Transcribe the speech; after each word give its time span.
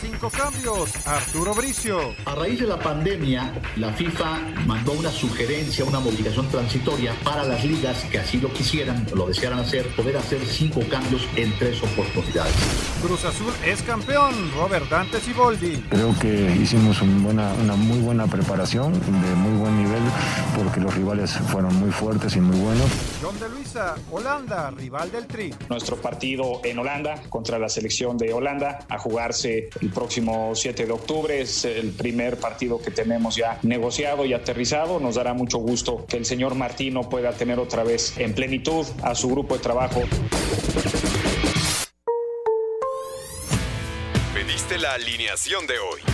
Cinco 0.00 0.30
cambios. 0.30 1.06
Arturo 1.06 1.54
Bricio. 1.54 2.14
A 2.26 2.34
raíz 2.34 2.60
de 2.60 2.66
la 2.66 2.78
pandemia, 2.78 3.52
la 3.76 3.92
FIFA 3.92 4.38
mandó 4.66 4.92
una 4.92 5.10
sugerencia, 5.10 5.84
una 5.84 6.00
modificación 6.00 6.48
transitoria 6.48 7.14
para 7.24 7.44
las 7.44 7.64
ligas 7.64 8.04
que 8.10 8.18
así 8.18 8.38
lo 8.38 8.52
quisieran, 8.52 9.06
lo 9.14 9.26
desearan 9.26 9.60
hacer, 9.60 9.86
poder 9.94 10.16
hacer 10.16 10.44
cinco 10.44 10.80
cambios 10.90 11.22
en 11.36 11.56
tres 11.58 11.82
oportunidades. 11.82 12.54
Cruz 13.02 13.24
Azul 13.24 13.52
es 13.64 13.82
campeón. 13.82 14.50
Robert 14.54 14.88
Dante 14.90 15.20
Siboldi. 15.20 15.76
Creo 15.90 16.18
que 16.18 16.56
hicimos 16.60 17.00
una 17.02 17.52
muy 17.76 18.00
buena 18.00 18.26
preparación, 18.26 18.92
de 18.92 19.34
muy 19.36 19.58
buen 19.58 19.76
nivel, 19.84 20.02
porque 20.56 20.80
los 20.80 20.94
rivales 20.94 21.32
fueron 21.48 21.74
muy 21.76 21.90
fuertes 21.90 22.36
y 22.36 22.40
muy 22.40 22.58
buenos. 22.58 22.90
John 23.22 23.38
de 23.38 23.48
Luisa, 23.48 23.94
Holanda, 24.10 24.70
rival 24.70 25.10
del 25.10 25.26
Tri. 25.26 25.54
Nuestro 25.68 25.96
partido 25.96 26.60
en 26.64 26.78
Holanda 26.78 27.22
contra 27.28 27.58
la 27.58 27.68
selección 27.68 28.16
de 28.16 28.32
Holanda 28.32 28.80
a 28.88 28.98
jugarse 28.98 29.68
el 29.84 29.90
próximo 29.90 30.52
7 30.54 30.86
de 30.86 30.92
octubre. 30.92 31.40
Es 31.40 31.64
el 31.64 31.90
primer 31.90 32.38
partido 32.38 32.80
que 32.80 32.90
tenemos 32.90 33.36
ya 33.36 33.58
negociado 33.62 34.24
y 34.24 34.32
aterrizado. 34.32 34.98
Nos 34.98 35.16
dará 35.16 35.34
mucho 35.34 35.58
gusto 35.58 36.06
que 36.08 36.16
el 36.16 36.24
señor 36.24 36.54
Martino 36.54 37.08
pueda 37.08 37.32
tener 37.32 37.58
otra 37.58 37.84
vez 37.84 38.16
en 38.18 38.34
plenitud 38.34 38.86
a 39.02 39.14
su 39.14 39.28
grupo 39.28 39.54
de 39.54 39.60
trabajo. 39.60 40.02
Pediste 44.34 44.78
la 44.78 44.94
alineación 44.94 45.66
de 45.66 45.78
hoy. 45.78 46.13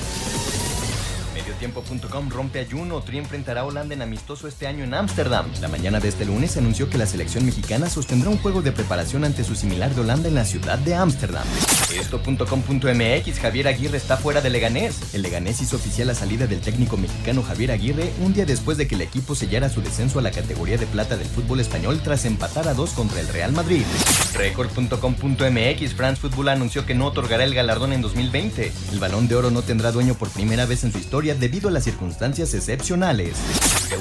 Mediotiempo.com 1.61 2.29
rompe 2.29 2.59
ayuno. 2.59 3.01
Tri 3.01 3.19
enfrentará 3.19 3.61
a 3.61 3.65
Holanda 3.65 3.93
en 3.93 4.01
amistoso 4.01 4.47
este 4.47 4.65
año 4.65 4.83
en 4.83 4.95
Ámsterdam. 4.95 5.45
La 5.61 5.67
mañana 5.67 5.99
de 5.99 6.07
este 6.07 6.25
lunes 6.25 6.57
anunció 6.57 6.89
que 6.89 6.97
la 6.97 7.05
selección 7.05 7.45
mexicana 7.45 7.87
sostendrá 7.87 8.31
un 8.31 8.37
juego 8.37 8.63
de 8.63 8.71
preparación 8.71 9.23
ante 9.25 9.43
su 9.43 9.55
similar 9.55 9.93
de 9.93 10.01
Holanda 10.01 10.27
en 10.27 10.33
la 10.33 10.45
ciudad 10.45 10.79
de 10.79 10.95
Ámsterdam. 10.95 11.43
Esto.com.mx 11.95 13.39
Javier 13.39 13.67
Aguirre 13.67 13.97
está 13.97 14.17
fuera 14.17 14.41
de 14.41 14.49
Leganés. 14.49 15.13
El 15.13 15.21
Leganés 15.21 15.61
hizo 15.61 15.75
oficial 15.75 16.07
la 16.07 16.15
salida 16.15 16.47
del 16.47 16.61
técnico 16.61 16.97
mexicano 16.97 17.43
Javier 17.43 17.71
Aguirre 17.71 18.11
un 18.21 18.33
día 18.33 18.45
después 18.45 18.79
de 18.79 18.87
que 18.87 18.95
el 18.95 19.01
equipo 19.01 19.35
sellara 19.35 19.69
su 19.69 19.83
descenso 19.83 20.17
a 20.17 20.23
la 20.23 20.31
categoría 20.31 20.77
de 20.77 20.87
plata 20.87 21.15
del 21.15 21.27
fútbol 21.27 21.59
español 21.59 22.01
tras 22.03 22.25
empatar 22.25 22.67
a 22.67 22.73
dos 22.73 22.91
contra 22.91 23.19
el 23.19 23.27
Real 23.27 23.51
Madrid. 23.51 23.83
Record.com.mx 24.33 25.93
France 25.93 26.21
Football 26.21 26.49
anunció 26.49 26.87
que 26.87 26.95
no 26.95 27.05
otorgará 27.05 27.43
el 27.43 27.53
galardón 27.53 27.93
en 27.93 28.01
2020. 28.01 28.71
El 28.93 28.99
balón 28.99 29.27
de 29.27 29.35
oro 29.35 29.51
no 29.51 29.61
tendrá 29.61 29.91
dueño 29.91 30.15
por 30.15 30.29
primera 30.29 30.65
vez 30.65 30.83
en 30.83 30.91
su 30.91 30.97
historia 30.97 31.35
debido 31.51 31.67
a 31.67 31.71
las 31.73 31.83
circunstancias 31.83 32.53
excepcionales. 32.53 33.33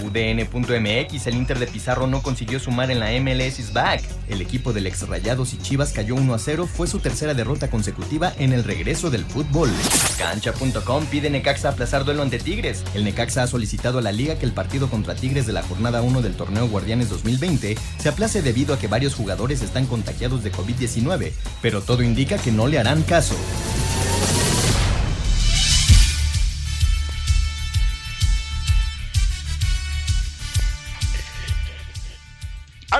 UDN.mx 0.05 1.27
el 1.27 1.35
Inter 1.35 1.59
de 1.59 1.67
Pizarro 1.67 2.07
no 2.07 2.23
consiguió 2.23 2.61
sumar 2.61 2.93
en 2.93 3.01
la 3.01 3.11
MLS 3.21 3.59
is 3.59 3.73
back. 3.73 4.05
El 4.29 4.41
equipo 4.41 4.73
del 4.73 4.87
ex 4.87 5.09
Rayados 5.09 5.53
y 5.53 5.59
Chivas 5.59 5.93
cayó 5.93 6.15
1 6.15 6.33
a 6.33 6.39
0, 6.39 6.69
fue 6.73 6.87
su 6.87 7.01
tercera 7.01 7.35
derrota 7.35 7.69
consecutiva 7.69 8.33
en 8.39 8.53
el 8.53 8.63
regreso 8.63 9.11
del 9.11 9.25
fútbol. 9.25 9.69
Cancha.com 10.17 11.07
pide 11.07 11.29
Necaxa 11.29 11.71
aplazar 11.71 12.05
duelo 12.05 12.23
ante 12.23 12.39
Tigres. 12.39 12.85
El 12.95 13.03
Necaxa 13.03 13.43
ha 13.43 13.49
solicitado 13.49 13.99
a 13.99 14.03
la 14.03 14.13
liga 14.13 14.39
que 14.39 14.47
el 14.47 14.53
partido 14.53 14.89
contra 14.89 15.17
Tigres 15.17 15.49
de 15.49 15.53
la 15.53 15.65
jornada 15.65 16.03
1 16.03 16.23
del 16.23 16.37
torneo 16.37 16.69
Guardianes 16.69 17.09
2020 17.09 17.77
se 17.99 18.09
aplace 18.09 18.43
debido 18.43 18.75
a 18.75 18.79
que 18.79 18.87
varios 18.87 19.17
jugadores 19.17 19.61
están 19.61 19.87
contagiados 19.87 20.45
de 20.45 20.53
COVID-19, 20.53 21.33
pero 21.61 21.83
todo 21.83 22.05
indica 22.05 22.39
que 22.39 22.53
no 22.53 22.69
le 22.69 22.79
harán 22.79 23.03
caso. 23.03 23.35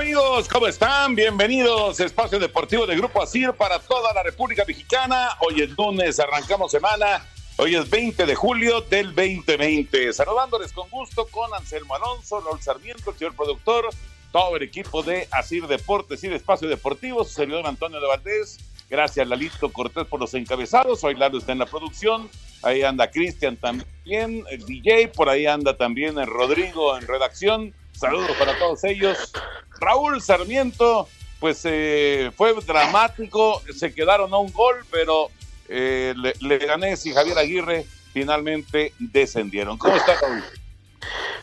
Amigos, 0.01 0.49
¿cómo 0.49 0.67
están? 0.67 1.15
Bienvenidos 1.15 2.01
a 2.01 2.07
Espacio 2.07 2.39
Deportivo 2.39 2.87
de 2.87 2.97
Grupo 2.97 3.23
ASIR 3.23 3.53
para 3.53 3.79
toda 3.81 4.15
la 4.15 4.23
República 4.23 4.65
Mexicana. 4.67 5.37
Hoy 5.41 5.61
es 5.61 5.77
lunes, 5.77 6.19
arrancamos 6.19 6.73
semana. 6.73 7.27
Hoy 7.59 7.75
es 7.75 7.91
20 7.91 8.25
de 8.25 8.35
julio 8.35 8.81
del 8.81 9.15
2020. 9.15 10.15
Saludándoles 10.15 10.73
con 10.73 10.89
gusto 10.89 11.27
con 11.27 11.53
Anselmo 11.53 11.95
Alonso, 11.97 12.41
Raúl 12.41 12.63
Sarmiento, 12.63 13.11
el 13.11 13.19
señor 13.19 13.37
productor, 13.37 13.91
todo 14.33 14.57
el 14.57 14.63
equipo 14.63 15.03
de 15.03 15.29
ASIR 15.33 15.67
Deportes 15.67 16.25
y 16.25 16.29
de 16.29 16.37
Espacio 16.37 16.67
Deportivo, 16.67 17.23
su 17.23 17.35
servidor 17.35 17.67
Antonio 17.67 18.01
de 18.01 18.07
Valdés. 18.07 18.57
Gracias, 18.89 19.29
Lalito 19.29 19.71
Cortés, 19.71 20.07
por 20.07 20.19
los 20.19 20.33
encabezados. 20.33 21.05
Hoy 21.05 21.15
Lalo 21.15 21.37
está 21.37 21.53
en 21.53 21.59
la 21.59 21.67
producción. 21.67 22.31
Ahí 22.63 22.83
anda 22.83 23.11
Cristian 23.11 23.59
también, 23.59 24.45
el 24.51 24.65
DJ. 24.65 25.09
Por 25.09 25.29
ahí 25.29 25.45
anda 25.45 25.77
también 25.77 26.19
el 26.19 26.27
Rodrigo 26.27 26.97
en 26.97 27.07
redacción. 27.07 27.75
Saludos 28.01 28.35
para 28.39 28.59
todos 28.59 28.83
ellos. 28.85 29.31
Raúl 29.79 30.23
Sarmiento, 30.23 31.07
pues 31.39 31.61
eh, 31.65 32.33
fue 32.35 32.55
dramático, 32.55 33.61
se 33.77 33.93
quedaron 33.93 34.33
a 34.33 34.39
un 34.39 34.51
gol, 34.53 34.77
pero 34.91 35.29
eh, 35.69 36.15
Leganés 36.41 37.05
y 37.05 37.13
Javier 37.13 37.37
Aguirre 37.37 37.85
finalmente 38.15 38.95
descendieron. 38.99 39.77
¿Cómo 39.77 39.97
está 39.97 40.15
Raúl? 40.19 40.43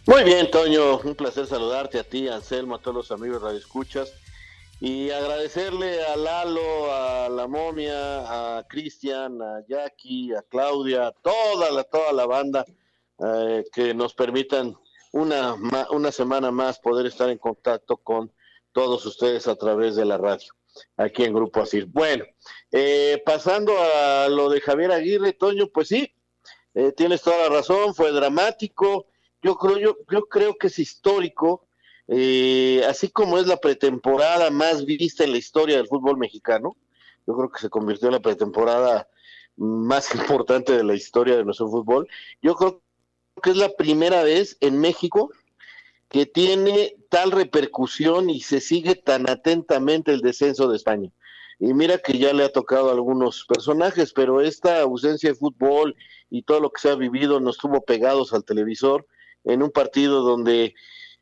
Muy 0.07 0.23
bien, 0.23 0.49
Toño, 0.49 0.97
un 0.97 1.13
placer 1.13 1.45
saludarte 1.45 1.99
a 1.99 2.03
ti, 2.03 2.27
Anselmo, 2.27 2.73
a 2.73 2.79
todos 2.79 2.95
los 2.95 3.11
amigos 3.11 3.43
Radio 3.43 3.59
Escuchas 3.59 4.11
y 4.79 5.11
agradecerle 5.11 6.03
a 6.05 6.15
Lalo, 6.15 6.91
a 6.91 7.29
la 7.29 7.45
momia, 7.45 8.57
a 8.57 8.63
Cristian, 8.67 9.39
a 9.43 9.63
Jackie, 9.69 10.33
a 10.33 10.41
Claudia, 10.41 11.09
a 11.09 11.11
toda 11.11 11.69
la, 11.69 11.83
toda 11.83 12.13
la 12.13 12.25
banda 12.25 12.65
eh, 13.19 13.63
que 13.71 13.93
nos 13.93 14.15
permitan 14.15 14.75
una, 15.11 15.55
una 15.91 16.11
semana 16.11 16.51
más 16.51 16.79
poder 16.79 17.05
estar 17.05 17.29
en 17.29 17.37
contacto 17.37 17.97
con 17.97 18.31
todos 18.71 19.05
ustedes 19.05 19.47
a 19.47 19.55
través 19.55 19.95
de 19.95 20.05
la 20.05 20.17
radio, 20.17 20.51
aquí 20.97 21.23
en 21.23 21.33
Grupo 21.33 21.61
Asir. 21.61 21.87
Bueno, 21.87 22.25
eh, 22.71 23.21
pasando 23.25 23.73
a 23.75 24.27
lo 24.29 24.49
de 24.49 24.61
Javier 24.61 24.91
Aguirre, 24.91 25.33
Toño, 25.33 25.67
pues 25.73 25.87
sí, 25.87 26.13
eh, 26.75 26.91
tienes 26.91 27.23
toda 27.23 27.49
la 27.49 27.49
razón, 27.49 27.95
fue 27.95 28.11
dramático, 28.11 29.07
yo 29.41 29.55
creo, 29.55 29.79
yo, 29.79 29.97
yo 30.11 30.27
creo 30.27 30.57
que 30.57 30.67
es 30.67 30.77
histórico, 30.77 31.67
eh, 32.07 32.83
así 32.87 33.09
como 33.09 33.39
es 33.39 33.47
la 33.47 33.57
pretemporada 33.57 34.51
más 34.51 34.85
vista 34.85 35.23
en 35.23 35.31
la 35.31 35.37
historia 35.39 35.77
del 35.77 35.87
fútbol 35.87 36.17
mexicano, 36.17 36.77
yo 37.25 37.35
creo 37.35 37.49
que 37.49 37.59
se 37.59 37.69
convirtió 37.69 38.09
en 38.09 38.13
la 38.13 38.21
pretemporada 38.21 39.09
más 39.55 40.13
importante 40.15 40.77
de 40.77 40.83
la 40.83 40.93
historia 40.93 41.35
de 41.35 41.45
nuestro 41.45 41.67
fútbol, 41.67 42.07
yo 42.41 42.53
creo 42.55 42.83
que 43.41 43.51
es 43.51 43.57
la 43.57 43.69
primera 43.69 44.23
vez 44.23 44.57
en 44.61 44.79
México 44.79 45.31
que 46.09 46.25
tiene 46.25 46.95
tal 47.09 47.31
repercusión 47.31 48.29
y 48.29 48.41
se 48.41 48.61
sigue 48.61 48.95
tan 48.95 49.29
atentamente 49.29 50.13
el 50.13 50.21
descenso 50.21 50.69
de 50.69 50.77
España. 50.77 51.11
Y 51.59 51.73
mira 51.73 51.97
que 51.97 52.17
ya 52.17 52.33
le 52.33 52.43
ha 52.43 52.51
tocado 52.51 52.89
a 52.89 52.93
algunos 52.93 53.45
personajes, 53.45 54.13
pero 54.13 54.41
esta 54.41 54.81
ausencia 54.81 55.31
de 55.31 55.35
fútbol 55.35 55.95
y 56.29 56.43
todo 56.43 56.59
lo 56.59 56.69
que 56.69 56.81
se 56.81 56.89
ha 56.89 56.95
vivido 56.95 57.39
nos 57.39 57.57
tuvo 57.57 57.81
pegados 57.81 58.33
al 58.33 58.45
televisor 58.45 59.07
en 59.43 59.63
un 59.63 59.71
partido 59.71 60.21
donde, 60.21 60.75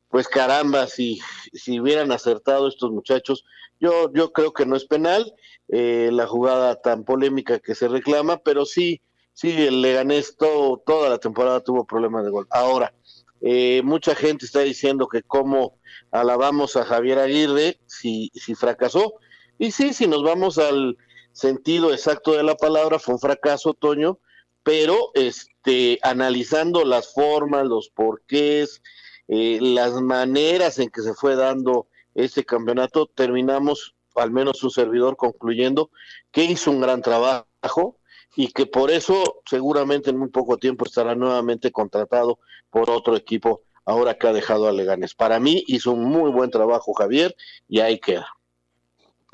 pues 0.09 0.27
caramba, 0.27 0.87
si, 0.87 1.19
si 1.53 1.79
hubieran 1.79 2.11
acertado 2.11 2.67
estos 2.67 2.91
muchachos, 2.91 3.45
yo, 3.79 4.11
yo 4.13 4.31
creo 4.33 4.53
que 4.53 4.65
no 4.65 4.75
es 4.75 4.85
penal 4.85 5.33
eh, 5.69 6.09
la 6.11 6.27
jugada 6.27 6.81
tan 6.81 7.05
polémica 7.05 7.59
que 7.59 7.75
se 7.75 7.87
reclama, 7.87 8.37
pero 8.37 8.65
sí 8.65 9.01
Sí, 9.35 9.51
el 9.51 9.81
Leganés 9.81 10.37
todo, 10.37 10.81
toda 10.85 11.09
la 11.09 11.17
temporada 11.17 11.59
tuvo 11.59 11.85
problemas 11.85 12.23
de 12.23 12.31
gol. 12.31 12.47
Ahora, 12.49 12.93
eh, 13.41 13.81
mucha 13.83 14.15
gente 14.15 14.45
está 14.45 14.61
diciendo 14.61 15.09
que 15.09 15.23
cómo 15.23 15.77
alabamos 16.09 16.77
a 16.77 16.85
Javier 16.85 17.19
Aguirre 17.19 17.77
si, 17.85 18.31
si 18.33 18.55
fracasó. 18.55 19.15
Y 19.57 19.71
sí, 19.71 19.93
si 19.93 20.07
nos 20.07 20.23
vamos 20.23 20.57
al 20.57 20.97
sentido 21.33 21.91
exacto 21.91 22.31
de 22.31 22.43
la 22.43 22.55
palabra, 22.55 22.97
fue 22.97 23.15
un 23.15 23.19
fracaso, 23.19 23.73
Toño, 23.73 24.19
pero 24.63 25.11
este, 25.15 25.99
analizando 26.01 26.85
las 26.85 27.13
formas, 27.13 27.67
los 27.67 27.89
porqués, 27.89 28.81
eh, 29.27 29.59
las 29.61 30.01
maneras 30.01 30.79
en 30.79 30.89
que 30.89 31.01
se 31.01 31.13
fue 31.13 31.35
dando 31.35 31.89
este 32.13 32.45
campeonato, 32.45 33.05
terminamos, 33.05 33.95
al 34.15 34.31
menos 34.31 34.59
su 34.59 34.69
servidor, 34.69 35.17
concluyendo 35.17 35.91
que 36.31 36.45
hizo 36.45 36.71
un 36.71 36.79
gran 36.79 37.01
trabajo, 37.01 37.99
y 38.35 38.51
que 38.51 38.65
por 38.65 38.91
eso 38.91 39.41
seguramente 39.45 40.09
en 40.09 40.17
muy 40.17 40.29
poco 40.29 40.57
tiempo 40.57 40.85
estará 40.85 41.15
nuevamente 41.15 41.71
contratado 41.71 42.39
por 42.69 42.89
otro 42.89 43.15
equipo 43.15 43.61
ahora 43.85 44.17
que 44.17 44.27
ha 44.27 44.33
dejado 44.33 44.67
a 44.67 44.71
Leganes. 44.71 45.13
Para 45.13 45.39
mí 45.39 45.63
hizo 45.67 45.91
un 45.91 46.05
muy 46.05 46.31
buen 46.31 46.51
trabajo 46.51 46.93
Javier 46.93 47.35
y 47.69 47.79
ahí 47.79 47.99
queda. 47.99 48.27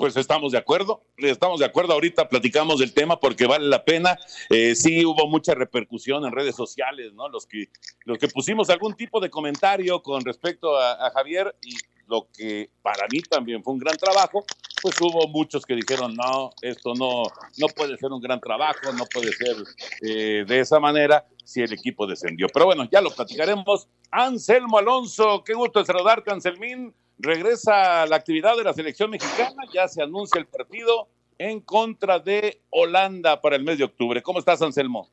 Pues 0.02 0.16
estamos 0.16 0.50
de 0.50 0.58
acuerdo, 0.58 1.04
estamos 1.16 1.60
de 1.60 1.66
acuerdo. 1.66 1.92
Ahorita 1.92 2.28
platicamos 2.28 2.80
del 2.80 2.92
tema 2.92 3.20
porque 3.20 3.46
vale 3.46 3.66
la 3.66 3.84
pena. 3.84 4.18
Eh, 4.50 4.74
sí 4.74 5.04
hubo 5.04 5.28
mucha 5.28 5.54
repercusión 5.54 6.24
en 6.24 6.32
redes 6.32 6.56
sociales, 6.56 7.12
¿no? 7.12 7.28
Los 7.28 7.46
que, 7.46 7.68
los 8.04 8.18
que 8.18 8.26
pusimos 8.26 8.68
algún 8.70 8.94
tipo 8.94 9.20
de 9.20 9.30
comentario 9.30 10.02
con 10.02 10.24
respecto 10.24 10.76
a, 10.76 11.08
Javier 11.10 11.54
y 11.62 11.76
lo 12.12 12.28
que 12.30 12.68
para 12.82 13.06
mí 13.10 13.20
también 13.22 13.64
fue 13.64 13.72
un 13.72 13.78
gran 13.78 13.96
trabajo, 13.96 14.44
pues 14.82 15.00
hubo 15.00 15.26
muchos 15.28 15.64
que 15.64 15.74
dijeron, 15.74 16.14
no, 16.14 16.50
esto 16.60 16.92
no, 16.94 17.22
no 17.56 17.66
puede 17.68 17.96
ser 17.96 18.12
un 18.12 18.20
gran 18.20 18.38
trabajo, 18.38 18.92
no 18.92 19.06
puede 19.06 19.32
ser 19.32 19.56
eh, 20.02 20.44
de 20.46 20.60
esa 20.60 20.78
manera 20.78 21.24
si 21.42 21.62
el 21.62 21.72
equipo 21.72 22.06
descendió. 22.06 22.48
Pero 22.52 22.66
bueno, 22.66 22.86
ya 22.92 23.00
lo 23.00 23.10
platicaremos. 23.10 23.88
Anselmo 24.10 24.76
Alonso, 24.76 25.42
qué 25.42 25.54
gusto 25.54 25.82
saludarte, 25.86 26.30
Anselmín 26.30 26.92
regresa 27.18 28.04
la 28.04 28.16
actividad 28.16 28.58
de 28.58 28.64
la 28.64 28.74
selección 28.74 29.08
mexicana, 29.08 29.62
ya 29.72 29.88
se 29.88 30.02
anuncia 30.02 30.38
el 30.38 30.46
partido 30.46 31.08
en 31.38 31.60
contra 31.60 32.18
de 32.18 32.60
Holanda 32.68 33.40
para 33.40 33.56
el 33.56 33.64
mes 33.64 33.78
de 33.78 33.84
octubre. 33.84 34.22
¿Cómo 34.22 34.38
estás, 34.38 34.60
Anselmo? 34.60 35.08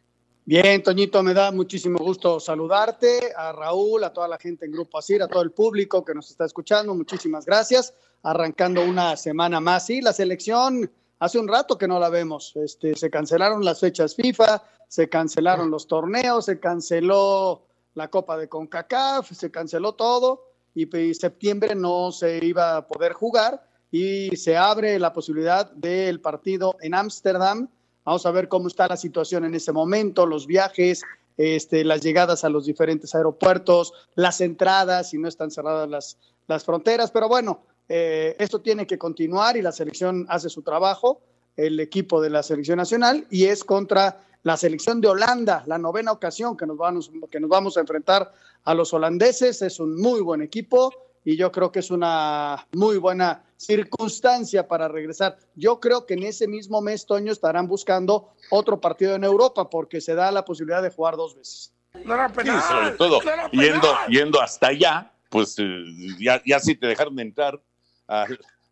Bien, 0.49 0.81
Toñito, 0.81 1.21
me 1.21 1.35
da 1.35 1.51
muchísimo 1.51 1.99
gusto 1.99 2.39
saludarte, 2.39 3.33
a 3.37 3.51
Raúl, 3.51 4.03
a 4.03 4.11
toda 4.11 4.27
la 4.27 4.39
gente 4.39 4.65
en 4.65 4.71
Grupo 4.71 4.97
Asir, 4.97 5.21
a 5.21 5.27
todo 5.27 5.43
el 5.43 5.51
público 5.51 6.03
que 6.03 6.15
nos 6.15 6.31
está 6.31 6.45
escuchando, 6.45 6.95
muchísimas 6.95 7.45
gracias. 7.45 7.93
Arrancando 8.23 8.83
una 8.83 9.15
semana 9.15 9.59
más, 9.59 9.85
sí, 9.85 10.01
la 10.01 10.11
selección 10.11 10.91
hace 11.19 11.37
un 11.37 11.47
rato 11.47 11.77
que 11.77 11.87
no 11.87 11.99
la 11.99 12.09
vemos. 12.09 12.55
Este, 12.55 12.95
se 12.95 13.11
cancelaron 13.11 13.63
las 13.63 13.79
fechas 13.79 14.15
FIFA, 14.15 14.63
se 14.87 15.07
cancelaron 15.07 15.69
los 15.69 15.85
torneos, 15.85 16.45
se 16.45 16.59
canceló 16.59 17.67
la 17.93 18.07
Copa 18.07 18.35
de 18.35 18.49
CONCACAF, 18.49 19.31
se 19.31 19.51
canceló 19.51 19.93
todo 19.93 20.47
y 20.73 21.13
septiembre 21.13 21.75
no 21.75 22.11
se 22.11 22.43
iba 22.43 22.75
a 22.75 22.87
poder 22.87 23.13
jugar 23.13 23.63
y 23.91 24.35
se 24.35 24.57
abre 24.57 24.97
la 24.97 25.13
posibilidad 25.13 25.71
del 25.73 26.21
partido 26.21 26.75
en 26.81 26.95
Ámsterdam. 26.95 27.69
Vamos 28.09 28.25
a 28.25 28.31
ver 28.31 28.47
cómo 28.47 28.67
está 28.67 28.87
la 28.87 28.97
situación 28.97 29.45
en 29.45 29.53
ese 29.53 29.71
momento, 29.71 30.25
los 30.25 30.47
viajes, 30.47 31.03
este, 31.37 31.83
las 31.83 32.01
llegadas 32.01 32.43
a 32.43 32.49
los 32.49 32.65
diferentes 32.65 33.13
aeropuertos, 33.13 33.93
las 34.15 34.41
entradas, 34.41 35.11
si 35.11 35.19
no 35.19 35.27
están 35.27 35.51
cerradas 35.51 35.87
las, 35.87 36.17
las 36.47 36.65
fronteras. 36.65 37.11
Pero 37.11 37.29
bueno, 37.29 37.59
eh, 37.87 38.35
esto 38.39 38.61
tiene 38.61 38.87
que 38.87 38.97
continuar 38.97 39.57
y 39.57 39.61
la 39.61 39.71
selección 39.71 40.25
hace 40.27 40.49
su 40.49 40.63
trabajo, 40.63 41.21
el 41.55 41.79
equipo 41.79 42.19
de 42.19 42.31
la 42.31 42.41
selección 42.41 42.77
nacional, 42.77 43.27
y 43.29 43.45
es 43.45 43.63
contra 43.63 44.25
la 44.41 44.57
selección 44.57 45.01
de 45.01 45.09
Holanda, 45.09 45.63
la 45.67 45.77
novena 45.77 46.11
ocasión 46.11 46.57
que 46.57 46.65
nos 46.65 46.77
vamos, 46.77 47.11
que 47.29 47.39
nos 47.39 47.49
vamos 47.51 47.77
a 47.77 47.81
enfrentar 47.81 48.33
a 48.63 48.73
los 48.73 48.91
holandeses. 48.91 49.61
Es 49.61 49.79
un 49.79 50.01
muy 50.01 50.21
buen 50.21 50.41
equipo 50.41 50.91
y 51.29 51.37
yo 51.37 51.51
creo 51.51 51.71
que 51.71 51.77
es 51.77 51.91
una 51.91 52.65
muy 52.71 52.97
buena 52.97 53.43
circunstancia 53.55 54.67
para 54.67 54.87
regresar. 54.87 55.37
Yo 55.53 55.79
creo 55.79 56.07
que 56.07 56.15
en 56.15 56.23
ese 56.23 56.47
mismo 56.47 56.81
mes, 56.81 57.05
Toño, 57.05 57.31
estarán 57.31 57.67
buscando 57.67 58.33
otro 58.49 58.81
partido 58.81 59.13
en 59.13 59.23
Europa 59.23 59.69
porque 59.69 60.01
se 60.01 60.15
da 60.15 60.31
la 60.31 60.43
posibilidad 60.43 60.81
de 60.81 60.89
jugar 60.89 61.17
dos 61.17 61.35
veces. 61.35 61.71
No 62.03 62.15
era 62.15 62.29
penal, 62.29 62.59
sobre 62.63 62.91
todo 62.97 63.19
yendo, 63.51 63.95
yendo 64.07 64.41
hasta 64.41 64.69
allá, 64.69 65.13
pues 65.29 65.55
eh, 65.59 65.83
ya, 66.19 66.41
ya 66.43 66.59
si 66.59 66.73
te 66.73 66.87
dejaron 66.87 67.19
entrar 67.19 67.61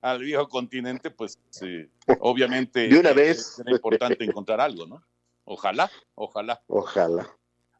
al, 0.01 0.19
viejo 0.19 0.49
continente, 0.49 1.11
pues 1.11 1.37
eh, 1.61 1.91
obviamente 2.21 2.87
de 2.87 2.99
una 2.99 3.13
vez 3.13 3.59
era 3.59 3.71
importante 3.71 4.23
encontrar 4.23 4.59
algo, 4.61 4.87
¿no? 4.87 5.03
Ojalá, 5.45 5.91
ojalá. 6.15 6.59
Ojalá. 6.65 7.36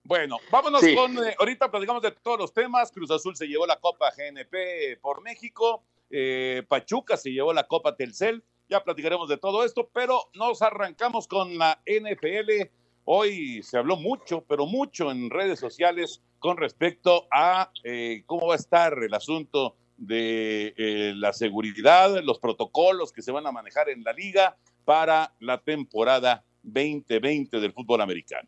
Bueno, 0.08 0.38
vámonos 0.50 0.82
con, 0.96 1.18
eh, 1.18 1.36
ahorita 1.38 1.70
platicamos 1.70 2.02
de 2.02 2.12
todos 2.12 2.40
los 2.40 2.54
temas. 2.54 2.94
Cruz 2.94 3.12
Azul 3.12 3.36
se 3.36 3.46
llevó 3.46 3.68
la 3.68 3.76
Copa 3.76 4.10
GNP 4.16 4.96
por 5.02 5.22
México, 5.22 5.84
eh, 6.10 6.64
Pachuca 6.66 7.18
se 7.18 7.30
llevó 7.34 7.52
la 7.52 7.68
Copa 7.68 7.94
Telcel, 7.94 8.42
ya 8.70 8.82
platicaremos 8.86 9.28
de 9.28 9.36
todo 9.36 9.66
esto, 9.66 9.90
pero 9.94 10.30
nos 10.34 10.62
arrancamos 10.62 11.28
con 11.28 11.58
la 11.58 11.82
NFL. 11.86 12.70
Hoy 13.04 13.62
se 13.64 13.78
habló 13.78 13.98
mucho, 13.98 14.46
pero 14.48 14.66
mucho 14.66 15.12
en 15.12 15.30
redes 15.30 15.60
sociales 15.60 16.22
con 16.40 16.56
respecto 16.56 17.28
a 17.30 17.70
eh, 17.84 18.24
cómo 18.28 18.48
va 18.48 18.54
a 18.54 18.58
estar 18.58 18.98
el 19.04 19.14
asunto 19.14 19.76
de 19.98 20.74
la 21.18 21.34
seguridad, 21.34 22.24
los 22.24 22.40
protocolos 22.40 23.12
que 23.12 23.22
se 23.22 23.34
van 23.34 23.46
a 23.46 23.52
manejar 23.52 23.90
en 23.90 24.06
la 24.06 24.14
liga 24.14 24.56
para 24.86 25.34
la 25.42 25.58
temporada 25.58 26.46
2020 26.64 27.60
del 27.60 27.74
fútbol 27.74 28.00
americano. 28.00 28.48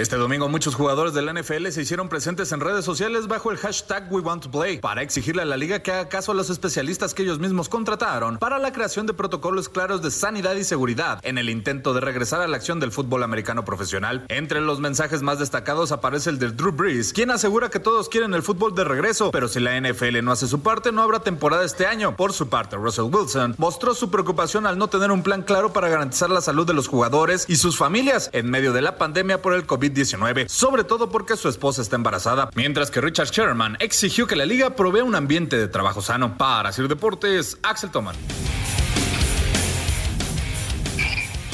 Este 0.00 0.16
domingo 0.16 0.48
muchos 0.48 0.76
jugadores 0.76 1.12
del 1.12 1.30
NFL 1.30 1.68
se 1.68 1.82
hicieron 1.82 2.08
presentes 2.08 2.50
en 2.52 2.60
redes 2.60 2.86
sociales 2.86 3.26
bajo 3.26 3.50
el 3.50 3.58
hashtag 3.58 4.10
We 4.10 4.22
Want 4.22 4.46
Play 4.46 4.78
para 4.78 5.02
exigirle 5.02 5.42
a 5.42 5.44
la 5.44 5.58
liga 5.58 5.80
que 5.80 5.92
haga 5.92 6.08
caso 6.08 6.32
a 6.32 6.34
los 6.34 6.48
especialistas 6.48 7.12
que 7.12 7.22
ellos 7.22 7.38
mismos 7.38 7.68
contrataron 7.68 8.38
para 8.38 8.58
la 8.58 8.72
creación 8.72 9.04
de 9.04 9.12
protocolos 9.12 9.68
claros 9.68 10.00
de 10.00 10.10
sanidad 10.10 10.54
y 10.54 10.64
seguridad 10.64 11.20
en 11.22 11.36
el 11.36 11.50
intento 11.50 11.92
de 11.92 12.00
regresar 12.00 12.40
a 12.40 12.48
la 12.48 12.56
acción 12.56 12.80
del 12.80 12.92
fútbol 12.92 13.22
americano 13.22 13.66
profesional. 13.66 14.24
Entre 14.28 14.62
los 14.62 14.80
mensajes 14.80 15.20
más 15.20 15.38
destacados 15.38 15.92
aparece 15.92 16.30
el 16.30 16.38
de 16.38 16.50
Drew 16.52 16.72
Brees, 16.72 17.12
quien 17.12 17.30
asegura 17.30 17.68
que 17.68 17.78
todos 17.78 18.08
quieren 18.08 18.32
el 18.32 18.42
fútbol 18.42 18.74
de 18.74 18.84
regreso, 18.84 19.30
pero 19.32 19.48
si 19.48 19.60
la 19.60 19.78
NFL 19.78 20.24
no 20.24 20.32
hace 20.32 20.48
su 20.48 20.62
parte 20.62 20.92
no 20.92 21.02
habrá 21.02 21.20
temporada 21.20 21.62
este 21.62 21.84
año. 21.84 22.16
Por 22.16 22.32
su 22.32 22.48
parte, 22.48 22.76
Russell 22.76 23.14
Wilson 23.14 23.54
mostró 23.58 23.92
su 23.92 24.10
preocupación 24.10 24.64
al 24.64 24.78
no 24.78 24.88
tener 24.88 25.10
un 25.10 25.22
plan 25.22 25.42
claro 25.42 25.74
para 25.74 25.90
garantizar 25.90 26.30
la 26.30 26.40
salud 26.40 26.66
de 26.66 26.72
los 26.72 26.88
jugadores 26.88 27.44
y 27.48 27.56
sus 27.56 27.76
familias 27.76 28.30
en 28.32 28.48
medio 28.48 28.72
de 28.72 28.80
la 28.80 28.96
pandemia 28.96 29.42
por 29.42 29.52
el 29.52 29.66
COVID 29.66 29.89
19 29.94 30.48
sobre 30.48 30.84
todo 30.84 31.08
porque 31.08 31.36
su 31.36 31.48
esposa 31.48 31.82
está 31.82 31.96
embarazada, 31.96 32.50
mientras 32.54 32.90
que 32.90 33.00
Richard 33.00 33.30
Sherman 33.30 33.76
exigió 33.80 34.26
que 34.26 34.36
la 34.36 34.46
liga 34.46 34.76
provea 34.76 35.04
un 35.04 35.14
ambiente 35.14 35.56
de 35.56 35.68
trabajo 35.68 36.02
sano. 36.02 36.36
Para 36.36 36.72
Sir 36.72 36.88
Deportes, 36.88 37.58
Axel 37.62 37.90
Toman. 37.90 38.16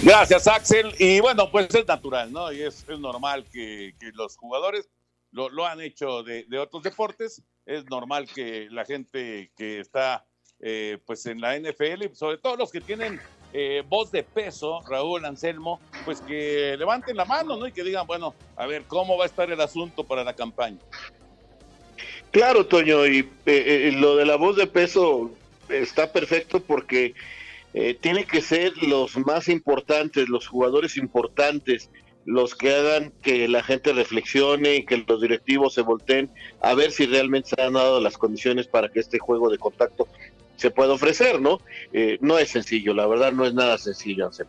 Gracias, 0.03 0.47
Axel. 0.47 0.94
Y 0.99 1.21
bueno, 1.21 1.50
pues 1.50 1.75
es 1.75 1.87
natural, 1.87 2.33
¿no? 2.33 2.53
Y 2.53 2.62
es, 2.62 2.87
normal 2.88 3.44
que, 3.53 3.94
los 4.15 4.37
jugadores 4.37 4.88
lo, 5.31 5.67
han 5.67 5.81
hecho 5.81 6.23
de, 6.23 6.47
otros 6.59 6.83
deportes. 6.83 7.43
Es 7.65 7.85
normal 7.87 8.29
que 8.33 8.69
la 8.71 8.85
gente 8.85 9.53
que 9.56 9.81
está 9.81 10.27
eh, 10.61 10.99
pues 11.06 11.27
en 11.27 11.41
la 11.41 11.59
NFL, 11.59 12.15
sobre 12.15 12.38
todo 12.38 12.56
los 12.56 12.71
que 12.71 12.81
tienen 12.81 13.21
eh, 13.58 13.82
voz 13.88 14.12
de 14.12 14.23
peso, 14.23 14.82
Raúl 14.87 15.25
Anselmo, 15.25 15.81
pues 16.05 16.20
que 16.20 16.76
levanten 16.79 17.17
la 17.17 17.25
mano, 17.25 17.56
¿no? 17.56 17.67
Y 17.67 17.73
que 17.73 17.82
digan, 17.82 18.06
bueno, 18.06 18.35
a 18.55 18.67
ver, 18.67 18.82
¿cómo 18.87 19.17
va 19.17 19.25
a 19.25 19.26
estar 19.29 19.50
el 19.50 19.58
asunto 19.62 20.05
para 20.05 20.23
la 20.23 20.35
campaña? 20.35 20.76
Claro, 22.32 22.67
Toño, 22.67 23.06
y 23.06 23.20
eh, 23.20 23.26
eh, 23.47 23.92
lo 23.92 24.16
de 24.16 24.26
la 24.26 24.37
voz 24.37 24.57
de 24.57 24.66
peso 24.66 25.31
está 25.71 26.12
perfecto 26.12 26.61
porque 26.61 27.14
tiene 28.00 28.25
que 28.25 28.40
ser 28.40 28.73
los 28.83 29.19
más 29.19 29.49
importantes, 29.49 30.31
los 30.31 30.47
jugadores 30.47 30.97
importantes, 30.97 31.90
los 32.26 32.54
que 32.54 32.75
hagan 32.75 33.12
que 33.23 33.49
la 33.49 33.62
gente 33.62 33.92
reflexione 33.92 34.76
y 34.76 34.85
que 34.85 35.04
los 35.07 35.21
directivos 35.21 35.75
se 35.75 35.83
volteen 35.83 36.31
a 36.61 36.75
ver 36.75 36.90
si 36.90 37.07
realmente 37.07 37.50
se 37.50 37.62
han 37.62 37.75
dado 37.75 38.00
las 38.00 38.19
condiciones 38.19 38.66
para 38.66 38.88
que 38.88 39.00
este 39.00 39.19
juego 39.19 39.50
de 39.50 39.59
contacto 39.59 40.09
se 40.57 40.71
puede 40.71 40.93
ofrecer, 40.93 41.41
¿no? 41.41 41.61
Eh, 41.93 42.19
no 42.21 42.39
es 42.39 42.51
sencillo, 42.51 42.95
la 42.95 43.07
verdad 43.07 43.33
no 43.33 43.47
es 43.47 43.55
nada 43.55 43.79
sencillo 43.79 44.29
hacer. 44.29 44.47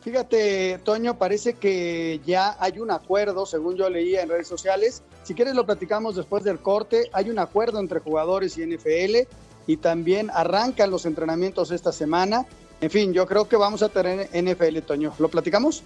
Fíjate, 0.00 0.78
Toño, 0.84 1.18
parece 1.18 1.54
que 1.54 2.20
ya 2.24 2.56
hay 2.60 2.78
un 2.78 2.90
acuerdo, 2.90 3.44
según 3.46 3.76
yo 3.76 3.90
leía 3.90 4.22
en 4.22 4.28
redes 4.28 4.46
sociales. 4.46 5.02
Si 5.24 5.34
quieres 5.34 5.54
lo 5.54 5.66
platicamos 5.66 6.16
después 6.16 6.44
del 6.44 6.60
corte. 6.60 7.10
Hay 7.12 7.28
un 7.28 7.38
acuerdo 7.38 7.80
entre 7.80 8.00
jugadores 8.00 8.56
y 8.56 8.64
NFL 8.64 9.28
y 9.66 9.76
también 9.76 10.30
arrancan 10.32 10.90
los 10.90 11.04
entrenamientos 11.04 11.70
esta 11.72 11.92
semana. 11.92 12.46
En 12.80 12.90
fin, 12.90 13.12
yo 13.12 13.26
creo 13.26 13.48
que 13.48 13.56
vamos 13.56 13.82
a 13.82 13.88
tener 13.88 14.30
NFL, 14.32 14.78
Toño. 14.86 15.12
¿Lo 15.18 15.28
platicamos? 15.28 15.82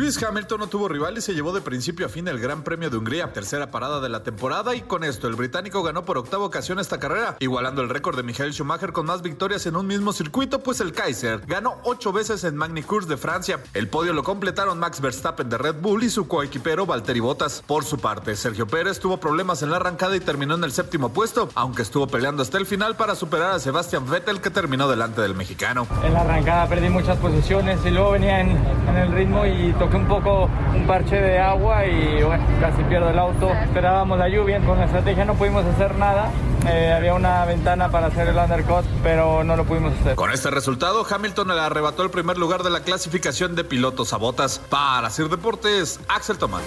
Luis 0.07 0.23
Hamilton 0.23 0.61
no 0.61 0.69
tuvo 0.69 0.87
rival 0.87 1.19
y 1.19 1.21
se 1.21 1.35
llevó 1.35 1.53
de 1.53 1.61
principio 1.61 2.07
a 2.07 2.09
fin 2.09 2.29
el 2.29 2.39
Gran 2.39 2.63
Premio 2.63 2.91
de 2.91 2.97
Hungría, 2.97 3.33
tercera 3.33 3.73
parada 3.73 4.01
de 4.01 4.09
la 4.09 4.23
temporada 4.23 4.73
y 4.77 4.83
con 4.83 5.03
esto 5.03 5.27
el 5.27 5.35
británico 5.35 5.83
ganó 5.83 6.05
por 6.05 6.17
octava 6.17 6.45
ocasión 6.45 6.79
esta 6.79 7.01
carrera, 7.01 7.37
igualando 7.41 7.83
el 7.83 7.89
récord 7.89 8.17
de 8.17 8.23
Michael 8.23 8.53
Schumacher 8.53 8.93
con 8.93 9.07
más 9.07 9.23
victorias 9.23 9.67
en 9.67 9.75
un 9.75 9.85
mismo 9.89 10.13
circuito, 10.13 10.61
pues 10.61 10.81
el 10.81 10.93
Kaiser 10.93 11.41
ganó 11.49 11.79
ocho 11.83 12.13
veces 12.13 12.45
en 12.45 12.55
Magny-Cours 12.55 13.09
de 13.09 13.17
Francia. 13.17 13.59
El 13.75 13.89
podio 13.89 14.13
lo 14.13 14.23
completaron 14.23 14.79
Max 14.79 15.01
Verstappen 15.01 15.49
de 15.49 15.59
Red 15.59 15.81
Bull 15.81 16.05
y 16.05 16.09
su 16.09 16.29
coequipero 16.29 16.87
Valtteri 16.87 17.19
Bottas. 17.19 17.65
Por 17.67 17.85
su 17.85 17.99
parte, 17.99 18.37
Sergio 18.37 18.69
Pérez 18.69 19.01
tuvo 19.01 19.19
problemas 19.19 19.65
en 19.65 19.71
la 19.71 19.79
arrancada 19.79 20.15
y 20.15 20.21
terminó 20.21 20.55
en 20.55 20.63
el 20.63 20.71
séptimo 20.71 21.13
puesto, 21.13 21.49
aunque 21.57 21.83
estuvo 21.83 22.07
peleando 22.07 22.45
hasta 22.45 22.59
el 22.59 22.67
final 22.67 22.95
para 22.95 23.17
superar 23.17 23.51
a 23.51 23.59
Sebastian 23.59 24.09
Vettel 24.09 24.41
que 24.41 24.51
terminó 24.51 24.89
delante 24.89 25.21
del 25.21 25.35
mexicano. 25.35 25.89
En 26.05 26.13
la 26.13 26.21
arrancada 26.21 26.69
perdí 26.69 26.91
muchas 26.91 27.19
posiciones 27.19 27.81
y 27.85 27.91
luego 27.91 28.13
venía 28.13 28.39
en, 28.39 28.57
el 28.97 29.11
ritmo 29.11 29.45
y 29.45 29.73
toqué 29.81 29.96
un 29.97 30.07
poco 30.07 30.49
un 30.75 30.87
parche 30.87 31.17
de 31.17 31.39
agua 31.39 31.87
y 31.87 32.23
bueno, 32.23 32.45
casi 32.61 32.83
pierdo 32.85 33.11
el 33.11 33.19
auto. 33.19 33.51
Esperábamos 33.65 34.19
la 34.19 34.29
lluvia, 34.29 34.61
con 34.61 34.79
la 34.79 34.85
estrategia 34.85 35.25
no 35.25 35.35
pudimos 35.35 35.65
hacer 35.65 35.95
nada. 35.97 36.31
Eh, 36.69 36.93
había 36.93 37.15
una 37.15 37.45
ventana 37.45 37.91
para 37.91 38.09
hacer 38.09 38.29
el 38.29 38.37
undercut, 38.37 38.85
pero 39.03 39.45
no 39.45 39.57
lo 39.57 39.65
pudimos 39.65 39.93
hacer. 40.01 40.15
Con 40.17 40.33
este 40.33 40.51
resultado, 40.51 41.07
Hamilton 41.09 41.49
le 41.49 41.61
arrebató 41.61 42.03
el 42.03 42.11
primer 42.11 42.39
lugar 42.39 42.63
de 42.63 42.71
la 42.71 42.81
clasificación 42.81 43.55
de 43.55 43.65
pilotos 43.65 44.13
a 44.13 44.17
botas. 44.17 44.59
Para 44.59 45.11
Sir 45.11 45.29
Deportes, 45.29 46.01
Axel 46.09 46.39
Tomás. 46.39 46.63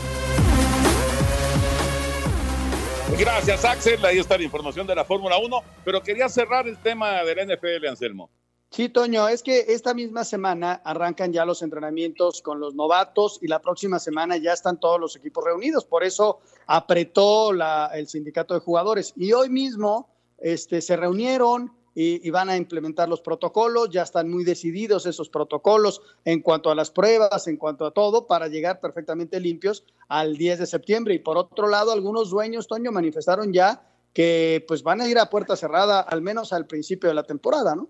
Gracias, 3.18 3.66
Axel. 3.66 4.04
Ahí 4.06 4.20
está 4.20 4.38
la 4.38 4.44
información 4.44 4.88
de 4.88 4.96
la 4.96 5.04
Fórmula 5.04 5.38
1. 5.38 5.64
Pero 5.84 6.02
quería 6.02 6.30
cerrar 6.30 6.68
el 6.68 6.78
tema 6.78 7.24
del 7.24 7.48
NFL, 7.48 7.88
Anselmo. 7.88 8.30
Sí, 8.72 8.88
Toño, 8.88 9.28
es 9.28 9.42
que 9.42 9.66
esta 9.70 9.96
misma 9.96 10.24
semana 10.24 10.82
arrancan 10.86 11.34
ya 11.34 11.44
los 11.44 11.64
entrenamientos 11.64 12.44
con 12.44 12.60
los 12.60 12.76
novatos 12.76 13.40
y 13.42 13.48
la 13.48 13.60
próxima 13.60 13.98
semana 13.98 14.38
ya 14.38 14.54
están 14.54 14.80
todos 14.80 15.00
los 15.00 15.16
equipos 15.16 15.44
reunidos. 15.44 15.86
Por 15.86 16.04
eso 16.04 16.40
apretó 16.68 17.52
la, 17.52 17.90
el 17.96 18.08
sindicato 18.08 18.54
de 18.54 18.60
jugadores. 18.60 19.14
Y 19.16 19.34
hoy 19.34 19.50
mismo 19.50 20.08
este, 20.38 20.82
se 20.82 20.96
reunieron 20.96 21.74
y, 21.96 22.26
y, 22.26 22.30
van 22.30 22.50
a 22.50 22.58
implementar 22.58 23.10
los 23.10 23.22
protocolos. 23.22 23.90
Ya 23.90 24.04
están 24.04 24.30
muy 24.30 24.44
decididos 24.44 25.08
esos 25.08 25.30
protocolos 25.30 26.04
en 26.24 26.44
cuanto 26.44 26.70
a 26.70 26.76
las 26.76 26.92
pruebas, 26.92 27.48
en 27.48 27.58
cuanto 27.58 27.88
a 27.88 27.92
todo, 27.92 28.28
para 28.28 28.48
llegar 28.50 28.80
perfectamente 28.80 29.40
limpios 29.40 29.84
al 30.08 30.38
10 30.38 30.60
de 30.60 30.66
septiembre. 30.68 31.16
Y 31.16 31.20
por 31.20 31.40
otro 31.40 31.68
lado, 31.68 31.92
algunos 31.92 32.30
dueños, 32.30 32.68
Toño, 32.68 32.92
manifestaron 32.92 33.52
ya 33.52 33.82
que 34.14 34.64
pues 34.68 34.84
van 34.84 35.02
a 35.02 35.08
ir 35.08 35.18
a 35.18 35.32
puerta 35.32 35.56
cerrada, 35.56 36.02
al 36.02 36.22
menos 36.22 36.54
al 36.54 36.68
principio 36.68 37.10
de 37.10 37.16
la 37.16 37.24
temporada, 37.24 37.76
¿no? 37.76 37.90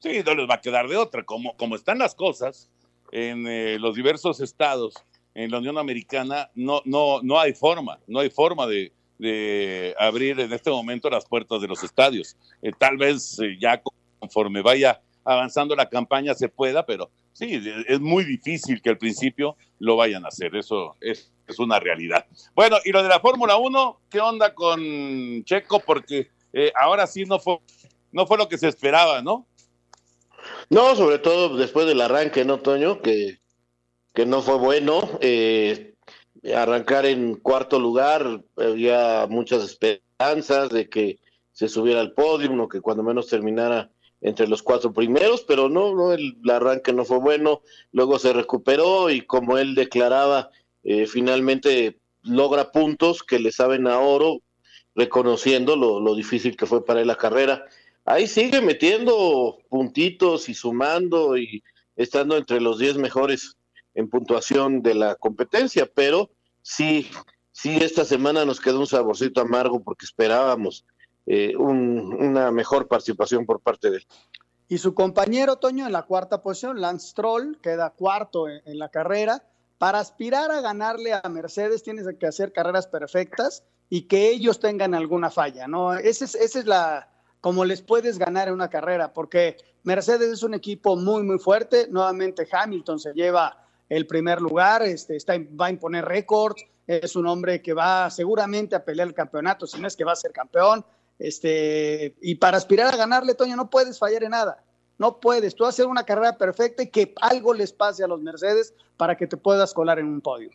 Sí, 0.00 0.22
no 0.24 0.34
les 0.34 0.48
va 0.48 0.54
a 0.54 0.60
quedar 0.60 0.88
de 0.88 0.96
otra. 0.96 1.24
Como, 1.24 1.56
como 1.56 1.74
están 1.76 1.98
las 1.98 2.14
cosas 2.14 2.70
en 3.10 3.46
eh, 3.46 3.78
los 3.78 3.94
diversos 3.94 4.40
estados 4.40 4.94
en 5.34 5.50
la 5.50 5.58
Unión 5.58 5.78
Americana, 5.78 6.50
no, 6.54 6.82
no, 6.84 7.20
no 7.22 7.38
hay 7.38 7.52
forma, 7.52 7.98
no 8.06 8.18
hay 8.20 8.30
forma 8.30 8.66
de, 8.66 8.92
de 9.18 9.94
abrir 9.98 10.38
en 10.40 10.52
este 10.52 10.70
momento 10.70 11.10
las 11.10 11.26
puertas 11.26 11.60
de 11.60 11.68
los 11.68 11.82
estadios. 11.82 12.36
Eh, 12.62 12.72
tal 12.76 12.96
vez 12.96 13.38
eh, 13.40 13.56
ya 13.60 13.80
conforme 14.18 14.62
vaya 14.62 15.00
avanzando 15.24 15.76
la 15.76 15.88
campaña 15.88 16.34
se 16.34 16.48
pueda, 16.48 16.86
pero 16.86 17.10
sí, 17.32 17.60
es 17.86 18.00
muy 18.00 18.24
difícil 18.24 18.80
que 18.80 18.90
al 18.90 18.98
principio 18.98 19.56
lo 19.78 19.96
vayan 19.96 20.24
a 20.24 20.28
hacer. 20.28 20.56
Eso 20.56 20.96
es, 21.00 21.30
es 21.46 21.58
una 21.58 21.78
realidad. 21.78 22.24
Bueno, 22.54 22.78
y 22.84 22.92
lo 22.92 23.02
de 23.02 23.08
la 23.08 23.20
Fórmula 23.20 23.56
1, 23.58 24.00
¿qué 24.08 24.20
onda 24.20 24.54
con 24.54 25.44
Checo? 25.44 25.80
Porque 25.80 26.30
eh, 26.52 26.72
ahora 26.80 27.06
sí 27.06 27.24
no 27.24 27.38
fue, 27.38 27.58
no 28.10 28.26
fue 28.26 28.38
lo 28.38 28.48
que 28.48 28.56
se 28.56 28.68
esperaba, 28.68 29.20
¿no? 29.20 29.46
No, 30.70 30.94
sobre 30.96 31.18
todo 31.18 31.56
después 31.56 31.86
del 31.86 32.00
arranque, 32.00 32.44
¿no, 32.44 32.58
Toño? 32.58 33.00
Que, 33.00 33.38
que 34.14 34.26
no 34.26 34.42
fue 34.42 34.56
bueno. 34.56 35.18
Eh, 35.20 35.94
arrancar 36.54 37.06
en 37.06 37.36
cuarto 37.36 37.78
lugar, 37.78 38.42
había 38.56 39.26
muchas 39.28 39.64
esperanzas 39.64 40.70
de 40.70 40.88
que 40.88 41.18
se 41.52 41.68
subiera 41.68 42.00
al 42.00 42.12
podio, 42.12 42.52
o 42.62 42.68
que 42.68 42.80
cuando 42.80 43.02
menos 43.02 43.26
terminara 43.26 43.90
entre 44.20 44.48
los 44.48 44.62
cuatro 44.62 44.92
primeros, 44.92 45.42
pero 45.42 45.68
no, 45.68 45.94
no 45.94 46.12
el, 46.12 46.36
arranque 46.50 46.92
no 46.92 47.04
fue 47.04 47.18
bueno, 47.18 47.62
luego 47.92 48.18
se 48.18 48.32
recuperó 48.32 49.10
y 49.10 49.22
como 49.22 49.58
él 49.58 49.74
declaraba, 49.74 50.50
eh, 50.82 51.06
finalmente 51.06 51.98
logra 52.22 52.72
puntos 52.72 53.22
que 53.22 53.38
le 53.38 53.52
saben 53.52 53.86
a 53.86 54.00
oro, 54.00 54.42
reconociendo 54.94 55.76
lo, 55.76 56.00
lo 56.00 56.14
difícil 56.14 56.56
que 56.56 56.66
fue 56.66 56.84
para 56.84 57.00
él 57.00 57.06
la 57.06 57.16
carrera 57.16 57.64
ahí 58.08 58.26
sigue 58.26 58.60
metiendo 58.60 59.58
puntitos 59.68 60.48
y 60.48 60.54
sumando 60.54 61.36
y 61.36 61.62
estando 61.96 62.36
entre 62.36 62.60
los 62.60 62.78
10 62.78 62.96
mejores 62.96 63.56
en 63.94 64.08
puntuación 64.08 64.82
de 64.82 64.94
la 64.94 65.14
competencia, 65.16 65.90
pero 65.92 66.30
sí, 66.62 67.10
sí, 67.52 67.76
esta 67.80 68.04
semana 68.04 68.44
nos 68.44 68.60
quedó 68.60 68.80
un 68.80 68.86
saborcito 68.86 69.40
amargo 69.40 69.80
porque 69.80 70.06
esperábamos 70.06 70.84
eh, 71.26 71.56
un, 71.56 72.14
una 72.18 72.50
mejor 72.50 72.88
participación 72.88 73.44
por 73.44 73.60
parte 73.60 73.90
de 73.90 73.96
él. 73.98 74.06
Y 74.68 74.78
su 74.78 74.94
compañero 74.94 75.56
Toño 75.56 75.86
en 75.86 75.92
la 75.92 76.02
cuarta 76.02 76.42
posición, 76.42 76.80
Lance 76.80 77.08
Stroll, 77.08 77.58
queda 77.60 77.90
cuarto 77.90 78.48
en, 78.48 78.60
en 78.66 78.78
la 78.78 78.90
carrera. 78.90 79.42
Para 79.78 80.00
aspirar 80.00 80.50
a 80.50 80.60
ganarle 80.60 81.12
a 81.14 81.22
Mercedes 81.28 81.82
tienes 81.82 82.06
que 82.18 82.26
hacer 82.26 82.52
carreras 82.52 82.86
perfectas 82.86 83.64
y 83.88 84.02
que 84.02 84.30
ellos 84.30 84.60
tengan 84.60 84.94
alguna 84.94 85.30
falla, 85.30 85.66
¿no? 85.66 85.94
Esa 85.94 86.24
es, 86.24 86.34
esa 86.34 86.58
es 86.58 86.66
la, 86.66 87.08
como 87.48 87.64
les 87.64 87.80
puedes 87.80 88.18
ganar 88.18 88.48
en 88.48 88.52
una 88.52 88.68
carrera, 88.68 89.14
porque 89.14 89.56
Mercedes 89.82 90.28
es 90.28 90.42
un 90.42 90.52
equipo 90.52 90.96
muy, 90.96 91.22
muy 91.22 91.38
fuerte. 91.38 91.86
Nuevamente 91.88 92.46
Hamilton 92.52 93.00
se 93.00 93.14
lleva 93.14 93.64
el 93.88 94.06
primer 94.06 94.42
lugar, 94.42 94.82
este, 94.82 95.16
está, 95.16 95.32
va 95.58 95.68
a 95.68 95.70
imponer 95.70 96.04
récords, 96.04 96.62
es 96.86 97.16
un 97.16 97.26
hombre 97.26 97.62
que 97.62 97.72
va 97.72 98.10
seguramente 98.10 98.76
a 98.76 98.84
pelear 98.84 99.08
el 99.08 99.14
campeonato, 99.14 99.66
si 99.66 99.80
no 99.80 99.88
es 99.88 99.96
que 99.96 100.04
va 100.04 100.12
a 100.12 100.16
ser 100.16 100.30
campeón. 100.30 100.84
Este, 101.18 102.14
y 102.20 102.34
para 102.34 102.58
aspirar 102.58 102.92
a 102.92 102.98
ganarle, 102.98 103.34
Toño, 103.34 103.56
no 103.56 103.70
puedes 103.70 103.98
fallar 103.98 104.24
en 104.24 104.32
nada. 104.32 104.62
No 104.98 105.18
puedes. 105.18 105.54
Tú 105.54 105.64
hacer 105.64 105.86
una 105.86 106.04
carrera 106.04 106.36
perfecta 106.36 106.82
y 106.82 106.88
que 106.88 107.14
algo 107.18 107.54
les 107.54 107.72
pase 107.72 108.04
a 108.04 108.08
los 108.08 108.20
Mercedes 108.20 108.74
para 108.98 109.16
que 109.16 109.26
te 109.26 109.38
puedas 109.38 109.72
colar 109.72 109.98
en 109.98 110.08
un 110.08 110.20
podio. 110.20 110.50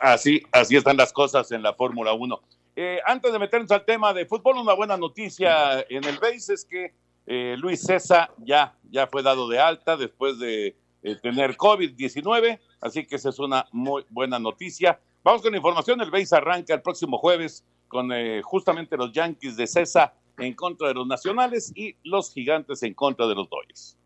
Así, 0.00 0.40
así 0.50 0.76
están 0.76 0.96
las 0.96 1.12
cosas 1.12 1.52
en 1.52 1.62
la 1.62 1.74
Fórmula 1.74 2.14
1. 2.14 2.40
Eh, 2.78 3.00
antes 3.06 3.32
de 3.32 3.38
meternos 3.38 3.70
al 3.70 3.86
tema 3.86 4.12
de 4.12 4.26
fútbol, 4.26 4.58
una 4.58 4.74
buena 4.74 4.98
noticia 4.98 5.80
en 5.88 6.04
el 6.04 6.18
BASE 6.18 6.52
es 6.52 6.64
que 6.66 6.92
eh, 7.26 7.56
Luis 7.56 7.80
César 7.80 8.30
ya, 8.44 8.76
ya 8.90 9.06
fue 9.06 9.22
dado 9.22 9.48
de 9.48 9.58
alta 9.58 9.96
después 9.96 10.38
de 10.38 10.76
eh, 11.02 11.16
tener 11.22 11.56
COVID-19, 11.56 12.60
así 12.82 13.06
que 13.06 13.16
esa 13.16 13.30
es 13.30 13.38
una 13.38 13.66
muy 13.72 14.04
buena 14.10 14.38
noticia. 14.38 15.00
Vamos 15.24 15.40
con 15.40 15.52
la 15.52 15.56
información, 15.56 16.02
el 16.02 16.10
BASE 16.10 16.36
arranca 16.36 16.74
el 16.74 16.82
próximo 16.82 17.16
jueves 17.16 17.64
con 17.88 18.10
justamente 18.42 18.96
los 18.96 19.10
Yankees 19.12 19.56
de 19.56 19.66
César 19.66 20.12
en 20.36 20.52
contra 20.52 20.88
de 20.88 20.94
los 20.94 21.06
Nacionales 21.06 21.72
y 21.74 21.96
los 22.02 22.30
Gigantes 22.30 22.82
en 22.82 22.92
contra 22.92 23.26
de 23.26 23.36
los 23.36 23.48
Dodgers. 23.48 23.96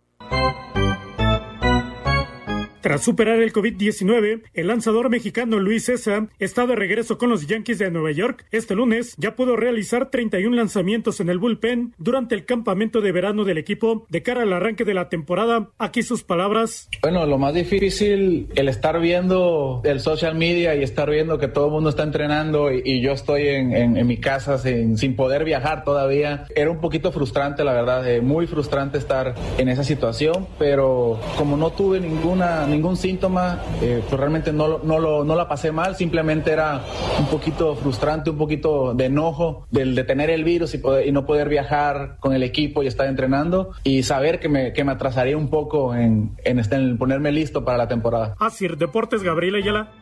Tras 2.80 3.02
superar 3.02 3.40
el 3.40 3.52
COVID-19, 3.52 4.42
el 4.54 4.66
lanzador 4.66 5.10
mexicano 5.10 5.58
Luis 5.58 5.84
César 5.84 6.28
está 6.38 6.66
de 6.66 6.76
regreso 6.76 7.18
con 7.18 7.28
los 7.28 7.46
Yankees 7.46 7.78
de 7.78 7.90
Nueva 7.90 8.10
York. 8.10 8.46
Este 8.52 8.74
lunes 8.74 9.14
ya 9.18 9.36
pudo 9.36 9.54
realizar 9.54 10.10
31 10.10 10.56
lanzamientos 10.56 11.20
en 11.20 11.28
el 11.28 11.38
bullpen 11.38 11.92
durante 11.98 12.34
el 12.34 12.46
campamento 12.46 13.02
de 13.02 13.12
verano 13.12 13.44
del 13.44 13.58
equipo 13.58 14.06
de 14.08 14.22
cara 14.22 14.44
al 14.44 14.52
arranque 14.54 14.86
de 14.86 14.94
la 14.94 15.10
temporada. 15.10 15.68
Aquí 15.78 16.02
sus 16.02 16.22
palabras. 16.22 16.88
Bueno, 17.02 17.26
lo 17.26 17.36
más 17.36 17.52
difícil, 17.52 18.48
el 18.54 18.68
estar 18.68 18.98
viendo 18.98 19.82
el 19.84 20.00
social 20.00 20.34
media 20.34 20.74
y 20.74 20.82
estar 20.82 21.10
viendo 21.10 21.38
que 21.38 21.48
todo 21.48 21.66
el 21.66 21.72
mundo 21.72 21.90
está 21.90 22.04
entrenando 22.04 22.72
y, 22.72 22.80
y 22.82 23.02
yo 23.02 23.12
estoy 23.12 23.48
en, 23.48 23.76
en, 23.76 23.96
en 23.98 24.06
mi 24.06 24.16
casa 24.16 24.56
sin, 24.56 24.96
sin, 24.96 25.16
poder 25.16 25.44
viajar 25.44 25.84
todavía. 25.84 26.46
Era 26.54 26.70
un 26.70 26.80
poquito 26.80 27.12
frustrante, 27.12 27.62
la 27.62 27.74
verdad, 27.74 28.10
eh, 28.10 28.22
muy 28.22 28.46
frustrante 28.46 28.96
estar 28.96 29.34
en 29.58 29.68
esa 29.68 29.84
situación, 29.84 30.46
pero 30.58 31.20
como 31.36 31.58
no 31.58 31.70
tuve 31.70 32.00
ninguna 32.00 32.69
ningún 32.70 32.96
síntoma, 32.96 33.62
eh, 33.82 34.02
pues 34.08 34.18
realmente 34.18 34.52
no, 34.52 34.78
no, 34.78 34.98
lo, 34.98 35.24
no 35.24 35.34
la 35.34 35.48
pasé 35.48 35.72
mal, 35.72 35.96
simplemente 35.96 36.52
era 36.52 36.82
un 37.18 37.26
poquito 37.26 37.74
frustrante, 37.76 38.30
un 38.30 38.38
poquito 38.38 38.94
de 38.94 39.06
enojo 39.06 39.66
del 39.70 39.94
de 39.94 40.04
tener 40.04 40.30
el 40.30 40.44
virus 40.44 40.74
y, 40.74 40.78
poder, 40.78 41.06
y 41.06 41.12
no 41.12 41.26
poder 41.26 41.48
viajar 41.48 42.16
con 42.20 42.32
el 42.32 42.42
equipo 42.42 42.82
y 42.82 42.86
estar 42.86 43.06
entrenando 43.06 43.72
y 43.84 44.02
saber 44.02 44.40
que 44.40 44.48
me, 44.48 44.72
que 44.72 44.84
me 44.84 44.92
atrasaría 44.92 45.36
un 45.36 45.50
poco 45.50 45.94
en, 45.94 46.36
en, 46.44 46.58
en 46.58 46.98
ponerme 46.98 47.32
listo 47.32 47.64
para 47.64 47.76
la 47.76 47.88
temporada. 47.88 48.36
Así, 48.38 48.68
Deportes 48.68 49.22
Gabriel 49.22 49.56
Ayala. 49.56 49.92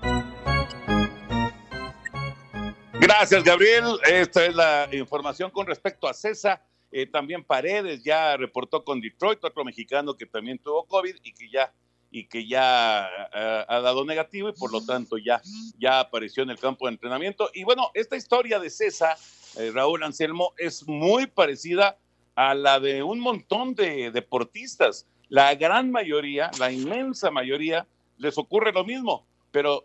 Gracias, 3.01 3.43
Gabriel. 3.43 3.85
Esta 4.11 4.45
es 4.45 4.55
la 4.55 4.89
información 4.93 5.51
con 5.51 5.67
respecto 5.67 6.07
a 6.09 6.13
César. 6.13 6.63
Eh, 6.91 7.07
también 7.07 7.45
Paredes 7.45 8.03
ya 8.03 8.37
reportó 8.37 8.83
con 8.83 9.01
Detroit, 9.01 9.45
otro 9.45 9.65
mexicano 9.65 10.15
que 10.15 10.27
también 10.27 10.59
tuvo 10.59 10.85
COVID 10.87 11.17
y 11.23 11.33
que 11.33 11.51
ya 11.51 11.73
y 12.11 12.29
que 12.29 12.47
ya 12.47 13.09
uh, 13.35 13.73
ha 13.73 13.81
dado 13.81 14.05
negativo 14.05 14.49
y 14.49 14.53
por 14.53 14.73
lo 14.73 14.85
tanto 14.85 15.19
ya, 15.19 15.41
ya 15.79 16.00
apareció 16.00 16.43
en 16.43 16.50
el 16.50 16.59
campo 16.59 16.87
de 16.87 16.93
entrenamiento. 16.93 17.50
Y 17.55 17.65
bueno, 17.65 17.91
esta 17.95 18.17
historia 18.17 18.59
de 18.59 18.71
César, 18.71 19.17
eh, 19.57 19.71
Raúl 19.73 20.03
Anselmo, 20.03 20.55
es 20.57 20.87
muy 20.87 21.27
parecida 21.27 21.99
a 22.35 22.55
la 22.55 22.81
de 22.81 23.03
un 23.03 23.21
montón 23.21 23.75
de 23.75 24.11
deportistas. 24.11 25.07
La 25.29 25.55
gran 25.55 25.91
mayoría, 25.91 26.50
la 26.59 26.73
inmensa 26.73 27.31
mayoría, 27.31 27.87
les 28.17 28.38
ocurre 28.38 28.73
lo 28.73 28.85
mismo, 28.85 29.27
pero 29.50 29.85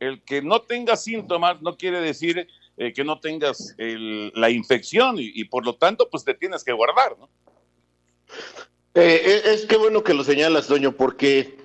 el 0.00 0.22
que 0.22 0.42
no 0.42 0.62
tenga 0.62 0.96
síntomas 0.96 1.60
no 1.60 1.76
quiere 1.76 2.00
decir 2.00 2.48
eh, 2.76 2.92
que 2.92 3.04
no 3.04 3.20
tengas 3.20 3.74
la 3.78 4.50
infección 4.50 5.16
y, 5.18 5.44
por 5.44 5.64
lo 5.64 5.74
tanto, 5.74 6.08
pues 6.08 6.24
te 6.24 6.34
tienes 6.34 6.64
que 6.64 6.72
guardar, 6.72 7.16
¿no? 7.18 7.28
Eh, 8.94 9.42
es 9.44 9.66
que 9.66 9.76
bueno 9.76 10.02
que 10.02 10.14
lo 10.14 10.24
señalas, 10.24 10.68
Doño, 10.68 10.92
porque 10.92 11.57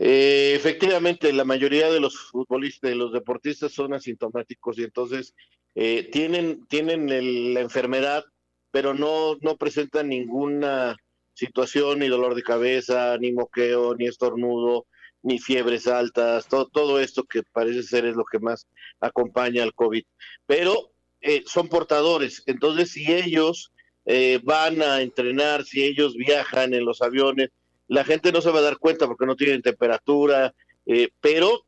eh, 0.00 0.54
efectivamente 0.56 1.32
la 1.32 1.44
mayoría 1.44 1.90
de 1.90 2.00
los 2.00 2.18
futbolistas, 2.18 2.90
de 2.90 2.96
los 2.96 3.12
deportistas 3.12 3.72
son 3.72 3.94
asintomáticos 3.94 4.78
y 4.78 4.84
entonces 4.84 5.34
tienen, 5.72 6.66
tienen 6.66 7.54
la 7.54 7.60
enfermedad, 7.60 8.24
pero 8.72 8.92
no, 8.92 9.36
no 9.40 9.56
presentan 9.56 10.08
ninguna 10.08 10.96
situación, 11.34 12.00
ni 12.00 12.08
dolor 12.08 12.34
de 12.34 12.42
cabeza, 12.42 13.16
ni 13.18 13.32
moqueo, 13.32 13.94
ni 13.94 14.06
estornudo, 14.06 14.86
ni 15.22 15.38
fiebres 15.38 15.86
altas, 15.86 16.48
todo, 16.48 16.68
todo 16.68 17.00
esto 17.00 17.24
que 17.24 17.42
parece 17.42 17.82
ser 17.82 18.04
es 18.04 18.16
lo 18.16 18.24
que 18.24 18.38
más 18.38 18.66
acompaña 19.00 19.62
al 19.62 19.74
COVID. 19.74 20.04
Pero 20.46 20.92
eh, 21.20 21.42
son 21.46 21.68
portadores, 21.68 22.42
entonces 22.46 22.92
si 22.92 23.12
ellos 23.12 23.72
eh, 24.06 24.40
van 24.42 24.82
a 24.82 25.02
entrenar, 25.02 25.64
si 25.64 25.84
ellos 25.84 26.14
viajan 26.14 26.74
en 26.74 26.84
los 26.84 27.02
aviones, 27.02 27.50
la 27.90 28.04
gente 28.04 28.32
no 28.32 28.40
se 28.40 28.50
va 28.50 28.60
a 28.60 28.62
dar 28.62 28.78
cuenta 28.78 29.06
porque 29.06 29.26
no 29.26 29.36
tienen 29.36 29.62
temperatura, 29.62 30.54
eh, 30.86 31.10
pero 31.20 31.64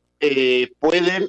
pueden 0.79 1.29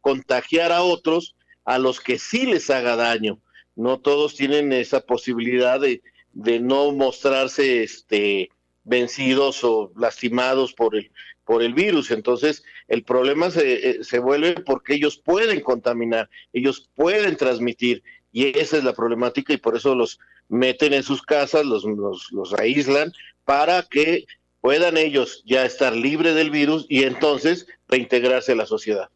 contagiar 0.00 0.70
a 0.70 0.82
otros 0.82 1.34
a 1.64 1.76
los 1.78 2.00
que 2.00 2.20
sí 2.20 2.46
les 2.46 2.70
haga 2.70 2.94
daño. 2.94 3.40
No 3.74 3.98
todos 3.98 4.36
tienen 4.36 4.72
esa 4.72 5.00
posibilidad 5.00 5.80
de, 5.80 6.02
de 6.32 6.60
no 6.60 6.92
mostrarse 6.92 7.82
este, 7.82 8.50
vencidos 8.84 9.64
o 9.64 9.92
lastimados 9.96 10.72
por 10.72 10.96
el, 10.96 11.10
por 11.44 11.62
el 11.62 11.74
virus. 11.74 12.10
Entonces, 12.10 12.62
el 12.88 13.04
problema 13.04 13.50
se, 13.50 13.90
eh, 13.90 14.04
se, 14.04 14.18
vuelve 14.18 14.54
porque 14.54 14.94
ellos 14.94 15.18
pueden 15.18 15.60
contaminar, 15.60 16.28
ellos 16.52 16.88
pueden 16.94 17.36
transmitir, 17.36 18.02
y 18.32 18.58
esa 18.58 18.76
es 18.76 18.84
la 18.84 18.92
problemática, 18.92 19.52
y 19.52 19.56
por 19.58 19.76
eso 19.76 19.94
los 19.94 20.18
meten 20.48 20.92
en 20.94 21.02
sus 21.02 21.22
casas, 21.22 21.64
los, 21.66 21.84
los, 21.84 22.30
los 22.32 22.54
aíslan, 22.54 23.12
para 23.48 23.82
que 23.82 24.26
puedan 24.60 24.98
ellos 24.98 25.42
ya 25.46 25.64
estar 25.64 25.96
libres 25.96 26.34
del 26.34 26.50
virus 26.50 26.84
y 26.90 27.04
entonces 27.04 27.66
reintegrarse 27.88 28.52
a 28.52 28.56
la 28.56 28.66
sociedad. 28.66 29.08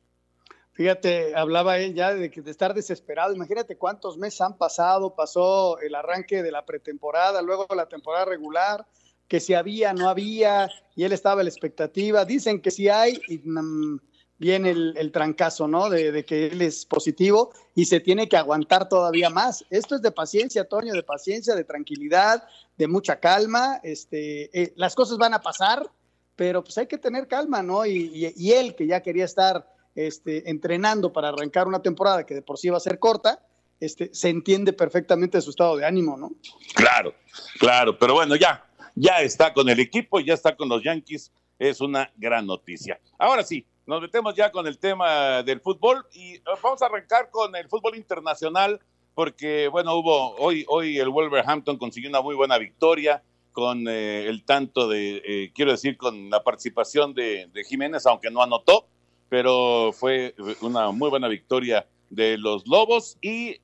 Fíjate, 0.73 1.37
hablaba 1.37 1.79
él 1.79 1.93
ya 1.93 2.15
de, 2.15 2.31
de 2.31 2.51
estar 2.51 2.73
desesperado. 2.73 3.35
Imagínate 3.35 3.77
cuántos 3.77 4.17
meses 4.17 4.41
han 4.41 4.57
pasado. 4.57 5.15
Pasó 5.15 5.79
el 5.81 5.95
arranque 5.95 6.43
de 6.43 6.51
la 6.51 6.65
pretemporada, 6.65 7.43
luego 7.43 7.67
la 7.77 7.91
temporada 7.91 8.25
regular, 8.25 8.87
que 9.29 9.39
si 9.39 9.53
había, 9.53 9.93
no 9.93 10.09
había, 10.09 10.71
y 10.97 11.05
él 11.05 11.13
estaba 11.13 11.43
en 11.43 11.45
la 11.45 11.51
expectativa. 11.51 12.25
Dicen 12.25 12.63
que 12.63 12.71
si 12.71 12.89
hay, 12.89 13.21
y, 13.29 13.37
mm, 13.37 14.01
viene 14.43 14.71
el, 14.71 15.13
trancazo, 15.13 15.69
¿no? 15.69 15.89
De, 15.89 16.25
que 16.25 16.49
él 16.49 16.63
es 16.63 16.85
positivo 16.85 17.53
y 17.77 17.85
se 17.85 18.01
tiene 18.01 18.29
que 18.29 18.37
aguantar 18.37 18.89
todavía 18.89 19.31
más. 19.31 19.65
Esto 19.71 19.95
es 19.95 20.03
de 20.03 20.11
paciencia, 20.11 20.65
Toño, 20.65 20.93
de 20.95 21.05
paciencia, 21.05 21.55
de 21.55 21.63
tranquilidad, 21.63 22.43
de 22.77 22.89
mucha 22.89 23.21
calma. 23.21 23.79
Este, 23.85 24.51
eh, 24.61 24.73
las 24.75 24.97
cosas 24.97 25.17
van 25.17 25.33
a 25.33 25.41
pasar, 25.41 25.89
pero 26.35 26.65
pues 26.65 26.77
hay 26.77 26.89
que 26.89 26.99
tener 26.99 27.29
calma, 27.29 27.63
¿no? 27.63 27.87
Y, 27.87 28.33
y, 28.37 28.53
él, 28.53 28.75
que 28.75 28.89
ya 28.89 29.01
quería 29.01 29.27
estar 29.27 29.65
este, 29.95 30.51
entrenando 30.51 31.13
para 31.13 31.29
arrancar 31.29 31.69
una 31.69 31.81
temporada 31.81 32.27
que 32.27 32.35
de 32.35 32.43
por 32.43 32.59
sí 32.59 32.69
va 32.69 32.79
a 32.79 32.81
ser 32.81 32.99
corta, 32.99 33.47
este, 33.79 34.11
se 34.13 34.29
entiende 34.29 34.73
perfectamente 34.73 35.41
su 35.41 35.51
estado 35.51 35.77
de 35.77 35.87
ánimo, 35.87 36.17
¿no? 36.17 36.33
Claro, 36.75 37.15
claro, 37.61 37.97
pero 37.97 38.15
bueno, 38.15 38.35
ya, 38.35 38.67
ya 38.97 39.21
está 39.21 39.55
con 39.55 39.69
el 39.69 39.79
equipo, 39.79 40.19
ya 40.19 40.35
está 40.35 40.57
con 40.57 40.69
los 40.69 40.83
Yankees, 40.83 41.31
es 41.61 41.81
una 41.81 42.11
gran 42.17 42.45
noticia. 42.45 42.99
Ahora 43.19 43.45
sí, 43.45 43.65
nos 43.87 44.01
metemos 44.01 44.35
ya 44.35 44.51
con 44.51 44.67
el 44.67 44.79
tema 44.79 45.43
del 45.43 45.61
fútbol 45.61 46.07
y 46.13 46.35
eh, 46.35 46.43
vamos 46.63 46.83
a 46.83 46.87
arrancar 46.87 47.31
con 47.31 47.55
el 47.57 47.69
fútbol 47.69 47.97
internacional 47.97 48.81
porque, 49.15 49.69
bueno, 49.69 49.95
hubo 49.97 50.37
hoy, 50.37 50.65
hoy 50.69 50.99
el 50.99 51.11
Wolverhampton 51.11 51.77
consiguió 51.77 52.09
una 52.09 52.23
muy 52.23 52.35
buena 52.35 52.59
victoria 52.59 53.23
con 53.53 53.87
eh, 53.87 54.27
el 54.27 54.45
tanto 54.45 54.89
de, 54.89 55.23
eh, 55.27 55.53
quiero 55.55 55.73
decir, 55.73 55.99
con 55.99 56.31
la 56.31 56.43
participación 56.43 57.13
de, 57.13 57.51
Jiménez, 57.69 58.07
aunque 58.07 58.31
no 58.31 58.43
anotó, 58.43 58.87
pero 59.29 59.93
fue 59.93 60.35
una 60.63 60.91
muy 60.93 61.11
buena 61.11 61.29
victoria 61.29 61.87
de 62.09 62.39
los 62.39 62.67
Lobos 62.67 63.19
y 63.21 63.57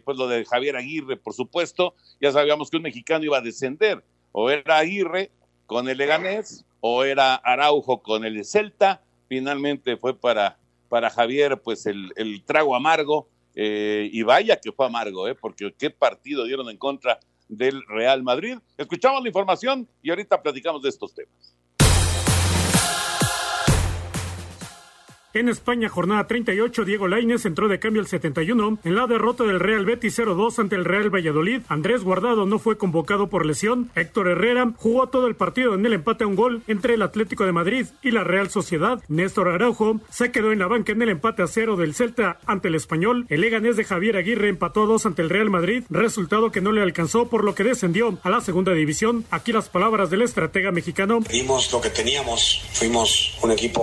pues 0.00 0.16
lo 0.16 0.28
de 0.28 0.44
Javier 0.44 0.76
Aguirre, 0.76 1.16
por 1.16 1.34
supuesto, 1.34 1.94
ya 2.20 2.32
sabíamos 2.32 2.70
que 2.70 2.76
un 2.76 2.82
mexicano 2.82 3.24
iba 3.24 3.38
a 3.38 3.40
descender 3.40 4.04
o 4.32 4.50
era 4.50 4.78
Aguirre 4.78 5.30
con 5.66 5.88
el 5.88 5.98
Leganés 5.98 6.64
o 6.80 7.04
era 7.04 7.34
Araujo 7.36 8.02
con 8.02 8.24
el 8.24 8.44
Celta. 8.44 9.00
Finalmente 9.34 9.96
fue 9.96 10.16
para, 10.16 10.56
para 10.88 11.10
Javier 11.10 11.60
pues 11.60 11.86
el, 11.86 12.44
trago 12.46 12.76
amargo 12.76 13.28
eh, 13.56 14.08
y 14.12 14.22
vaya 14.22 14.60
que 14.60 14.70
fue 14.70 14.86
amargo, 14.86 15.26
eh, 15.26 15.34
porque 15.34 15.74
qué 15.76 15.90
partido 15.90 16.44
dieron 16.44 16.70
en 16.70 16.76
contra 16.76 17.18
del 17.48 17.82
Real 17.88 18.22
Madrid. 18.22 18.58
Escuchamos 18.78 19.20
la 19.22 19.28
información 19.28 19.88
y 20.02 20.10
ahorita 20.10 20.40
platicamos 20.40 20.82
de 20.82 20.88
estos 20.90 21.12
temas. 21.12 21.53
En 25.34 25.48
España, 25.48 25.88
jornada 25.88 26.28
38, 26.28 26.84
Diego 26.84 27.08
Lainez 27.08 27.44
entró 27.44 27.66
de 27.66 27.80
cambio 27.80 28.00
al 28.00 28.06
71. 28.06 28.78
En 28.84 28.94
la 28.94 29.08
derrota 29.08 29.42
del 29.42 29.58
Real 29.58 29.84
Betis 29.84 30.16
0-2 30.16 30.60
ante 30.60 30.76
el 30.76 30.84
Real 30.84 31.12
Valladolid, 31.12 31.62
Andrés 31.68 32.04
Guardado 32.04 32.46
no 32.46 32.60
fue 32.60 32.78
convocado 32.78 33.28
por 33.28 33.44
lesión. 33.44 33.90
Héctor 33.96 34.28
Herrera 34.28 34.72
jugó 34.76 35.08
todo 35.08 35.26
el 35.26 35.34
partido 35.34 35.74
en 35.74 35.84
el 35.86 35.92
empate 35.92 36.22
a 36.22 36.28
un 36.28 36.36
gol 36.36 36.62
entre 36.68 36.94
el 36.94 37.02
Atlético 37.02 37.44
de 37.46 37.50
Madrid 37.50 37.86
y 38.00 38.12
la 38.12 38.22
Real 38.22 38.48
Sociedad. 38.48 39.02
Néstor 39.08 39.48
Araujo 39.48 39.98
se 40.08 40.30
quedó 40.30 40.52
en 40.52 40.60
la 40.60 40.68
banca 40.68 40.92
en 40.92 41.02
el 41.02 41.08
empate 41.08 41.42
a 41.42 41.48
cero 41.48 41.74
del 41.74 41.96
Celta 41.96 42.38
ante 42.46 42.68
el 42.68 42.76
Español. 42.76 43.26
El 43.28 43.40
Leganés 43.40 43.76
de 43.76 43.82
Javier 43.82 44.16
Aguirre 44.16 44.48
empató 44.48 44.84
a 44.84 44.86
dos 44.86 45.04
ante 45.04 45.22
el 45.22 45.30
Real 45.30 45.50
Madrid, 45.50 45.82
resultado 45.90 46.52
que 46.52 46.60
no 46.60 46.70
le 46.70 46.80
alcanzó 46.80 47.26
por 47.26 47.42
lo 47.42 47.56
que 47.56 47.64
descendió 47.64 48.20
a 48.22 48.30
la 48.30 48.40
segunda 48.40 48.72
división. 48.72 49.24
Aquí 49.32 49.52
las 49.52 49.68
palabras 49.68 50.10
del 50.10 50.22
estratega 50.22 50.70
mexicano. 50.70 51.18
Vimos 51.28 51.72
lo 51.72 51.80
que 51.80 51.90
teníamos, 51.90 52.64
fuimos 52.72 53.36
un 53.42 53.50
equipo 53.50 53.82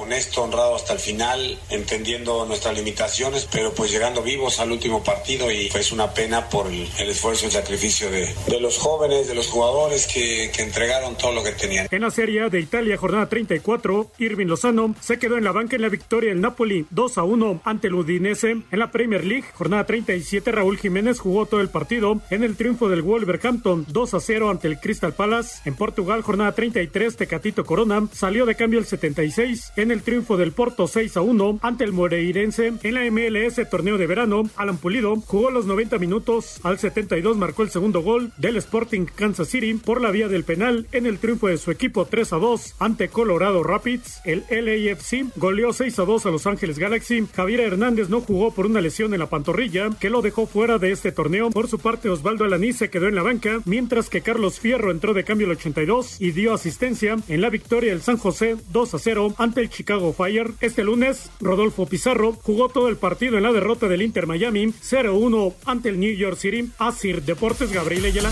honesto, 0.00 0.42
honrado 0.42 0.69
hasta 0.74 0.92
el 0.92 0.98
final, 0.98 1.58
entendiendo 1.68 2.44
nuestras 2.46 2.76
limitaciones, 2.76 3.48
pero 3.50 3.72
pues 3.72 3.90
llegando 3.90 4.22
vivos 4.22 4.60
al 4.60 4.72
último 4.72 5.02
partido 5.02 5.50
y 5.50 5.68
pues 5.70 5.92
una 5.92 6.12
pena 6.12 6.48
por 6.48 6.66
el, 6.66 6.88
esfuerzo 6.98 7.44
y 7.44 7.46
el 7.46 7.52
sacrificio 7.52 8.10
de, 8.10 8.34
de, 8.46 8.60
los 8.60 8.78
jóvenes, 8.78 9.28
de 9.28 9.34
los 9.34 9.48
jugadores 9.48 10.06
que, 10.06 10.50
que, 10.54 10.62
entregaron 10.62 11.16
todo 11.16 11.32
lo 11.32 11.42
que 11.42 11.52
tenían. 11.52 11.88
En 11.90 12.02
la 12.02 12.10
Serie 12.10 12.48
de 12.48 12.60
Italia, 12.60 12.96
jornada 12.96 13.28
34, 13.28 14.12
Irving 14.18 14.46
Lozano 14.46 14.94
se 15.00 15.18
quedó 15.18 15.36
en 15.36 15.44
la 15.44 15.52
banca 15.52 15.76
en 15.76 15.82
la 15.82 15.88
victoria 15.88 16.30
del 16.30 16.40
Napoli 16.40 16.86
2 16.90 17.18
a 17.18 17.22
1 17.22 17.62
ante 17.64 17.88
el 17.88 17.94
Udinese. 17.94 18.50
En 18.50 18.78
la 18.78 18.90
Premier 18.90 19.24
League, 19.24 19.46
jornada 19.54 19.84
37, 19.84 20.52
Raúl 20.52 20.78
Jiménez 20.78 21.18
jugó 21.18 21.46
todo 21.46 21.60
el 21.60 21.68
partido 21.68 22.20
en 22.30 22.44
el 22.44 22.56
triunfo 22.56 22.88
del 22.88 23.02
Wolverhampton 23.02 23.86
2 23.88 24.14
a 24.14 24.20
0 24.20 24.50
ante 24.50 24.68
el 24.68 24.78
Crystal 24.78 25.12
Palace. 25.14 25.60
En 25.64 25.74
Portugal, 25.74 26.22
jornada 26.22 26.52
33, 26.52 27.16
Tecatito 27.16 27.64
Corona 27.64 28.06
salió 28.12 28.46
de 28.46 28.54
cambio 28.54 28.78
el 28.78 28.86
76 28.86 29.72
en 29.76 29.90
el 29.90 30.02
triunfo 30.02 30.36
del 30.36 30.52
Porto 30.60 30.86
6 30.86 31.16
a 31.16 31.22
1 31.22 31.60
ante 31.62 31.84
el 31.84 31.92
Moreirense. 31.94 32.74
En 32.82 32.94
la 32.94 33.10
MLS 33.10 33.66
torneo 33.70 33.96
de 33.96 34.06
verano, 34.06 34.42
Alan 34.56 34.76
Pulido 34.76 35.16
jugó 35.16 35.50
los 35.50 35.64
90 35.64 35.96
minutos. 35.96 36.60
Al 36.62 36.78
72 36.78 37.38
marcó 37.38 37.62
el 37.62 37.70
segundo 37.70 38.02
gol 38.02 38.30
del 38.36 38.58
Sporting 38.58 39.06
Kansas 39.06 39.48
City 39.48 39.72
por 39.72 40.02
la 40.02 40.10
vía 40.10 40.28
del 40.28 40.44
penal 40.44 40.86
en 40.92 41.06
el 41.06 41.18
triunfo 41.18 41.46
de 41.46 41.56
su 41.56 41.70
equipo 41.70 42.04
3 42.04 42.34
a 42.34 42.36
2 42.36 42.74
ante 42.78 43.08
Colorado 43.08 43.62
Rapids. 43.62 44.20
El 44.26 44.44
LAFC 44.50 45.34
goleó 45.36 45.72
6 45.72 45.98
a 45.98 46.04
2 46.04 46.26
a 46.26 46.30
Los 46.30 46.46
Ángeles 46.46 46.78
Galaxy. 46.78 47.26
Javier 47.34 47.60
Hernández 47.60 48.10
no 48.10 48.20
jugó 48.20 48.52
por 48.52 48.66
una 48.66 48.82
lesión 48.82 49.14
en 49.14 49.20
la 49.20 49.30
pantorrilla 49.30 49.88
que 49.98 50.10
lo 50.10 50.20
dejó 50.20 50.46
fuera 50.46 50.76
de 50.76 50.92
este 50.92 51.10
torneo. 51.10 51.48
Por 51.48 51.68
su 51.68 51.78
parte, 51.78 52.10
Osvaldo 52.10 52.44
Alaní 52.44 52.74
se 52.74 52.90
quedó 52.90 53.08
en 53.08 53.14
la 53.14 53.22
banca, 53.22 53.62
mientras 53.64 54.10
que 54.10 54.20
Carlos 54.20 54.60
Fierro 54.60 54.90
entró 54.90 55.14
de 55.14 55.24
cambio 55.24 55.46
el 55.46 55.52
82 55.52 56.20
y 56.20 56.32
dio 56.32 56.52
asistencia 56.52 57.16
en 57.28 57.40
la 57.40 57.48
victoria 57.48 57.92
del 57.92 58.02
San 58.02 58.18
José 58.18 58.56
2 58.72 58.94
a 58.94 58.98
0 58.98 59.34
ante 59.38 59.62
el 59.62 59.70
Chicago 59.70 60.12
Fire. 60.12 60.49
Este 60.60 60.84
lunes, 60.84 61.30
Rodolfo 61.40 61.86
Pizarro 61.86 62.32
jugó 62.32 62.68
todo 62.68 62.88
el 62.88 62.96
partido 62.96 63.36
en 63.36 63.44
la 63.44 63.52
derrota 63.52 63.88
del 63.88 64.02
Inter 64.02 64.26
Miami 64.26 64.66
0-1 64.66 65.54
ante 65.64 65.88
el 65.88 66.00
New 66.00 66.14
York 66.14 66.36
City. 66.36 66.70
Asir 66.78 67.22
Deportes, 67.22 67.72
Gabriel 67.72 68.04
Ayala. 68.06 68.30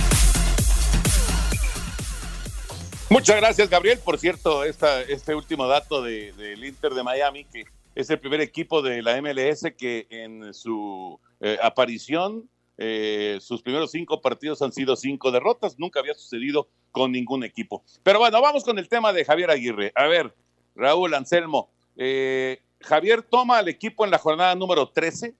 Muchas 3.10 3.36
gracias, 3.36 3.70
Gabriel. 3.70 3.98
Por 4.04 4.18
cierto, 4.18 4.64
esta, 4.64 5.02
este 5.02 5.34
último 5.34 5.66
dato 5.66 6.02
del 6.02 6.64
Inter 6.64 6.92
de 6.92 7.02
Miami, 7.02 7.44
que 7.44 7.64
es 7.94 8.10
el 8.10 8.18
primer 8.18 8.40
equipo 8.40 8.82
de 8.82 9.02
la 9.02 9.20
MLS 9.22 9.72
que 9.76 10.06
en 10.10 10.52
su 10.52 11.18
eh, 11.40 11.58
aparición, 11.62 12.48
eh, 12.76 13.38
sus 13.40 13.62
primeros 13.62 13.90
cinco 13.90 14.20
partidos 14.20 14.62
han 14.62 14.72
sido 14.72 14.94
cinco 14.94 15.30
derrotas. 15.30 15.78
Nunca 15.78 16.00
había 16.00 16.14
sucedido 16.14 16.68
con 16.92 17.12
ningún 17.12 17.44
equipo. 17.44 17.82
Pero 18.02 18.18
bueno, 18.18 18.40
vamos 18.40 18.62
con 18.62 18.78
el 18.78 18.88
tema 18.88 19.12
de 19.12 19.24
Javier 19.24 19.50
Aguirre. 19.50 19.92
A 19.94 20.06
ver, 20.06 20.34
Raúl 20.76 21.14
Anselmo, 21.14 21.70
eh, 21.98 22.62
Javier 22.80 23.22
toma 23.22 23.58
al 23.58 23.68
equipo 23.68 24.04
en 24.04 24.12
la 24.12 24.18
jornada 24.18 24.54
número 24.54 24.88
13, 24.88 25.34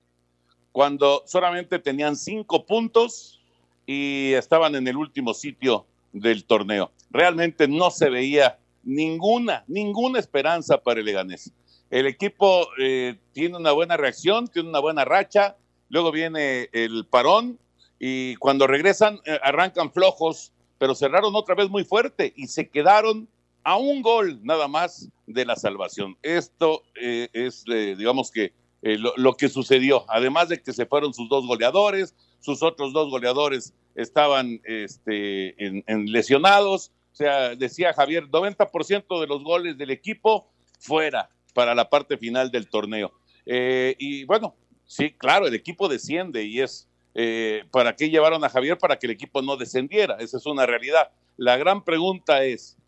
cuando 0.72 1.22
solamente 1.24 1.78
tenían 1.78 2.16
cinco 2.16 2.66
puntos 2.66 3.40
y 3.86 4.32
estaban 4.34 4.74
en 4.74 4.86
el 4.88 4.96
último 4.96 5.32
sitio 5.34 5.86
del 6.12 6.44
torneo. 6.44 6.90
Realmente 7.10 7.68
no 7.68 7.90
se 7.90 8.10
veía 8.10 8.58
ninguna, 8.82 9.64
ninguna 9.68 10.18
esperanza 10.18 10.78
para 10.78 11.00
el 11.00 11.06
Leganés. 11.06 11.52
El 11.90 12.06
equipo 12.06 12.66
eh, 12.78 13.16
tiene 13.32 13.56
una 13.56 13.72
buena 13.72 13.96
reacción, 13.96 14.48
tiene 14.48 14.68
una 14.68 14.80
buena 14.80 15.04
racha, 15.04 15.56
luego 15.88 16.10
viene 16.10 16.68
el 16.72 17.06
parón 17.06 17.58
y 17.98 18.34
cuando 18.36 18.66
regresan 18.66 19.20
eh, 19.24 19.38
arrancan 19.42 19.92
flojos, 19.92 20.52
pero 20.78 20.94
cerraron 20.94 21.34
otra 21.34 21.54
vez 21.54 21.70
muy 21.70 21.84
fuerte 21.84 22.32
y 22.36 22.48
se 22.48 22.68
quedaron 22.68 23.28
a 23.68 23.76
un 23.76 24.00
gol 24.00 24.40
nada 24.42 24.66
más 24.66 25.10
de 25.26 25.44
la 25.44 25.54
salvación. 25.54 26.16
Esto 26.22 26.84
eh, 26.98 27.28
es, 27.34 27.64
digamos 27.66 28.30
que, 28.30 28.54
lo, 28.80 29.34
que 29.34 29.50
sucedió, 29.50 30.06
además 30.08 30.48
de 30.48 30.62
que 30.62 30.72
se 30.72 30.86
fueron 30.86 31.12
sus 31.12 31.28
dos 31.28 31.46
goleadores, 31.46 32.14
sus 32.40 32.62
otros 32.62 32.94
dos 32.94 33.10
goleadores 33.10 33.74
estaban 33.94 34.62
este, 34.64 35.54
en 35.58 36.12
lesionados, 36.12 36.92
o 37.12 37.16
sea, 37.18 37.56
decía 37.56 37.92
Javier, 37.92 38.28
90% 38.30 39.20
de 39.20 39.26
los 39.26 39.44
goles 39.44 39.76
del 39.76 39.90
equipo 39.90 40.48
fuera 40.78 41.28
para 41.52 41.74
la 41.74 41.90
parte 41.90 42.16
final 42.16 42.50
del 42.50 42.70
torneo. 42.70 43.12
Eh, 43.44 43.96
y 43.98 44.24
bueno, 44.24 44.54
sí, 44.86 45.10
claro, 45.10 45.46
el 45.46 45.54
equipo 45.54 45.88
desciende 45.88 46.44
y 46.44 46.60
es, 46.60 46.88
eh, 47.14 47.64
¿para 47.70 47.96
qué 47.96 48.08
llevaron 48.08 48.42
a 48.44 48.48
Javier? 48.48 48.78
Para 48.78 48.98
que 48.98 49.08
el 49.08 49.12
equipo 49.12 49.42
no 49.42 49.58
descendiera, 49.58 50.16
esa 50.20 50.38
es 50.38 50.46
una 50.46 50.64
realidad. 50.64 51.10
La 51.36 51.58
gran 51.58 51.84
pregunta 51.84 52.44
es, 52.44 52.78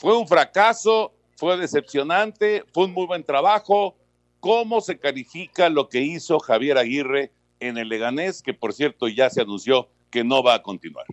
¿fue 0.00 0.16
un 0.16 0.26
fracaso? 0.26 1.12
¿Fue 1.36 1.56
decepcionante? 1.56 2.64
¿Fue 2.72 2.86
un 2.86 2.92
muy 2.92 3.06
buen 3.06 3.22
trabajo? 3.22 3.96
¿Cómo 4.40 4.80
se 4.80 4.98
califica 4.98 5.68
lo 5.68 5.88
que 5.88 6.00
hizo 6.00 6.38
Javier 6.40 6.78
Aguirre 6.78 7.30
en 7.60 7.78
el 7.78 7.88
Leganés, 7.88 8.42
que 8.42 8.54
por 8.54 8.72
cierto 8.72 9.06
ya 9.06 9.30
se 9.30 9.42
anunció 9.42 9.88
que 10.10 10.24
no 10.24 10.42
va 10.42 10.54
a 10.54 10.62
continuar? 10.62 11.06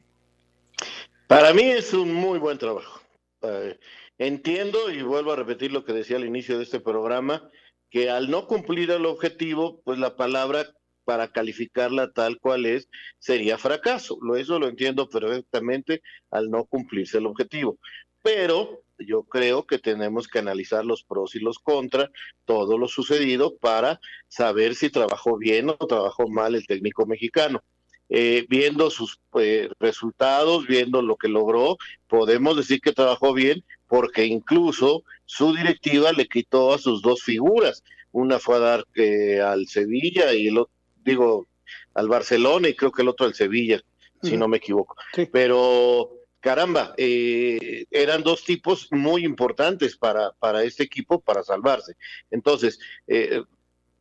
Para 1.27 1.53
mí 1.53 1.63
es 1.63 1.93
un 1.93 2.13
muy 2.13 2.39
buen 2.39 2.57
trabajo. 2.57 3.01
Eh, 3.41 3.77
Entiendo 4.19 4.89
y 4.89 5.03
vuelvo 5.03 5.31
a 5.31 5.35
repetir 5.35 5.71
lo 5.71 5.85
que 5.85 5.93
decía 5.93 6.17
al 6.17 6.25
inicio 6.25 6.57
de 6.57 6.63
este 6.63 6.79
programa, 6.79 7.51
que 7.91 8.09
al 8.09 8.31
no 8.31 8.47
cumplir 8.47 8.89
el 8.89 9.05
objetivo, 9.05 9.79
pues 9.83 9.99
la 9.99 10.15
palabra 10.15 10.65
para 11.03 11.31
calificarla 11.31 12.11
tal 12.11 12.39
cual 12.39 12.65
es 12.65 12.89
sería 13.19 13.59
fracaso. 13.59 14.17
Eso 14.35 14.57
lo 14.57 14.67
entiendo 14.67 15.07
perfectamente 15.07 16.01
al 16.31 16.49
no 16.49 16.65
cumplirse 16.65 17.19
el 17.19 17.27
objetivo. 17.27 17.77
Pero 18.21 18.81
yo 18.99 19.23
creo 19.23 19.65
que 19.65 19.79
tenemos 19.79 20.27
que 20.27 20.39
analizar 20.39 20.85
los 20.85 21.03
pros 21.03 21.35
y 21.35 21.39
los 21.39 21.59
contras, 21.59 22.09
todo 22.45 22.77
lo 22.77 22.87
sucedido 22.87 23.55
para 23.57 23.99
saber 24.27 24.75
si 24.75 24.89
trabajó 24.89 25.37
bien 25.37 25.69
o 25.69 25.75
trabajó 25.75 26.27
mal 26.27 26.55
el 26.55 26.65
técnico 26.65 27.05
mexicano. 27.05 27.63
Eh, 28.09 28.45
viendo 28.47 28.89
sus 28.89 29.19
eh, 29.37 29.69
resultados, 29.79 30.65
viendo 30.65 31.01
lo 31.01 31.17
que 31.17 31.27
logró, 31.27 31.77
podemos 32.07 32.55
decir 32.55 32.79
que 32.79 32.93
trabajó 32.93 33.33
bien 33.33 33.65
porque 33.87 34.25
incluso 34.25 35.03
su 35.25 35.53
directiva 35.53 36.13
le 36.13 36.27
quitó 36.27 36.73
a 36.73 36.77
sus 36.77 37.01
dos 37.01 37.21
figuras. 37.21 37.83
Una 38.13 38.39
fue 38.39 38.55
a 38.55 38.59
dar 38.59 38.85
eh, 38.95 39.41
al 39.41 39.67
Sevilla 39.67 40.33
y 40.33 40.47
el 40.47 40.59
otro, 40.59 40.73
digo, 41.03 41.47
al 41.93 42.07
Barcelona 42.07 42.69
y 42.69 42.75
creo 42.75 42.91
que 42.91 43.01
el 43.01 43.09
otro 43.09 43.25
al 43.25 43.33
Sevilla, 43.33 43.81
si 44.21 44.37
no 44.37 44.47
me 44.47 44.57
equivoco. 44.57 44.95
Pero 45.31 46.16
caramba, 46.39 46.93
eran 46.97 48.23
dos 48.23 48.43
tipos 48.43 48.87
muy 48.91 49.25
importantes 49.25 49.97
para, 49.97 50.31
para 50.33 50.63
este 50.63 50.83
equipo 50.83 51.19
para 51.19 51.43
salvarse. 51.43 51.95
Entonces, 52.31 52.79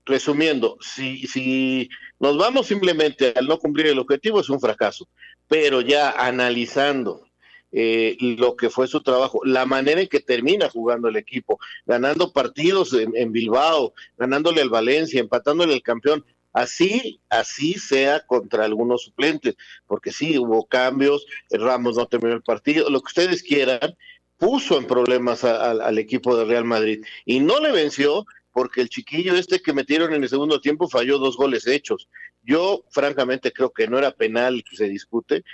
resumiendo, 0.07 0.79
si, 0.81 1.27
si 1.27 1.90
nos 2.20 2.38
vamos 2.38 2.68
simplemente 2.68 3.35
al 3.37 3.46
no 3.46 3.59
cumplir 3.59 3.88
el 3.88 3.99
objetivo, 3.99 4.40
es 4.40 4.49
un 4.49 4.61
fracaso. 4.61 5.09
Pero 5.49 5.81
ya 5.81 6.11
analizando 6.11 7.27
eh, 7.72 8.16
lo 8.20 8.57
que 8.57 8.70
fue 8.70 8.87
su 8.87 9.03
trabajo, 9.03 9.40
la 9.44 9.66
manera 9.66 10.01
en 10.01 10.09
que 10.09 10.20
termina 10.20 10.70
jugando 10.70 11.09
el 11.09 11.16
equipo, 11.16 11.59
ganando 11.85 12.33
partidos 12.33 12.94
en, 12.94 13.33
Bilbao, 13.33 13.92
ganándole 14.16 14.62
al 14.62 14.70
Valencia, 14.70 15.20
empatándole 15.20 15.75
al 15.75 15.83
campeón, 15.83 16.25
así, 16.57 17.21
así 17.29 17.75
sea 17.75 18.21
contra 18.21 18.64
algunos 18.64 19.03
suplentes, 19.03 19.57
porque 19.87 20.11
sí, 20.11 20.38
hubo 20.38 20.64
cambios, 20.64 21.27
Ramos 21.51 21.97
no 21.97 22.07
terminó 22.07 22.35
el 22.35 22.42
partido, 22.42 22.88
lo 22.88 23.01
que 23.03 23.09
ustedes 23.09 23.42
quieran, 23.42 23.95
puso 24.38 24.79
en 24.79 24.87
problemas 24.87 25.45
al 25.45 25.99
equipo 25.99 26.35
de 26.37 26.47
Real 26.47 26.64
Madrid 26.64 27.05
y 27.27 27.40
no 27.40 27.61
le 27.61 27.73
venció 27.73 28.25
porque 28.53 28.81
el 28.81 28.88
chiquillo 28.88 29.35
este 29.35 29.61
que 29.61 29.75
metieron 29.75 30.14
en 30.14 30.23
el 30.23 30.31
segundo 30.31 30.61
tiempo 30.61 30.88
falló 30.88 31.19
dos 31.19 31.37
goles 31.37 31.66
hechos. 31.66 32.09
Yo, 32.42 32.85
francamente, 32.90 33.53
creo 33.53 33.71
que 33.71 33.87
no 33.87 33.99
era 33.99 34.12
penal 34.12 34.64
que 34.64 34.77
se 34.77 34.88
discute, 34.88 35.45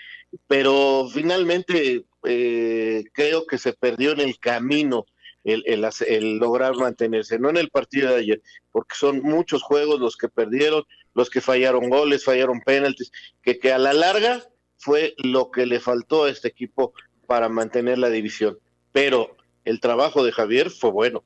pero 0.46 1.08
finalmente 1.12 2.04
eh, 2.24 3.04
creo 3.12 3.44
que 3.44 3.58
se 3.58 3.72
perdió 3.72 4.12
en 4.12 4.20
el 4.20 4.38
camino 4.38 5.06
el, 5.44 5.64
el, 5.66 6.37
lograr 6.38 6.76
mantenerse, 6.76 7.38
no 7.38 7.50
en 7.50 7.57
el 7.57 7.70
partido 7.70 8.11
de 8.11 8.16
ayer, 8.16 8.42
porque 8.70 8.94
son 8.94 9.22
muchos 9.22 9.62
juegos 9.62 10.00
los 10.00 10.16
que 10.16 10.28
perdieron, 10.28 10.85
los 11.14 11.31
que 11.31 11.40
fallaron 11.40 11.90
goles, 11.90 12.24
fallaron 12.24 12.61
penaltis, 12.61 13.11
que, 13.42 13.59
que 13.59 13.72
a 13.72 13.78
la 13.78 13.92
larga 13.92 14.42
fue 14.78 15.14
lo 15.18 15.50
que 15.50 15.66
le 15.66 15.81
faltó 15.81 16.24
a 16.24 16.31
este 16.31 16.48
equipo 16.48 16.92
para 17.26 17.48
mantener 17.48 17.98
la 17.98 18.11
división. 18.11 18.59
Pero 18.92 19.37
el 19.64 19.81
trabajo 19.81 20.24
de 20.24 20.33
Javier 20.33 20.70
fue 20.70 20.90
bueno. 20.90 21.22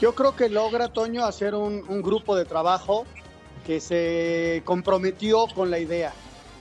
Yo 0.00 0.14
creo 0.14 0.36
que 0.36 0.48
logra, 0.48 0.88
Toño, 0.88 1.24
hacer 1.24 1.54
un, 1.54 1.80
grupo 2.02 2.36
de 2.36 2.44
trabajo 2.44 3.06
que 3.64 3.80
se 3.80 4.62
comprometió 4.64 5.46
con 5.54 5.70
la 5.70 5.78
idea. 5.78 6.12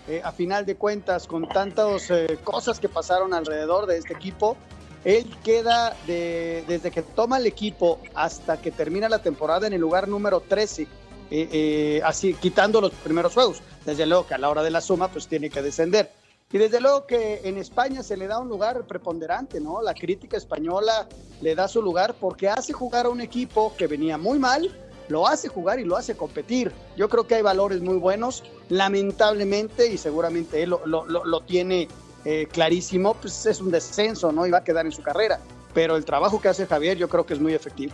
Eh, 0.07 0.21
a 0.23 0.31
final 0.31 0.65
de 0.65 0.75
cuentas, 0.75 1.27
con 1.27 1.49
tantas 1.49 2.09
eh, 2.11 2.37
cosas 2.43 2.79
que 2.79 2.87
pasaron 2.87 3.33
alrededor 3.33 3.87
de 3.87 3.97
este 3.97 4.13
equipo, 4.13 4.55
él 5.05 5.33
queda 5.43 5.95
desde 6.05 6.91
que 6.91 7.01
toma 7.01 7.37
el 7.37 7.45
equipo 7.45 7.99
hasta 8.13 8.59
que 8.59 8.71
termina 8.71 9.07
la 9.07 9.19
temporada 9.19 9.67
en 9.67 9.73
el 9.73 9.81
lugar 9.81 10.09
número 10.09 10.41
13, 10.41 10.87
eh, 11.31 12.01
así 12.03 12.33
quitando 12.33 12.81
los 12.81 12.91
primeros 12.91 13.33
juegos. 13.33 13.61
Desde 13.85 14.05
luego 14.05 14.27
que 14.27 14.33
a 14.33 14.37
la 14.37 14.49
hora 14.49 14.63
de 14.63 14.71
la 14.71 14.81
suma, 14.81 15.07
pues 15.07 15.27
tiene 15.27 15.49
que 15.49 15.61
descender 15.61 16.11
y 16.55 16.57
desde 16.57 16.79
luego 16.79 17.05
que 17.05 17.41
en 17.43 17.57
España 17.57 18.01
se 18.01 18.15
le 18.15 18.27
da 18.27 18.39
un 18.39 18.47
lugar 18.47 18.85
preponderante, 18.85 19.59
¿no? 19.59 19.81
La 19.81 19.93
crítica 19.93 20.37
española 20.37 21.05
le 21.41 21.53
da 21.53 21.67
su 21.67 21.81
lugar 21.81 22.15
porque 22.17 22.47
hace 22.47 22.71
jugar 22.71 23.07
a 23.07 23.09
un 23.09 23.19
equipo 23.19 23.73
que 23.77 23.87
venía 23.87 24.17
muy 24.17 24.39
mal, 24.39 24.73
lo 25.09 25.27
hace 25.27 25.49
jugar 25.49 25.81
y 25.81 25.83
lo 25.83 25.97
hace 25.97 26.15
competir. 26.15 26.71
Yo 26.95 27.09
creo 27.09 27.27
que 27.27 27.35
hay 27.35 27.41
valores 27.41 27.81
muy 27.81 27.97
buenos. 27.97 28.41
Lamentablemente, 28.69 29.91
y 29.91 29.97
seguramente 29.97 30.63
él 30.63 30.69
lo, 30.85 31.41
tiene 31.41 31.89
eh, 32.25 32.47
clarísimo, 32.51 33.13
pues 33.13 33.45
es 33.45 33.61
un 33.61 33.71
descenso, 33.71 34.31
¿no? 34.31 34.45
Y 34.45 34.51
va 34.51 34.59
a 34.59 34.63
quedar 34.63 34.85
en 34.85 34.91
su 34.91 35.01
carrera. 35.01 35.39
Pero 35.73 35.95
el 35.95 36.05
trabajo 36.05 36.41
que 36.41 36.47
hace 36.47 36.65
Javier 36.65 36.97
yo 36.97 37.07
creo 37.07 37.25
que 37.25 37.33
es 37.33 37.39
muy 37.39 37.53
efectivo. 37.53 37.93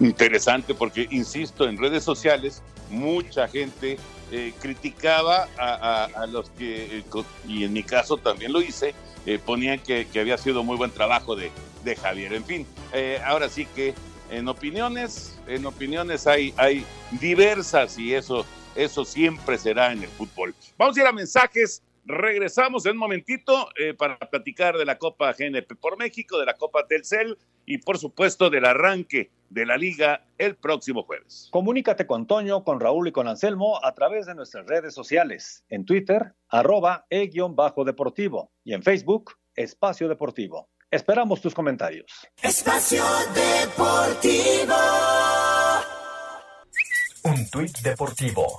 Interesante 0.00 0.74
porque, 0.74 1.06
insisto, 1.10 1.68
en 1.68 1.76
redes 1.76 2.02
sociales 2.02 2.62
mucha 2.90 3.48
gente 3.48 3.98
eh, 4.30 4.54
criticaba 4.60 5.48
a, 5.58 6.26
los 6.26 6.50
que, 6.50 6.98
eh, 6.98 7.04
y 7.46 7.64
en 7.64 7.72
mi 7.72 7.82
caso 7.82 8.16
también 8.16 8.52
lo 8.52 8.62
hice, 8.62 8.94
eh, 9.26 9.38
ponían 9.38 9.78
que, 9.78 10.06
había 10.18 10.38
sido 10.38 10.64
muy 10.64 10.76
buen 10.76 10.90
trabajo 10.90 11.36
de, 11.36 11.50
Javier. 12.00 12.32
En 12.32 12.44
fin, 12.44 12.66
ahora 13.24 13.48
sí 13.48 13.66
que 13.66 13.92
en 14.30 14.46
opiniones, 14.48 15.36
en 15.48 15.66
opiniones 15.66 16.28
hay, 16.28 16.54
hay 16.56 16.86
diversas 17.20 17.98
y 17.98 18.14
eso, 18.14 18.46
eso 18.76 19.04
siempre 19.04 19.58
será 19.58 19.92
en 19.92 20.04
el 20.04 20.08
fútbol. 20.08 20.54
Vamos 20.78 20.96
a 20.96 21.00
ir 21.00 21.06
a 21.06 21.12
mensajes. 21.12 21.82
Regresamos 22.04 22.84
en 22.86 22.92
un 22.92 22.98
momentito 22.98 23.68
para 23.96 24.18
platicar 24.18 24.76
de 24.76 24.84
la 24.84 24.98
Copa 24.98 25.32
GNP 25.32 25.76
por 25.76 25.96
México, 25.96 26.38
de 26.38 26.46
la 26.46 26.54
Copa 26.54 26.86
Telcel 26.86 27.38
y 27.64 27.78
por 27.78 27.98
supuesto 27.98 28.50
del 28.50 28.64
arranque 28.64 29.30
de 29.50 29.66
la 29.66 29.76
liga 29.76 30.24
el 30.36 30.56
próximo 30.56 31.04
jueves. 31.04 31.48
Comunícate 31.52 32.06
con 32.06 32.26
Toño, 32.26 32.64
con 32.64 32.80
Raúl 32.80 33.08
y 33.08 33.12
con 33.12 33.28
Anselmo 33.28 33.78
a 33.84 33.94
través 33.94 34.26
de 34.26 34.34
nuestras 34.34 34.66
redes 34.66 34.94
sociales. 34.94 35.64
En 35.68 35.84
Twitter, 35.84 36.34
arroba 36.48 37.06
e-deportivo 37.08 38.50
y 38.64 38.72
en 38.74 38.82
Facebook, 38.82 39.34
Espacio 39.54 40.08
Deportivo. 40.08 40.70
Esperamos 40.90 41.40
tus 41.40 41.54
comentarios. 41.54 42.26
Espacio 42.42 43.04
Deportivo. 43.32 44.74
Un 47.24 47.48
tuit 47.50 47.78
deportivo. 47.78 48.58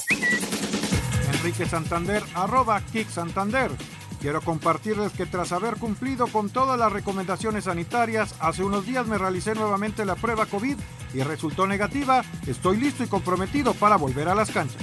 Enrique 1.44 1.66
Santander, 1.66 2.24
arroba 2.36 2.80
Kick 2.94 3.10
Santander. 3.10 3.70
Quiero 4.22 4.40
compartirles 4.40 5.12
que 5.12 5.26
tras 5.26 5.52
haber 5.52 5.76
cumplido 5.76 6.28
con 6.28 6.50
todas 6.50 6.80
las 6.80 6.90
recomendaciones 6.90 7.66
sanitarias, 7.66 8.34
hace 8.40 8.64
unos 8.64 8.86
días 8.86 9.08
me 9.08 9.18
realicé 9.18 9.54
nuevamente 9.54 10.06
la 10.06 10.16
prueba 10.16 10.46
COVID 10.46 10.78
y 11.14 11.22
resultó 11.22 11.68
negativa. 11.68 12.24
Estoy 12.48 12.78
listo 12.78 13.04
y 13.04 13.08
comprometido 13.08 13.74
para 13.74 13.98
volver 13.98 14.30
a 14.30 14.36
las 14.36 14.52
canchas. 14.52 14.82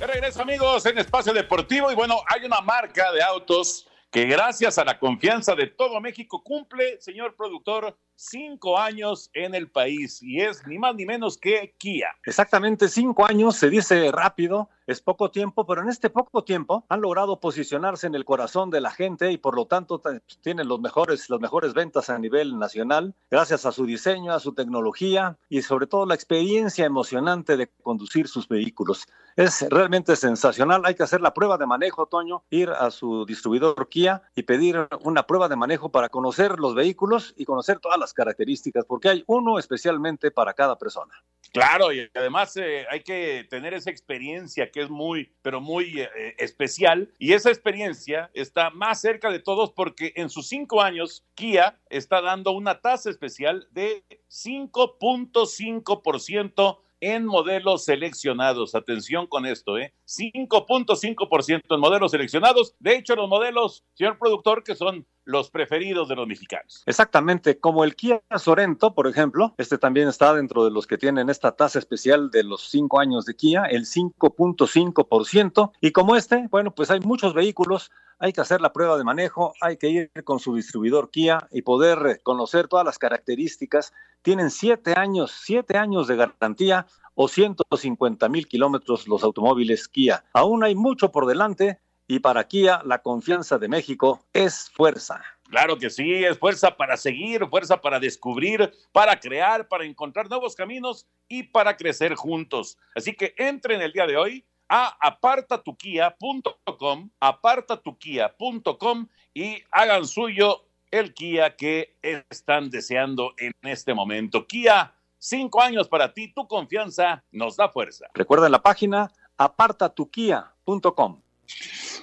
De 0.00 0.06
regreso 0.06 0.40
amigos 0.40 0.86
en 0.86 0.96
Espacio 0.96 1.34
Deportivo 1.34 1.92
y 1.92 1.94
bueno, 1.94 2.22
hay 2.26 2.46
una 2.46 2.62
marca 2.62 3.12
de 3.12 3.22
autos 3.22 3.86
que 4.14 4.26
gracias 4.26 4.78
a 4.78 4.84
la 4.84 5.00
confianza 5.00 5.56
de 5.56 5.66
todo 5.66 6.00
México 6.00 6.44
cumple, 6.44 7.00
señor 7.00 7.34
productor, 7.34 7.98
cinco 8.16 8.78
años 8.78 9.30
en 9.34 9.54
el 9.54 9.70
país 9.70 10.22
y 10.22 10.40
es 10.40 10.66
ni 10.66 10.78
más 10.78 10.94
ni 10.94 11.06
menos 11.06 11.36
que 11.36 11.74
Kia. 11.78 12.08
Exactamente 12.24 12.88
cinco 12.88 13.26
años, 13.26 13.56
se 13.56 13.70
dice 13.70 14.10
rápido, 14.12 14.68
es 14.86 15.00
poco 15.00 15.30
tiempo, 15.30 15.66
pero 15.66 15.82
en 15.82 15.88
este 15.88 16.10
poco 16.10 16.44
tiempo 16.44 16.84
han 16.88 17.00
logrado 17.00 17.40
posicionarse 17.40 18.06
en 18.06 18.14
el 18.14 18.24
corazón 18.24 18.70
de 18.70 18.80
la 18.80 18.90
gente 18.90 19.32
y 19.32 19.38
por 19.38 19.56
lo 19.56 19.66
tanto 19.66 20.02
tienen 20.42 20.68
los 20.68 20.80
mejores, 20.80 21.30
las 21.30 21.40
mejores 21.40 21.72
ventas 21.74 22.10
a 22.10 22.18
nivel 22.18 22.58
nacional, 22.58 23.14
gracias 23.30 23.64
a 23.64 23.72
su 23.72 23.86
diseño, 23.86 24.32
a 24.32 24.40
su 24.40 24.52
tecnología 24.52 25.38
y 25.48 25.62
sobre 25.62 25.86
todo 25.86 26.06
la 26.06 26.14
experiencia 26.14 26.84
emocionante 26.84 27.56
de 27.56 27.68
conducir 27.82 28.28
sus 28.28 28.46
vehículos. 28.48 29.06
Es 29.36 29.66
realmente 29.68 30.14
sensacional. 30.14 30.82
Hay 30.84 30.94
que 30.94 31.02
hacer 31.02 31.20
la 31.20 31.34
prueba 31.34 31.58
de 31.58 31.66
manejo, 31.66 32.06
Toño, 32.06 32.44
ir 32.50 32.70
a 32.70 32.90
su 32.90 33.24
distribuidor 33.26 33.88
Kia 33.88 34.22
y 34.36 34.44
pedir 34.44 34.86
una 35.02 35.26
prueba 35.26 35.48
de 35.48 35.56
manejo 35.56 35.90
para 35.90 36.08
conocer 36.08 36.60
los 36.60 36.74
vehículos 36.74 37.34
y 37.36 37.44
conocer 37.44 37.80
todas 37.80 37.98
las 37.98 38.03
características, 38.12 38.84
porque 38.84 39.08
hay 39.08 39.24
uno 39.26 39.58
especialmente 39.58 40.30
para 40.30 40.52
cada 40.52 40.76
persona. 40.76 41.14
Claro, 41.52 41.92
y 41.92 42.08
además 42.14 42.56
eh, 42.56 42.84
hay 42.90 43.02
que 43.02 43.46
tener 43.48 43.72
esa 43.74 43.90
experiencia 43.90 44.70
que 44.70 44.82
es 44.82 44.90
muy, 44.90 45.32
pero 45.40 45.60
muy 45.60 46.00
eh, 46.00 46.34
especial. 46.38 47.12
Y 47.18 47.32
esa 47.32 47.50
experiencia 47.50 48.30
está 48.34 48.70
más 48.70 49.00
cerca 49.00 49.30
de 49.30 49.38
todos 49.38 49.70
porque 49.72 50.12
en 50.16 50.30
sus 50.30 50.48
cinco 50.48 50.82
años, 50.82 51.24
Kia 51.34 51.78
está 51.88 52.20
dando 52.20 52.50
una 52.50 52.80
tasa 52.80 53.08
especial 53.08 53.68
de 53.70 54.02
5.5% 54.28 56.83
en 57.04 57.26
modelos 57.26 57.84
seleccionados. 57.84 58.74
Atención 58.74 59.26
con 59.26 59.44
esto, 59.44 59.76
¿eh? 59.76 59.92
5.5% 60.06 61.60
en 61.68 61.80
modelos 61.80 62.12
seleccionados. 62.12 62.74
De 62.78 62.96
hecho, 62.96 63.14
los 63.14 63.28
modelos, 63.28 63.84
señor 63.92 64.18
productor, 64.18 64.64
que 64.64 64.74
son 64.74 65.06
los 65.26 65.50
preferidos 65.50 66.08
de 66.08 66.16
los 66.16 66.26
mexicanos. 66.26 66.82
Exactamente, 66.86 67.58
como 67.58 67.84
el 67.84 67.96
Kia 67.96 68.22
Sorento, 68.36 68.94
por 68.94 69.06
ejemplo, 69.06 69.54
este 69.58 69.78
también 69.78 70.08
está 70.08 70.34
dentro 70.34 70.64
de 70.64 70.70
los 70.70 70.86
que 70.86 70.98
tienen 70.98 71.30
esta 71.30 71.52
tasa 71.52 71.78
especial 71.78 72.30
de 72.30 72.44
los 72.44 72.68
cinco 72.68 73.00
años 73.00 73.24
de 73.24 73.34
Kia, 73.34 73.64
el 73.64 73.86
5.5%. 73.86 75.72
Y 75.80 75.92
como 75.92 76.16
este, 76.16 76.46
bueno, 76.50 76.74
pues 76.74 76.90
hay 76.90 77.00
muchos 77.00 77.34
vehículos 77.34 77.90
hay 78.18 78.32
que 78.32 78.40
hacer 78.40 78.60
la 78.60 78.72
prueba 78.72 78.96
de 78.96 79.04
manejo, 79.04 79.54
hay 79.60 79.76
que 79.76 79.88
ir 79.88 80.10
con 80.24 80.38
su 80.38 80.54
distribuidor 80.54 81.10
Kia 81.10 81.48
y 81.50 81.62
poder 81.62 82.20
conocer 82.22 82.68
todas 82.68 82.84
las 82.84 82.98
características. 82.98 83.92
Tienen 84.22 84.50
siete 84.50 84.94
años, 84.96 85.32
siete 85.42 85.76
años 85.76 86.06
de 86.06 86.16
garantía 86.16 86.86
o 87.14 87.28
150 87.28 88.28
mil 88.28 88.46
kilómetros 88.48 89.06
los 89.08 89.22
automóviles 89.22 89.88
Kia. 89.88 90.24
Aún 90.32 90.64
hay 90.64 90.74
mucho 90.74 91.10
por 91.12 91.26
delante 91.26 91.80
y 92.06 92.18
para 92.18 92.44
Kia 92.44 92.82
la 92.84 93.02
confianza 93.02 93.58
de 93.58 93.68
México 93.68 94.24
es 94.32 94.70
fuerza. 94.70 95.22
Claro 95.48 95.78
que 95.78 95.90
sí, 95.90 96.24
es 96.24 96.38
fuerza 96.38 96.76
para 96.76 96.96
seguir, 96.96 97.46
fuerza 97.48 97.80
para 97.80 98.00
descubrir, 98.00 98.72
para 98.92 99.20
crear, 99.20 99.68
para 99.68 99.84
encontrar 99.84 100.28
nuevos 100.28 100.56
caminos 100.56 101.06
y 101.28 101.44
para 101.44 101.76
crecer 101.76 102.14
juntos. 102.14 102.78
Así 102.94 103.14
que 103.14 103.34
entren 103.36 103.80
el 103.80 103.92
día 103.92 104.06
de 104.06 104.16
hoy 104.16 104.44
a 104.68 104.96
apartatukia.com, 105.00 107.10
apartatukia.com 107.20 109.08
y 109.34 109.62
hagan 109.70 110.06
suyo 110.06 110.64
el 110.90 111.14
Kia 111.14 111.56
que 111.56 111.96
están 112.02 112.70
deseando 112.70 113.34
en 113.38 113.52
este 113.62 113.94
momento. 113.94 114.46
Kia, 114.46 114.94
cinco 115.18 115.60
años 115.60 115.88
para 115.88 116.12
ti, 116.12 116.32
tu 116.32 116.46
confianza 116.46 117.24
nos 117.32 117.56
da 117.56 117.68
fuerza. 117.68 118.06
Recuerda 118.14 118.48
la 118.48 118.62
página 118.62 119.10
apartatukia.com. 119.36 121.20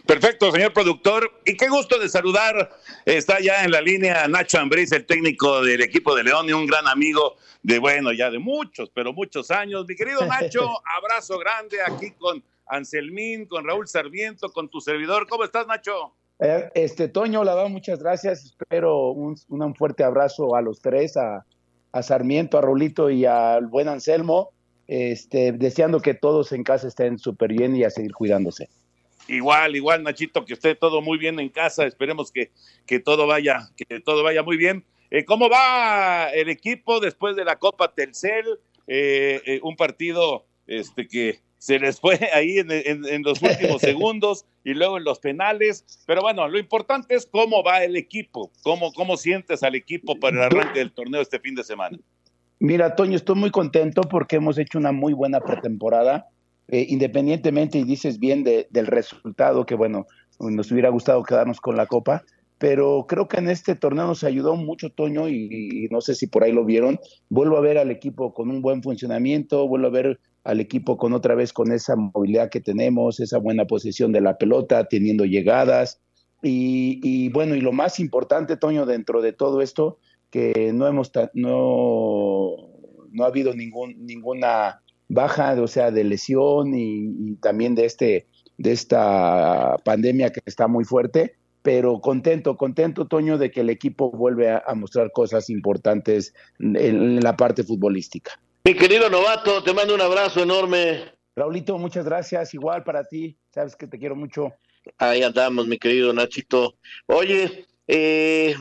Perfecto, 0.06 0.52
señor 0.52 0.74
productor. 0.74 1.32
Y 1.46 1.56
qué 1.56 1.70
gusto 1.70 2.00
de 2.00 2.10
saludar. 2.10 2.72
Está 3.06 3.40
ya 3.40 3.64
en 3.64 3.72
la 3.72 3.82
línea 3.82 4.28
Nacho 4.28 4.60
Ambriz, 4.60 4.92
el 4.92 5.06
técnico 5.06 5.62
del 5.62 5.82
equipo 5.82 6.16
de 6.16 6.24
León 6.24 6.50
y 6.50 6.54
un 6.54 6.66
gran 6.66 6.88
amigo 6.88 7.38
de, 7.64 7.80
bueno, 7.80 8.12
ya 8.12 8.30
de 8.30 8.40
muchos, 8.40 8.90
pero 8.94 9.14
muchos 9.14 9.52
años. 9.52 9.86
Mi 9.88 9.96
querido 9.96 10.26
Nacho, 10.26 10.68
abrazo 10.98 11.38
grande 11.38 11.78
aquí 11.82 12.12
con 12.12 12.44
Anselmín, 12.72 13.46
con 13.46 13.66
Raúl 13.66 13.88
Sarmiento, 13.88 14.52
con 14.52 14.70
tu 14.70 14.82
servidor. 14.82 15.28
¿Cómo 15.28 15.44
estás, 15.44 15.68
Nacho? 15.68 16.16
Eh, 16.40 16.70
este, 16.74 17.08
Toño, 17.08 17.44
la 17.44 17.54
verdad, 17.54 17.70
muchas 17.70 18.00
gracias. 18.00 18.46
Espero 18.46 19.12
un, 19.12 19.36
un 19.50 19.76
fuerte 19.76 20.04
abrazo 20.04 20.56
a 20.56 20.62
los 20.62 20.82
tres, 20.82 21.18
a, 21.18 21.46
a 21.92 22.04
Sarmiento, 22.04 22.58
a 22.58 22.62
Raulito 22.62 23.10
y 23.10 23.26
al 23.26 23.68
buen 23.68 23.88
Anselmo. 23.88 24.52
Este, 24.88 25.52
deseando 25.52 26.02
que 26.02 26.14
todos 26.14 26.52
en 26.52 26.64
casa 26.64 26.88
estén 26.88 27.18
súper 27.18 27.54
bien 27.54 27.76
y 27.76 27.84
a 27.84 27.90
seguir 27.90 28.14
cuidándose. 28.14 28.70
Igual, 29.28 29.76
igual, 29.76 30.04
Nachito, 30.04 30.44
que 30.44 30.54
esté 30.54 30.76
todo 30.76 31.02
muy 31.02 31.18
bien 31.18 31.40
en 31.40 31.50
casa. 31.50 31.86
Esperemos 31.86 32.32
que, 32.32 32.52
que 32.86 33.00
todo 33.00 33.28
vaya, 33.28 33.70
que 33.78 34.00
todo 34.00 34.24
vaya 34.24 34.44
muy 34.44 34.58
bien. 34.58 34.84
Eh, 35.12 35.26
¿Cómo 35.26 35.50
va 35.50 36.30
el 36.30 36.50
equipo 36.50 37.00
después 37.00 37.36
de 37.36 37.46
la 37.46 37.58
Copa 37.58 37.94
Telcel? 37.94 38.46
Eh, 38.88 39.42
eh, 39.46 39.60
un 39.64 39.76
partido 39.76 40.46
este, 40.68 41.08
que 41.08 41.40
se 41.62 41.78
les 41.78 42.00
fue 42.00 42.18
ahí 42.34 42.58
en, 42.58 43.24
los 43.24 43.40
últimos 43.40 43.82
segundos 43.82 44.46
y 44.64 44.74
luego 44.74 44.98
en 44.98 45.04
los 45.04 45.20
penales. 45.20 45.86
Pero 46.08 46.22
bueno, 46.24 46.48
lo 46.48 46.58
importante 46.58 47.14
es 47.14 47.28
cómo 47.28 47.64
va 47.64 47.84
el 47.84 47.96
equipo, 47.96 48.52
cómo, 48.64 48.92
cómo 48.94 49.16
sientes 49.16 49.62
al 49.62 49.76
equipo 49.76 50.20
para 50.20 50.38
el 50.38 50.44
arranque 50.44 50.80
del 50.80 50.92
torneo 50.92 51.22
este 51.22 51.40
fin 51.40 51.54
de 51.54 51.64
semana. 51.64 52.00
Mira, 52.60 52.96
Toño, 52.96 53.16
estoy 53.16 53.36
muy 53.36 53.52
contento 53.52 54.02
porque 54.02 54.38
hemos 54.38 54.58
hecho 54.58 54.80
una 54.80 54.92
muy 54.92 55.14
buena 55.14 55.40
pretemporada. 55.40 56.28
Eh, 56.68 56.88
independientemente, 56.90 57.78
y 57.78 57.84
dices 57.84 58.18
bien 58.18 58.44
del 58.44 58.88
resultado, 58.88 59.66
que 59.66 59.76
bueno, 59.76 60.08
nos 60.40 60.72
hubiera 60.72 60.90
gustado 60.90 61.22
quedarnos 61.22 61.62
con 61.62 61.78
la 61.78 61.86
copa, 61.86 62.24
pero 62.58 63.06
creo 63.08 63.28
que 63.28 63.38
en 63.38 63.50
este 63.50 63.76
torneo 63.76 64.08
nos 64.08 64.24
ayudó 64.24 64.56
mucho 64.56 64.90
Toño 64.90 65.30
y, 65.30 65.88
no 65.92 66.02
sé 66.02 66.16
si 66.16 66.28
por 66.28 66.44
ahí 66.44 66.54
lo 66.54 66.66
vieron. 66.66 67.00
Vuelvo 67.30 67.58
a 67.58 67.62
ver 67.62 67.78
al 67.78 67.92
equipo 67.92 68.34
con 68.34 68.50
un 68.50 68.62
buen 68.62 68.82
funcionamiento, 68.82 69.68
vuelvo 69.68 69.88
a 69.88 69.92
ver 69.92 70.20
al 70.44 70.60
equipo 70.60 70.98
con 70.98 71.14
otra 71.14 71.36
vez 71.36 71.54
con 71.54 71.72
esa 71.72 71.96
movilidad 71.96 72.50
que 72.50 72.62
tenemos, 72.62 73.20
esa 73.20 73.38
buena 73.38 73.66
posición 73.66 74.12
de 74.12 74.22
la 74.22 74.38
pelota, 74.38 74.86
teniendo 74.86 75.26
llegadas. 75.26 76.02
Y, 76.42 77.00
y 77.04 77.30
bueno, 77.30 77.56
y 77.56 77.62
lo 77.62 77.72
más 77.72 78.00
importante, 78.00 78.58
Toño, 78.58 78.86
dentro 78.86 79.22
de 79.22 79.34
todo 79.34 79.62
esto, 79.62 80.00
que 80.32 80.72
no 80.74 80.88
hemos 80.88 81.12
no, 81.34 82.56
no 83.12 83.24
ha 83.24 83.28
habido 83.28 83.54
ningún, 83.54 84.06
ninguna 84.06 84.82
baja, 85.10 85.62
o 85.62 85.68
sea, 85.68 85.92
de 85.92 86.04
lesión 86.04 86.74
y, 86.74 87.36
también 87.36 87.76
de 87.76 87.86
este 87.86 88.28
de 88.58 88.72
esta 88.72 89.76
pandemia 89.84 90.32
que 90.32 90.42
está 90.46 90.68
muy 90.68 90.86
fuerte, 90.86 91.36
pero 91.64 92.00
contento, 92.00 92.58
contento, 92.58 93.08
Toño, 93.08 93.40
de 93.40 93.50
que 93.50 93.62
el 93.62 93.72
equipo 93.72 94.12
vuelve 94.12 94.52
a, 94.52 94.64
mostrar 94.76 95.12
cosas 95.12 95.50
importantes 95.50 96.34
en, 96.60 97.20
la 97.22 97.36
parte 97.36 97.64
futbolística. 97.64 98.40
Mi 98.64 98.76
querido 98.76 99.10
novato, 99.10 99.64
te 99.64 99.74
mando 99.74 99.96
un 99.96 100.02
abrazo 100.02 100.44
enorme. 100.44 101.16
Raulito, 101.36 101.80
muchas 101.80 102.06
gracias, 102.06 102.54
igual 102.54 102.84
para 102.84 103.04
ti, 103.04 103.36
sabes 103.52 103.76
que 103.76 103.88
te 103.88 103.98
quiero 103.98 104.16
mucho. 104.16 104.54
Ahí 105.00 105.24
andamos, 105.24 105.66
mi 105.66 105.80
querido 105.80 106.14
Nachito. 106.14 106.78
Oye, 107.08 107.66
eh, 107.88 108.56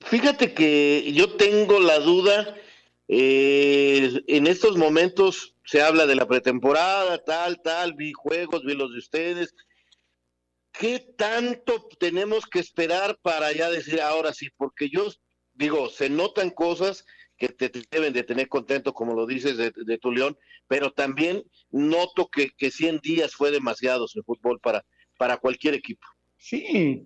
fíjate 0.00 0.54
que 0.54 1.12
yo 1.12 1.36
tengo 1.36 1.78
la 1.78 1.98
duda, 1.98 2.56
eh, 3.06 4.22
en 4.28 4.46
estos 4.46 4.78
momentos 4.78 5.56
se 5.66 5.82
habla 5.82 6.06
de 6.06 6.16
la 6.16 6.26
pretemporada, 6.26 7.22
tal, 7.22 7.60
tal, 7.60 7.92
vi 7.92 8.12
juegos, 8.14 8.64
vi 8.64 8.74
los 8.74 8.92
de 8.92 8.98
ustedes. 8.98 9.54
¿Qué 10.72 11.00
tanto 11.18 11.86
tenemos 11.98 12.46
que 12.46 12.60
esperar 12.60 13.18
para 13.20 13.52
ya 13.52 13.68
decir 13.68 14.00
ahora 14.00 14.32
sí? 14.32 14.48
Porque 14.56 14.88
yo 14.88 15.08
digo, 15.52 15.90
se 15.90 16.08
notan 16.08 16.48
cosas 16.48 17.04
que 17.48 17.68
te 17.68 17.82
deben 17.90 18.12
de 18.12 18.22
tener 18.22 18.48
contento, 18.48 18.92
como 18.92 19.14
lo 19.14 19.26
dices 19.26 19.56
de, 19.56 19.98
tu 19.98 20.12
León, 20.12 20.36
pero 20.68 20.92
también 20.92 21.42
noto 21.70 22.28
que, 22.28 22.50
que 22.56 22.70
100 22.70 23.00
días 23.00 23.34
fue 23.34 23.50
demasiado 23.50 24.06
en 24.14 24.22
fútbol 24.22 24.60
para, 24.60 24.84
para 25.18 25.38
cualquier 25.38 25.74
equipo. 25.74 26.06
Sí, 26.36 27.04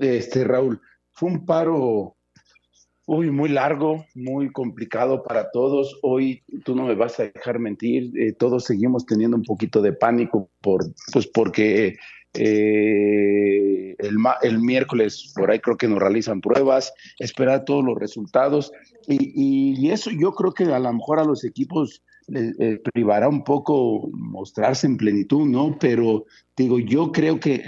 este 0.00 0.44
Raúl, 0.44 0.80
fue 1.12 1.30
un 1.30 1.46
paro 1.46 2.16
Uy, 3.08 3.30
muy 3.30 3.48
largo, 3.48 4.04
muy 4.16 4.50
complicado 4.50 5.22
para 5.22 5.52
todos. 5.52 5.96
Hoy 6.02 6.42
tú 6.64 6.74
no 6.74 6.86
me 6.86 6.96
vas 6.96 7.20
a 7.20 7.30
dejar 7.30 7.60
mentir, 7.60 8.10
eh, 8.18 8.32
todos 8.32 8.64
seguimos 8.64 9.06
teniendo 9.06 9.36
un 9.36 9.44
poquito 9.44 9.80
de 9.80 9.92
pánico 9.92 10.50
por, 10.60 10.84
pues 11.12 11.28
porque 11.28 11.96
eh, 12.34 13.96
el, 13.98 14.16
el, 14.42 14.58
miércoles 14.60 15.32
por 15.34 15.50
ahí 15.50 15.58
creo 15.60 15.76
que 15.76 15.88
nos 15.88 15.98
realizan 15.98 16.40
pruebas, 16.40 16.92
esperar 17.18 17.64
todos 17.64 17.84
los 17.84 17.98
resultados 17.98 18.72
y, 19.08 19.80
y 19.80 19.90
eso 19.90 20.10
yo 20.10 20.32
creo 20.32 20.52
que 20.52 20.64
a 20.64 20.78
lo 20.78 20.92
mejor 20.92 21.18
a 21.18 21.24
los 21.24 21.44
equipos 21.44 22.02
les 22.28 22.80
privará 22.92 23.28
un 23.28 23.44
poco 23.44 24.08
mostrarse 24.12 24.86
en 24.86 24.96
plenitud, 24.96 25.46
¿no? 25.46 25.76
Pero 25.78 26.26
digo, 26.56 26.78
yo 26.78 27.12
creo 27.12 27.38
que 27.38 27.62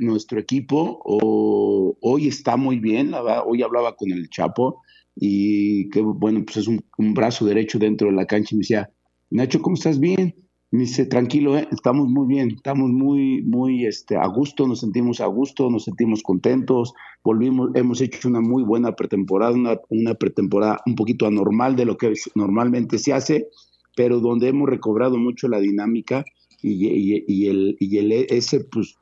nuestro 0.00 0.38
equipo 0.38 1.00
hoy 1.04 2.28
está 2.28 2.56
muy 2.56 2.78
bien, 2.78 3.12
hoy 3.46 3.62
hablaba 3.62 3.96
con 3.96 4.10
el 4.10 4.28
Chapo 4.28 4.82
y 5.16 5.88
que 5.90 6.00
bueno, 6.00 6.42
pues 6.44 6.58
es 6.58 6.68
un, 6.68 6.82
brazo 7.14 7.44
derecho 7.46 7.78
dentro 7.78 8.08
de 8.08 8.14
la 8.14 8.26
cancha 8.26 8.54
y 8.54 8.58
me 8.58 8.62
decía, 8.62 8.90
Nacho, 9.30 9.62
¿cómo 9.62 9.74
estás 9.74 9.98
bien? 9.98 10.34
Dice, 10.74 11.04
tranquilo, 11.04 11.58
¿eh? 11.58 11.68
estamos 11.70 12.08
muy 12.08 12.26
bien, 12.26 12.52
estamos 12.52 12.88
muy, 12.88 13.42
muy 13.42 13.84
este, 13.84 14.16
a 14.16 14.26
gusto, 14.26 14.66
nos 14.66 14.80
sentimos 14.80 15.20
a 15.20 15.26
gusto, 15.26 15.68
nos 15.68 15.84
sentimos 15.84 16.22
contentos, 16.22 16.94
volvimos, 17.22 17.72
hemos 17.74 18.00
hecho 18.00 18.26
una 18.26 18.40
muy 18.40 18.62
buena 18.62 18.92
pretemporada, 18.92 19.52
una, 19.52 19.78
una 19.90 20.14
pretemporada 20.14 20.80
un 20.86 20.94
poquito 20.94 21.26
anormal 21.26 21.76
de 21.76 21.84
lo 21.84 21.98
que 21.98 22.14
normalmente 22.34 22.98
se 22.98 23.12
hace, 23.12 23.48
pero 23.94 24.20
donde 24.20 24.48
hemos 24.48 24.66
recobrado 24.66 25.18
mucho 25.18 25.46
la 25.46 25.60
dinámica 25.60 26.24
y, 26.62 26.86
y, 26.86 27.22
y 27.28 27.48
el, 27.48 27.76
y 27.78 27.98
el, 27.98 28.12
ese, 28.30 28.60
pues, 28.64 28.96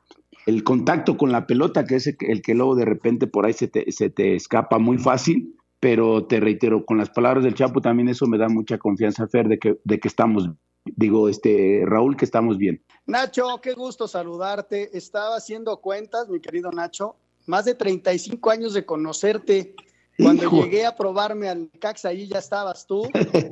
el 0.47 0.65
contacto 0.65 1.15
con 1.15 1.31
la 1.31 1.47
pelota, 1.47 1.85
que 1.85 1.95
es 1.95 2.13
el 2.19 2.41
que 2.41 2.53
luego 2.53 2.75
de 2.75 2.83
repente 2.83 3.27
por 3.27 3.45
ahí 3.45 3.53
se 3.53 3.69
te, 3.69 3.89
se 3.93 4.09
te 4.09 4.35
escapa 4.35 4.77
muy 4.77 4.97
fácil, 4.97 5.55
pero 5.79 6.25
te 6.25 6.41
reitero, 6.41 6.85
con 6.85 6.97
las 6.97 7.11
palabras 7.11 7.45
del 7.45 7.55
Chapo 7.55 7.79
también 7.79 8.09
eso 8.09 8.27
me 8.27 8.37
da 8.37 8.49
mucha 8.49 8.77
confianza, 8.77 9.25
Fer, 9.29 9.47
de 9.47 9.57
que, 9.57 9.77
de 9.85 9.99
que 9.99 10.09
estamos, 10.09 10.49
digo, 10.85 11.29
este, 11.29 11.83
Raúl, 11.85 12.17
que 12.17 12.25
estamos 12.25 12.57
bien. 12.57 12.83
Nacho, 13.05 13.59
qué 13.61 13.73
gusto 13.73 14.07
saludarte. 14.07 14.97
Estaba 14.97 15.37
haciendo 15.37 15.77
cuentas, 15.81 16.29
mi 16.29 16.39
querido 16.39 16.71
Nacho, 16.71 17.15
más 17.45 17.65
de 17.65 17.75
35 17.75 18.49
años 18.49 18.73
de 18.73 18.85
conocerte. 18.85 19.75
Cuando 20.17 20.43
Hijo. 20.43 20.63
llegué 20.63 20.85
a 20.85 20.95
probarme 20.95 21.49
al 21.49 21.69
Cax, 21.79 22.05
ahí 22.05 22.27
ya 22.27 22.39
estabas 22.39 22.85
tú. 22.85 23.09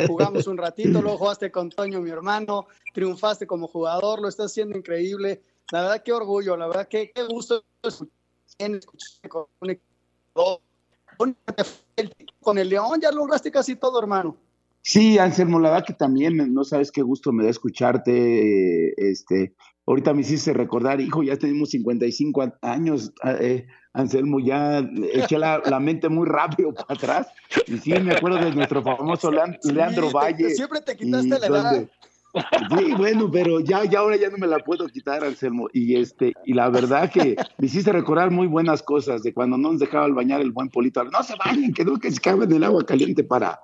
Jugamos 0.08 0.46
un 0.48 0.58
ratito, 0.58 1.02
luego 1.02 1.18
jugaste 1.18 1.52
con 1.52 1.70
Toño, 1.70 2.00
mi 2.02 2.12
hermano, 2.12 2.68
triunfaste 2.94 3.48
como 3.48 3.68
jugador, 3.68 4.22
lo 4.22 4.28
estás 4.28 4.52
haciendo 4.52 4.78
increíble. 4.78 5.42
La 5.72 5.82
verdad, 5.82 6.04
qué 6.04 6.13
orgullo, 6.13 6.58
la 6.58 6.68
verdad, 6.68 6.88
qué, 6.88 7.12
qué 7.13 7.24
gusto 7.24 7.63
escucharte 7.82 9.30
con 9.30 9.46
un 9.62 9.70
equipo. 9.72 10.62
Con 12.42 12.58
el 12.58 12.70
León 12.70 13.00
ya 13.02 13.12
lograste 13.12 13.52
casi 13.52 13.76
todo, 13.76 14.00
hermano. 14.00 14.38
Sí, 14.82 15.18
Anselmo, 15.20 15.60
la 15.60 15.70
verdad 15.72 15.86
que 15.86 15.94
también 15.94 16.54
no 16.54 16.63
sabes 16.63 16.92
qué 16.92 17.02
gusto 17.02 17.32
me 17.32 17.44
da 17.44 17.50
escucharte. 17.50 18.88
eh, 18.89 18.94
Este, 18.98 19.54
ahorita 19.86 20.13
me 20.13 20.22
hiciste 20.22 20.54
recordar, 20.54 21.02
hijo, 21.02 21.22
ya 21.24 21.38
tenemos 21.38 21.70
55 21.72 22.42
a- 22.42 22.54
años, 22.62 23.12
eh, 23.39 23.68
Anselmo, 23.94 24.39
ya 24.39 24.80
eché 25.13 25.38
la, 25.38 25.62
la 25.65 25.80
mente 25.80 26.10
muy 26.10 26.28
rápido 26.28 26.74
para 26.74 26.94
atrás. 26.94 27.28
Y 27.68 27.78
sí, 27.80 27.92
me 28.02 28.13
acuerdo 28.15 28.38
de 28.38 28.52
nuestro 28.54 28.82
famoso 28.84 29.32
Lean- 29.32 29.58
Leandro 29.63 30.08
Sí, 30.10 30.13
Valle. 30.13 30.50
Siempre 30.52 30.82
te 30.82 30.96
quitaste 30.96 31.28
la 31.39 31.48
edad. 31.48 31.72
donde- 31.72 31.89
Sí, 32.78 32.94
bueno, 32.96 33.32
pero 33.32 33.60
ya, 33.60 33.84
ya 33.86 34.00
ahora 34.00 34.15
ya 34.15 34.30
no 34.30 34.38
me 34.38 34.46
la 34.46 34.60
puedo 34.60 34.88
quitar, 34.88 35.24
Anselmo. 35.24 35.68
Y 35.74 35.96
este, 36.00 36.34
y 36.46 36.54
la 36.54 36.70
verdad 36.70 37.12
que 37.12 37.36
me 37.58 37.65
hiciste 37.65 37.92
recordar 37.92 38.30
muy 38.30 38.46
buenas 38.46 38.84
cosas 38.84 39.24
de 39.24 39.34
cuando 39.34 39.58
no 39.58 39.72
nos 39.72 39.80
dejaba 39.80 40.08
bañar 40.10 40.39
el 40.39 40.52
buen 40.52 40.70
Polito. 40.70 41.04
No 41.06 41.24
se 41.24 41.34
bañen, 41.44 41.74
que 41.74 41.84
no 41.84 41.98
que 41.98 42.12
se 42.12 42.22
caben 42.22 42.52
el 42.54 42.63
agua 42.63 42.86
caliente 42.86 43.24
para, 43.24 43.60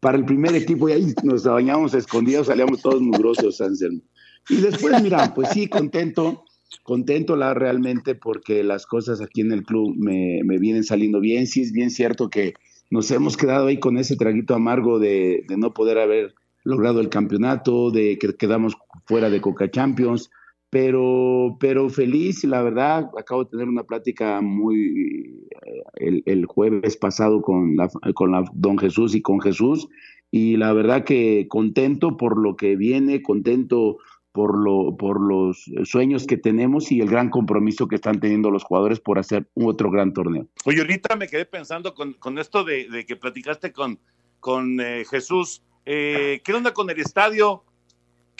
para 0.00 0.16
el 0.16 0.24
primer 0.24 0.54
equipo. 0.54 0.88
Y 0.88 0.92
ahí 0.92 1.14
nos 1.22 1.44
bañábamos 1.44 1.94
escondidos, 1.94 2.48
salíamos 2.48 2.82
todos 2.82 3.00
mugrosos, 3.00 3.60
Anselmo. 3.60 4.00
Y 4.48 4.56
después, 4.56 5.00
mira, 5.02 5.32
pues 5.34 5.50
sí, 5.50 5.68
contento, 5.68 6.44
contento 6.82 7.36
la 7.36 7.54
realmente 7.54 8.14
porque 8.14 8.64
las 8.64 8.86
cosas 8.86 9.20
aquí 9.20 9.42
en 9.42 9.52
el 9.52 9.62
club 9.62 9.94
me, 9.96 10.40
me 10.44 10.58
vienen 10.58 10.84
saliendo 10.84 11.20
bien. 11.20 11.46
Sí, 11.46 11.62
es 11.62 11.72
bien 11.72 11.90
cierto 11.90 12.30
que 12.30 12.54
nos 12.90 13.10
hemos 13.10 13.36
quedado 13.36 13.68
ahí 13.68 13.78
con 13.78 13.98
ese 13.98 14.16
traguito 14.16 14.54
amargo 14.54 14.98
de, 14.98 15.44
de 15.46 15.56
no 15.56 15.72
poder 15.72 15.98
haber 15.98 16.34
logrado 16.64 17.00
el 17.00 17.08
campeonato, 17.08 17.90
de 17.90 18.18
que 18.18 18.34
quedamos 18.34 18.76
fuera 19.04 19.30
de 19.30 19.40
Coca 19.40 19.70
Champions, 19.70 20.30
pero, 20.70 21.56
pero 21.58 21.90
feliz, 21.90 22.44
la 22.44 22.62
verdad, 22.62 23.10
acabo 23.18 23.44
de 23.44 23.50
tener 23.50 23.68
una 23.68 23.82
plática 23.82 24.40
muy 24.40 25.48
el, 25.94 26.22
el 26.26 26.46
jueves 26.46 26.96
pasado 26.96 27.42
con 27.42 27.76
la, 27.76 27.90
con 28.14 28.32
la 28.32 28.44
Don 28.54 28.78
Jesús 28.78 29.14
y 29.14 29.22
con 29.22 29.40
Jesús, 29.40 29.88
y 30.30 30.56
la 30.56 30.72
verdad 30.72 31.04
que 31.04 31.46
contento 31.48 32.16
por 32.16 32.38
lo 32.40 32.54
que 32.54 32.76
viene, 32.76 33.20
contento 33.20 33.98
por, 34.32 34.56
lo, 34.56 34.96
por 34.96 35.20
los 35.20 35.68
sueños 35.82 36.24
que 36.26 36.36
tenemos 36.36 36.92
y 36.92 37.00
el 37.00 37.10
gran 37.10 37.30
compromiso 37.30 37.88
que 37.88 37.96
están 37.96 38.20
teniendo 38.20 38.50
los 38.50 38.62
jugadores 38.62 39.00
por 39.00 39.18
hacer 39.18 39.48
otro 39.54 39.90
gran 39.90 40.12
torneo. 40.12 40.46
Oye, 40.66 40.80
ahorita 40.80 41.16
me 41.16 41.26
quedé 41.26 41.46
pensando 41.46 41.94
con, 41.94 42.12
con 42.12 42.38
esto 42.38 42.62
de, 42.62 42.88
de 42.88 43.04
que 43.04 43.16
platicaste 43.16 43.72
con, 43.72 43.98
con 44.38 44.80
eh, 44.80 45.04
Jesús. 45.10 45.62
Eh, 45.84 46.40
¿Qué 46.44 46.52
onda 46.52 46.72
con 46.72 46.88
el 46.90 47.00
estadio? 47.00 47.64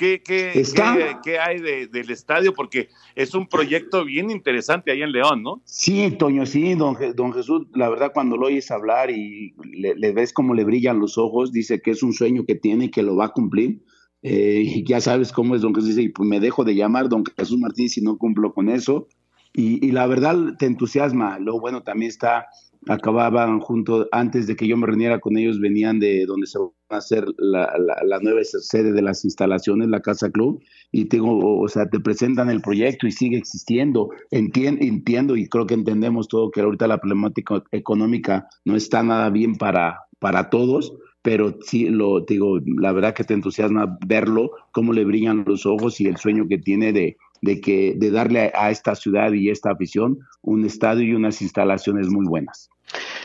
¿Qué, 0.01 0.23
qué, 0.25 0.63
qué- 0.97 1.17
qué 1.23 1.39
hay 1.39 1.61
de- 1.61 1.87
del 1.89 2.09
estadio? 2.11 2.55
Porque 2.55 2.89
es 3.15 3.35
un 3.35 3.47
proyecto 3.47 4.03
bien 4.07 4.31
interesante 4.31 4.91
ahí 4.91 5.03
en 5.03 5.13
León, 5.13 5.43
¿no? 5.43 5.61
Sí, 5.67 6.11
Toño, 6.19 6.47
sí, 6.47 6.73
don, 6.75 6.97
don 7.15 7.35
Jesús, 7.35 7.67
la 7.75 7.91
verdad 7.91 8.13
cuando 8.15 8.39
lo 8.39 8.47
oyes 8.47 8.71
hablar 8.71 9.11
y 9.11 9.55
le, 9.63 9.95
le 9.95 10.13
ves 10.13 10.33
cómo 10.33 10.55
le 10.55 10.65
brillan 10.65 10.99
los 11.01 11.19
ojos, 11.19 11.53
dice 11.53 11.83
que 11.83 11.91
es 11.91 12.03
un 12.03 12.15
sueño 12.15 12.47
que 12.47 12.55
tiene 12.55 12.87
y 12.87 12.91
que 12.91 13.03
lo 13.03 13.15
va 13.15 13.27
a 13.27 13.33
cumplir. 13.33 13.83
Eh, 14.23 14.63
y 14.65 14.85
ya 14.85 15.03
sabes 15.03 15.33
cómo 15.33 15.55
es 15.55 15.61
don 15.61 15.75
Jesús, 15.75 15.89
dice, 15.91 16.03
y 16.03 16.09
pues 16.09 16.27
me 16.27 16.41
dejo 16.41 16.65
de 16.65 16.75
llamar 16.75 17.11
don 17.11 17.23
Jesús 17.37 17.59
Martínez 17.59 17.93
si 17.93 18.01
no 18.01 18.17
cumplo 18.17 18.55
con 18.55 18.71
eso. 18.71 19.07
Y, 19.53 19.85
y 19.87 19.93
la 19.93 20.07
verdad 20.07 20.37
te 20.59 20.65
entusiasma. 20.65 21.39
Luego, 21.39 21.61
bueno, 21.61 21.83
también 21.83 22.09
está, 22.09 22.47
acababan 22.89 23.61
junto, 23.61 24.09
antes 24.13 24.47
de 24.47 24.57
que 24.57 24.67
yo 24.67 24.77
me 24.77 24.87
reuniera 24.87 25.21
con 25.21 25.37
ellos, 25.37 25.61
venían 25.61 25.99
de 26.01 26.25
donde 26.27 26.47
se 26.47 26.59
va 26.59 26.67
a 26.91 26.97
hacer 26.97 27.25
la, 27.39 27.73
la- 28.05 28.19
nueva 28.21 28.41
sede 28.45 28.93
de 28.93 29.03
las 29.03 29.25
instalaciones, 29.25 29.89
la 29.89 30.01
Casa 30.01 30.31
Club, 30.31 30.61
y 30.93 31.05
tengo, 31.07 31.61
o, 31.61 31.69
sea, 31.69 31.89
te 31.89 32.01
presentan 32.01 32.51
el 32.51 32.61
proyecto 32.63 33.07
y 33.07 33.13
sigue 33.13 33.37
existiendo. 33.37 34.09
Entien- 34.31 34.79
entiendo 34.81 35.37
y 35.37 35.49
creo 35.49 35.67
que 35.67 35.75
entendemos 35.75 36.29
todo 36.29 36.51
que 36.51 36.61
ahorita 36.63 36.87
la 36.87 36.99
problemática 36.99 37.63
económica 37.73 38.49
no 38.65 38.77
está 38.77 39.03
nada 39.03 39.31
bien 39.31 39.57
para, 39.57 40.01
para 40.19 40.51
todos, 40.51 40.93
pero 41.23 41.57
sí 41.63 41.87
lo 41.91 42.21
digo, 42.21 42.59
la 42.65 42.93
verdad 42.93 43.15
que 43.15 43.25
te 43.25 43.35
entusiasma 43.35 43.99
verlo, 44.07 44.51
cómo 44.73 44.93
le 44.93 45.05
brillan 45.05 45.45
los 45.47 45.67
ojos 45.67 46.01
y 46.01 46.07
el 46.07 46.17
sueño 46.17 46.47
que 46.49 46.59
tiene 46.59 46.93
de, 46.93 47.17
de 47.43 47.61
que 47.61 47.95
de 47.97 48.11
darle 48.11 48.53
a, 48.55 48.67
a 48.67 48.71
esta 48.71 48.95
ciudad 48.95 49.33
y 49.33 49.51
esta 49.51 49.71
afición 49.71 50.19
un 50.43 50.65
estadio 50.65 51.05
y 51.05 51.15
unas 51.15 51.41
instalaciones 51.43 52.09
muy 52.09 52.27
buenas. 52.27 52.69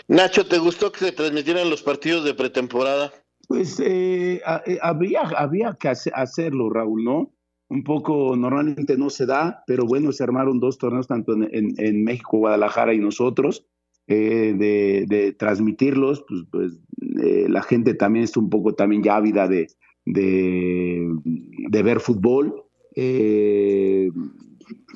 Nacho, 0.07 0.45
¿te 0.47 0.57
gustó 0.59 0.91
que 0.91 0.99
se 0.99 1.11
transmitieran 1.11 1.69
los 1.69 1.81
partidos 1.81 2.23
de 2.23 2.33
pretemporada? 2.33 3.11
Pues 3.47 3.79
eh, 3.83 4.41
a- 4.45 4.61
eh, 4.65 4.77
habría, 4.81 5.21
había 5.21 5.75
que 5.79 5.89
hace- 5.89 6.11
hacerlo, 6.13 6.69
Raúl, 6.69 7.03
¿no? 7.03 7.31
Un 7.67 7.83
poco, 7.83 8.35
normalmente 8.35 8.95
no 8.97 9.09
se 9.09 9.25
da, 9.25 9.63
pero 9.65 9.85
bueno, 9.85 10.11
se 10.11 10.23
armaron 10.23 10.59
dos 10.59 10.77
torneos, 10.77 11.07
tanto 11.07 11.33
en, 11.33 11.49
en- 11.51 11.73
en 11.77 12.03
México, 12.03 12.37
Guadalajara 12.37 12.93
y 12.93 12.99
nosotros, 12.99 13.65
eh, 14.07 14.53
de, 14.55 15.05
de 15.07 15.33
transmitirlos, 15.33 16.23
pues, 16.27 16.41
pues 16.51 16.73
eh, 17.23 17.47
la 17.49 17.63
gente 17.63 17.95
también 17.95 18.25
está 18.25 18.39
un 18.39 18.51
poco 18.51 18.75
también 18.75 19.01
ya 19.01 19.15
ávida 19.15 19.47
de, 19.47 19.67
de, 20.05 21.07
de 21.23 21.83
ver 21.83 21.99
fútbol. 21.99 22.64
Eh, 22.95 24.09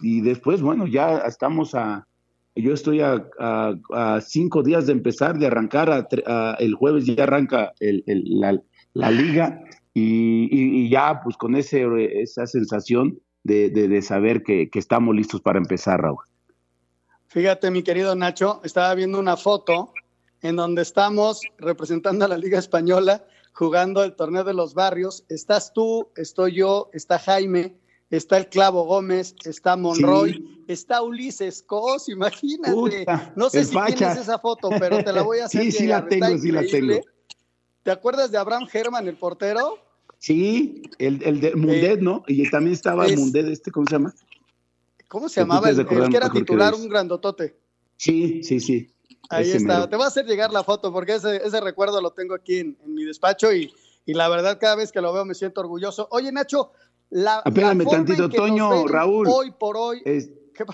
y 0.02 0.22
después, 0.22 0.62
bueno, 0.62 0.88
ya 0.88 1.20
estamos 1.20 1.76
a, 1.76 2.08
yo 2.56 2.74
estoy 2.74 3.02
a, 3.02 3.26
a- 3.40 4.22
cinco 4.22 4.64
días 4.64 4.88
de 4.88 4.94
empezar, 4.94 5.38
de 5.38 5.48
arrancar, 5.48 6.08
a 6.26 6.56
el 6.60 6.74
jueves 6.76 7.06
ya 7.06 7.24
arranca 7.24 7.74
el- 7.80 8.04
la, 8.94 9.12
liga 9.12 9.62
y, 9.94 10.90
ya 10.90 11.22
pues 11.24 11.38
con 11.38 11.56
ese, 11.56 11.86
esa 12.22 12.48
sensación 12.48 13.20
de, 13.44 13.70
de- 13.70 13.88
de 13.88 14.02
saber 14.02 14.44
que, 14.44 14.70
que 14.70 14.80
estamos 14.80 15.16
listos 15.16 15.42
para 15.42 15.60
empezar, 15.60 16.02
Raúl. 16.02 16.24
Fíjate, 17.28 17.70
mi 17.70 17.84
querido 17.84 18.16
Nacho, 18.16 18.60
estaba 18.64 18.94
viendo 18.96 19.20
una 19.20 19.38
foto 19.38 19.94
en 20.42 20.56
donde 20.56 20.82
estamos 20.82 21.42
representando 21.58 22.26
a 22.26 22.28
la 22.28 22.38
Liga 22.38 22.58
Española 22.58 23.26
jugando 23.54 24.04
el 24.04 24.16
torneo 24.16 24.44
de 24.44 24.54
los 24.54 24.74
barrios. 24.74 25.26
Estás 25.30 25.74
tú, 25.74 26.08
estoy 26.16 26.54
yo, 26.56 26.90
está 26.94 27.20
Jaime, 27.20 27.76
está 28.10 28.38
el 28.38 28.48
Clavo 28.50 28.84
Gómez, 28.86 29.36
está 29.46 29.76
Monroy, 29.76 30.64
está 30.68 31.02
Ulises 31.02 31.62
Cos, 31.64 32.10
imagínate. 32.10 32.74
Puta, 32.74 33.34
no 33.36 33.50
sé 33.50 33.64
si 33.66 33.74
facha. 33.74 33.96
tienes 33.96 34.18
esa 34.18 34.40
foto, 34.40 34.70
pero 34.80 35.04
te 35.04 35.12
la 35.14 35.22
voy 35.22 35.40
a 35.40 35.46
hacer 35.46 35.62
Sí, 35.64 35.72
sí 35.72 35.84
llegar. 35.84 36.04
la 36.04 36.10
tengo, 36.10 36.26
Está 36.28 36.38
sí 36.40 36.52
la 36.52 36.66
tengo. 36.66 37.02
¿Te 37.84 37.92
acuerdas 37.92 38.32
de 38.32 38.38
Abraham 38.38 38.68
Herman, 38.72 39.08
el 39.08 39.18
portero? 39.18 39.80
Sí, 40.18 40.82
el, 40.98 41.24
el 41.24 41.40
de 41.40 41.56
Mundet, 41.56 42.02
¿no? 42.02 42.24
Y 42.28 42.50
también 42.50 42.74
estaba 42.74 43.06
el 43.06 43.14
es- 43.14 43.20
Mundet, 43.20 43.48
este, 43.48 43.72
¿cómo 43.72 43.86
se 43.88 43.94
llama? 43.94 44.14
¿Cómo 45.08 45.28
se 45.30 45.42
llamaba? 45.42 45.70
El, 45.70 45.88
que 45.88 45.96
era 46.18 46.30
que 46.30 46.40
titular, 46.40 46.74
un 46.76 46.88
grandotote. 46.88 47.58
Sí, 47.98 48.44
sí, 48.44 48.60
sí. 48.60 48.94
Ahí 49.30 49.44
ese 49.48 49.58
está. 49.58 49.76
mero. 49.76 49.90
Te 49.90 49.96
voy 49.96 50.06
a 50.06 50.08
hacer 50.08 50.26
llegar 50.26 50.52
la 50.52 50.64
foto 50.64 50.92
porque 50.94 51.16
ese, 51.16 51.38
ese 51.38 51.60
recuerdo 51.62 52.00
lo 52.02 52.12
tengo 52.12 52.36
aquí 52.36 52.58
en, 52.60 52.78
en 52.84 52.94
mi 52.94 53.06
despacho 53.06 53.52
y, 53.52 53.74
y 54.06 54.14
la 54.14 54.30
verdad 54.30 54.60
cada 54.60 54.76
vez 54.76 54.92
que 54.92 55.02
lo 55.02 55.12
veo 55.14 55.26
me 55.26 55.34
siento 55.36 55.62
orgulloso. 55.62 56.08
Oye, 56.12 56.32
Nacho, 56.32 56.72
la, 57.10 57.42
Espérame 57.46 57.84
la 57.84 57.90
tantito, 57.90 58.30
Toño, 58.30 58.88
Raúl. 58.88 59.28
Hoy 59.28 59.52
por 59.58 59.78
hoy. 59.78 60.02
Es- 60.06 60.32
¿Qué 60.54 60.66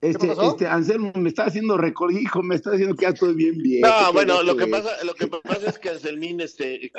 Este, 0.00 0.32
este 0.32 0.66
Anselmo 0.66 1.12
me 1.14 1.28
está 1.28 1.44
haciendo 1.44 1.76
récord, 1.76 2.10
hijo, 2.12 2.42
me 2.42 2.54
está 2.54 2.70
diciendo 2.72 2.96
que 2.96 3.02
ya 3.02 3.10
estoy 3.10 3.34
bien 3.34 3.58
bien. 3.58 3.82
No, 3.82 4.12
bueno, 4.12 4.42
lo 4.42 4.56
que 4.56 4.66
pasa, 4.66 4.90
lo 5.04 5.14
que 5.14 5.26
pasa 5.26 5.68
es 5.68 5.78
que 5.78 5.90
Anselmín, 5.90 6.40
este, 6.40 6.90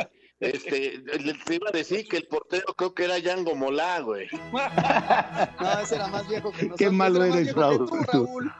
Este, 0.42 1.04
te 1.46 1.56
iba 1.56 1.70
a 1.70 1.72
decir 1.72 2.08
que 2.08 2.18
el 2.18 2.26
portero 2.26 2.74
creo 2.76 2.96
que 2.96 3.04
era 3.04 3.20
Yango 3.20 3.56
Molá, 3.56 4.00
güey. 4.00 4.28
No, 5.62 5.80
ese 5.80 5.96
era 5.96 6.08
más 6.08 6.28
viejo 6.28 6.52
que 6.52 6.64
nosotros. 6.64 6.80
Qué 6.80 6.90
malo 6.90 7.24
eres, 7.24 7.54
tú, 7.54 7.62
Raúl. 7.62 8.52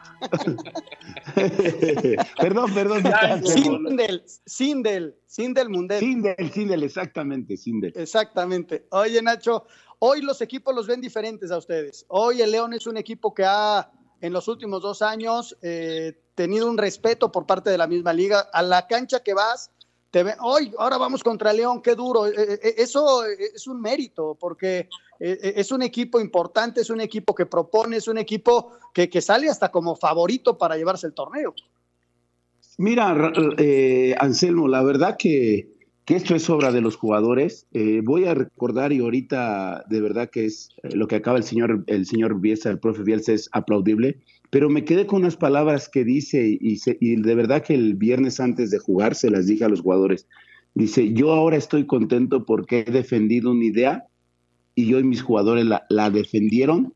perdón, 2.40 2.72
perdón. 2.72 3.02
Sindel, 3.44 4.22
Sindel, 4.46 5.16
Sindel 5.26 5.68
Mundel. 5.68 5.98
Sindel, 5.98 6.52
Sindel, 6.52 6.82
exactamente, 6.84 7.56
Sindel. 7.56 7.92
Exactamente. 7.96 8.86
Oye, 8.90 9.20
Nacho, 9.20 9.66
hoy 9.98 10.22
los 10.22 10.40
equipos 10.40 10.72
los 10.72 10.86
ven 10.86 11.00
diferentes 11.00 11.50
a 11.50 11.58
ustedes. 11.58 12.06
Hoy 12.08 12.42
el 12.42 12.52
León 12.52 12.74
es 12.74 12.86
un 12.86 12.96
equipo 12.96 13.34
que 13.34 13.44
ha, 13.44 13.90
en 14.20 14.32
los 14.32 14.46
últimos 14.46 14.82
dos 14.82 15.02
años, 15.02 15.58
eh, 15.62 16.16
tenido 16.36 16.70
un 16.70 16.78
respeto 16.78 17.32
por 17.32 17.44
parte 17.44 17.70
de 17.70 17.78
la 17.78 17.88
misma 17.88 18.12
liga. 18.12 18.48
A 18.52 18.62
la 18.62 18.86
cancha 18.86 19.20
que 19.20 19.34
vas, 19.34 19.72
te 20.12 20.24
hoy, 20.40 20.72
ahora 20.78 20.98
vamos 20.98 21.24
contra 21.24 21.52
León, 21.52 21.80
qué 21.82 21.94
duro. 21.94 22.26
Eh, 22.26 22.32
eh, 22.36 22.74
eso 22.76 23.24
es 23.24 23.66
un 23.66 23.80
mérito, 23.80 24.36
porque 24.38 24.88
eh, 25.18 25.54
es 25.56 25.72
un 25.72 25.82
equipo 25.82 26.20
importante, 26.20 26.82
es 26.82 26.90
un 26.90 27.00
equipo 27.00 27.34
que 27.34 27.46
propone, 27.46 27.96
es 27.96 28.06
un 28.06 28.18
equipo 28.18 28.72
que, 28.92 29.08
que 29.08 29.22
sale 29.22 29.48
hasta 29.48 29.70
como 29.70 29.96
favorito 29.96 30.58
para 30.58 30.76
llevarse 30.76 31.06
el 31.06 31.14
torneo. 31.14 31.54
Mira, 32.76 33.14
Ra- 33.14 33.32
eh, 33.56 34.14
Anselmo, 34.18 34.68
la 34.68 34.82
verdad 34.82 35.16
que, 35.18 35.68
que 36.04 36.16
esto 36.16 36.34
es 36.34 36.48
obra 36.50 36.72
de 36.72 36.82
los 36.82 36.96
jugadores. 36.96 37.66
Eh, 37.72 38.02
voy 38.04 38.26
a 38.26 38.34
recordar 38.34 38.92
y 38.92 39.00
ahorita 39.00 39.84
de 39.88 40.00
verdad 40.02 40.28
que 40.28 40.44
es 40.44 40.68
eh, 40.82 40.94
lo 40.94 41.08
que 41.08 41.16
acaba 41.16 41.38
el 41.38 41.44
señor, 41.44 41.84
el 41.86 42.04
señor 42.04 42.38
Bielsa, 42.38 42.68
el 42.70 42.78
profe 42.78 43.02
Bielsa 43.02 43.32
es 43.32 43.48
aplaudible, 43.52 44.20
pero 44.52 44.68
me 44.68 44.84
quedé 44.84 45.06
con 45.06 45.22
unas 45.22 45.38
palabras 45.38 45.88
que 45.88 46.04
dice 46.04 46.58
y, 46.60 47.16
de 47.16 47.34
verdad 47.34 47.62
que 47.62 47.72
el 47.72 47.94
viernes 47.94 48.38
antes 48.38 48.70
de 48.70 48.78
jugar 48.78 49.14
se 49.14 49.30
las 49.30 49.46
dije 49.46 49.64
a 49.64 49.68
los 49.70 49.80
jugadores. 49.80 50.28
Dice, 50.74 51.14
yo 51.14 51.32
ahora 51.32 51.56
estoy 51.56 51.86
contento 51.86 52.44
porque 52.44 52.84
he 52.86 52.92
defendido 52.92 53.50
una 53.50 53.64
idea 53.64 54.04
y 54.74 54.88
yo 54.88 54.98
y 54.98 55.04
mis 55.04 55.22
jugadores 55.22 55.64
la, 55.64 56.10
defendieron 56.10 56.92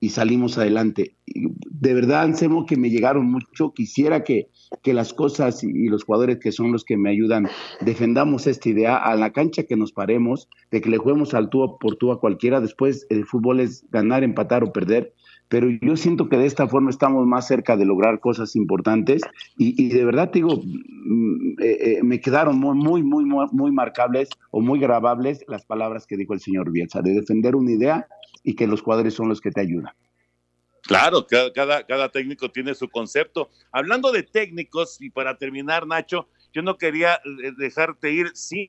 y 0.00 0.08
salimos 0.08 0.58
adelante. 0.58 1.14
De 1.24 1.94
verdad, 1.94 2.22
Anselmo, 2.22 2.66
que 2.66 2.76
me 2.76 2.90
llegaron 2.90 3.30
mucho. 3.30 3.72
Quisiera 3.72 4.24
que, 4.24 4.48
que 4.82 4.92
las 4.92 5.14
cosas 5.14 5.62
y, 5.62 5.68
y 5.68 5.86
los 5.86 6.02
jugadores 6.02 6.40
que 6.40 6.50
son 6.50 6.72
los 6.72 6.84
que 6.84 6.96
me 6.96 7.10
ayudan 7.10 7.46
defendamos 7.80 8.48
esta 8.48 8.70
idea 8.70 8.96
a 8.96 9.14
la 9.14 9.30
cancha 9.30 9.62
que 9.62 9.76
nos 9.76 9.92
paremos, 9.92 10.48
de 10.72 10.80
que 10.80 10.90
le 10.90 10.98
juguemos 10.98 11.32
al 11.32 11.48
tú 11.48 11.78
por 11.78 11.94
tú 11.94 12.10
a 12.10 12.18
cualquiera. 12.18 12.60
Después 12.60 13.06
el 13.08 13.24
fútbol 13.24 13.60
es 13.60 13.84
ganar, 13.92 14.24
empatar 14.24 14.64
o 14.64 14.72
perder. 14.72 15.14
Pero 15.48 15.68
yo 15.70 15.96
siento 15.96 16.28
que 16.28 16.36
de 16.36 16.46
esta 16.46 16.68
forma 16.68 16.90
estamos 16.90 17.26
más 17.26 17.46
cerca 17.46 17.76
de 17.76 17.86
lograr 17.86 18.20
cosas 18.20 18.54
importantes 18.54 19.22
y, 19.56 19.88
de 19.88 20.04
verdad 20.04 20.30
te 20.30 20.40
digo, 20.40 20.62
mm, 20.62 21.60
eh, 21.60 21.78
eh, 21.80 22.02
me 22.02 22.20
quedaron 22.20 22.58
muy, 22.58 22.76
muy, 22.76 23.02
muy, 23.02 23.24
muy, 23.24 23.72
marcables 23.72 24.28
o 24.50 24.60
muy 24.60 24.78
grabables 24.78 25.44
las 25.48 25.64
palabras 25.64 26.06
que 26.06 26.16
dijo 26.16 26.34
el 26.34 26.40
señor 26.40 26.70
Bielsa, 26.70 27.00
de 27.00 27.14
defender 27.14 27.56
una 27.56 27.72
idea 27.72 28.06
y 28.44 28.54
que 28.54 28.66
los 28.66 28.82
jugadores 28.82 29.14
son 29.14 29.28
los 29.28 29.40
que 29.40 29.50
te 29.50 29.62
ayudan. 29.62 29.92
Claro, 30.82 31.26
cada, 31.26 31.84
cada, 31.84 32.08
técnico 32.10 32.50
tiene 32.50 32.74
su 32.74 32.88
concepto. 32.88 33.50
Hablando 33.72 34.12
de 34.12 34.22
técnicos, 34.22 35.00
y 35.00 35.10
para 35.10 35.36
terminar, 35.36 35.86
Nacho, 35.86 36.28
yo 36.52 36.62
no 36.62 36.78
quería 36.78 37.14
eh, 37.14 37.52
dejarte 37.58 38.12
ir 38.12 38.30
sin 38.34 38.68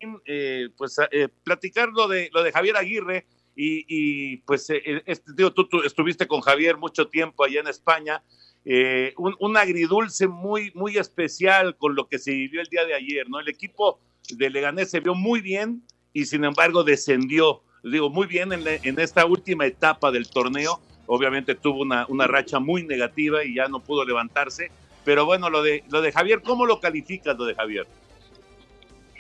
pues 0.77 0.97
platicar 1.43 1.89
lo 1.89 2.07
de, 2.07 2.30
lo 2.34 2.43
de 2.43 2.51
Javier 2.51 2.77
Aguirre. 2.77 3.25
Y, 3.62 3.84
y, 3.89 4.38
pues 4.47 4.70
eh, 4.70 5.03
este, 5.05 5.34
digo, 5.36 5.51
tú, 5.51 5.68
tú 5.68 5.82
estuviste 5.84 6.26
con 6.28 6.39
Javier 6.39 6.78
mucho 6.78 7.10
tiempo 7.10 7.43
allá 7.43 7.60
en 7.60 7.68
España. 7.68 8.24
eh, 8.64 9.14
un, 9.18 9.36
un 9.39 9.57
agridulce 9.57 10.28
muy, 10.28 10.72
muy 10.76 10.97
especial 10.97 11.76
con 11.78 11.95
lo 11.95 12.07
que 12.07 12.20
se 12.20 12.32
vivió 12.32 12.62
el 12.62 12.68
día 12.68 12.86
de 12.86 12.93
ayer, 12.93 13.30
¿no? 13.30 13.39
El 13.39 13.49
equipo 13.49 13.99
de 14.32 14.49
Leganés 14.49 14.91
se 14.91 14.99
vio 14.99 15.16
muy 15.16 15.41
bien 15.41 15.82
y 16.14 16.26
sin 16.26 16.43
embargo 16.43 16.84
descendió, 16.84 17.62
digo, 17.84 18.10
muy 18.10 18.28
bien 18.28 18.53
en, 18.53 18.64
en 18.66 18.99
esta 18.99 19.26
última 19.26 19.66
etapa 19.66 20.12
del 20.12 20.30
torneo. 20.30 20.80
Obviamente 21.07 21.55
tuvo 21.55 21.82
una, 21.82 22.05
una 22.07 22.28
racha 22.28 22.60
muy 22.60 22.84
negativa 22.84 23.43
y 23.43 23.55
ya 23.55 23.68
no 23.68 23.80
pudo 23.80 24.05
levantarse. 24.05 24.72
Pero 25.03 25.26
bueno, 25.26 25.49
lo 25.49 25.64
de, 25.64 25.84
lo 25.89 26.01
de 26.01 26.12
Javier, 26.12 26.41
¿cómo 26.43 26.66
lo 26.66 26.80
calificas 26.80 27.38
lo 27.38 27.45
de 27.45 27.55
Javier? 27.55 27.88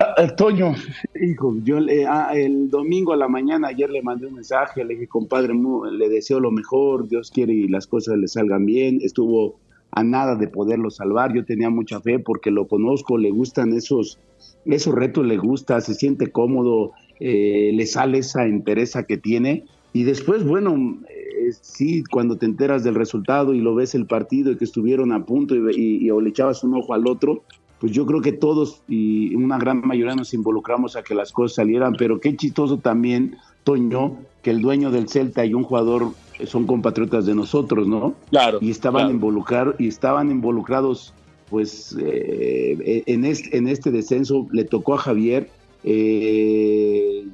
Ah, 0.01 0.27
Toño, 0.33 0.73
hijo, 1.21 1.55
yo 1.63 1.77
ah, 2.07 2.31
el 2.33 2.69
domingo 2.69 3.11
a 3.11 3.17
la 3.17 3.27
mañana 3.27 3.67
ayer 3.67 3.89
le 3.89 4.01
mandé 4.01 4.27
un 4.27 4.35
mensaje, 4.35 4.85
le 4.85 4.93
dije, 4.93 5.07
compadre, 5.07 5.53
le 5.53 6.07
deseo 6.09 6.39
lo 6.39 6.51
mejor, 6.51 7.09
Dios 7.09 7.29
quiere 7.31 7.53
y 7.53 7.67
las 7.67 7.85
cosas 7.85 8.17
le 8.17 8.29
salgan 8.29 8.65
bien. 8.65 8.99
Estuvo 9.01 9.59
a 9.91 10.03
nada 10.03 10.35
de 10.37 10.47
poderlo 10.47 10.89
salvar, 10.89 11.33
yo 11.33 11.43
tenía 11.43 11.69
mucha 11.69 11.99
fe 11.99 12.17
porque 12.19 12.49
lo 12.49 12.65
conozco, 12.67 13.17
le 13.17 13.29
gustan 13.31 13.73
esos, 13.73 14.19
esos 14.63 14.95
retos, 14.95 15.25
le 15.25 15.35
gusta, 15.37 15.81
se 15.81 15.93
siente 15.95 16.31
cómodo, 16.31 16.93
eh, 17.19 17.71
le 17.73 17.85
sale 17.85 18.19
esa 18.19 18.45
entereza 18.45 19.03
que 19.03 19.17
tiene. 19.17 19.65
Y 19.91 20.03
después, 20.03 20.45
bueno, 20.45 20.77
eh, 21.09 21.49
sí, 21.61 22.03
cuando 22.09 22.37
te 22.37 22.45
enteras 22.45 22.85
del 22.85 22.95
resultado 22.95 23.53
y 23.53 23.59
lo 23.59 23.75
ves 23.75 23.95
el 23.95 24.05
partido 24.05 24.51
y 24.53 24.57
que 24.57 24.63
estuvieron 24.65 25.11
a 25.11 25.25
punto 25.25 25.55
y, 25.55 25.75
y- 25.75 26.05
y 26.05 26.09
o 26.11 26.21
le 26.21 26.29
echabas 26.29 26.63
un 26.63 26.75
ojo 26.75 26.93
al 26.93 27.05
otro, 27.05 27.43
pues 27.79 27.91
yo 27.91 28.05
creo 28.05 28.21
que 28.21 28.33
todos 28.33 28.81
y 28.87 29.33
una 29.35 29.57
gran 29.57 29.81
mayoría 29.85 30.15
nos 30.15 30.33
involucramos 30.33 30.95
a 30.95 31.03
que 31.03 31.15
las 31.15 31.31
cosas 31.31 31.55
salieran, 31.55 31.95
pero 31.97 32.19
qué 32.19 32.35
chistoso 32.35 32.77
también, 32.77 33.37
Toño, 33.63 34.17
que 34.41 34.51
el 34.51 34.61
dueño 34.61 34.91
del 34.91 35.07
Celta 35.07 35.45
y 35.45 35.53
un 35.53 35.63
jugador 35.63 36.11
son 36.45 36.65
compatriotas 36.65 37.25
de 37.25 37.35
nosotros, 37.35 37.87
¿no? 37.87 38.15
Claro. 38.29 38.59
Y 38.61 38.69
estaban 38.69 39.03
claro. 39.03 39.13
involucrar 39.13 39.75
y 39.79 39.87
estaban 39.87 40.29
involucrados, 40.29 41.13
pues, 41.49 41.95
eh, 41.99 43.03
en 43.05 43.25
este 43.25 43.57
en 43.57 43.67
este 43.67 43.91
descenso 43.91 44.47
le 44.51 44.65
tocó 44.65 44.95
a 44.95 44.97
Javier. 44.97 45.49
eh, 45.83 47.25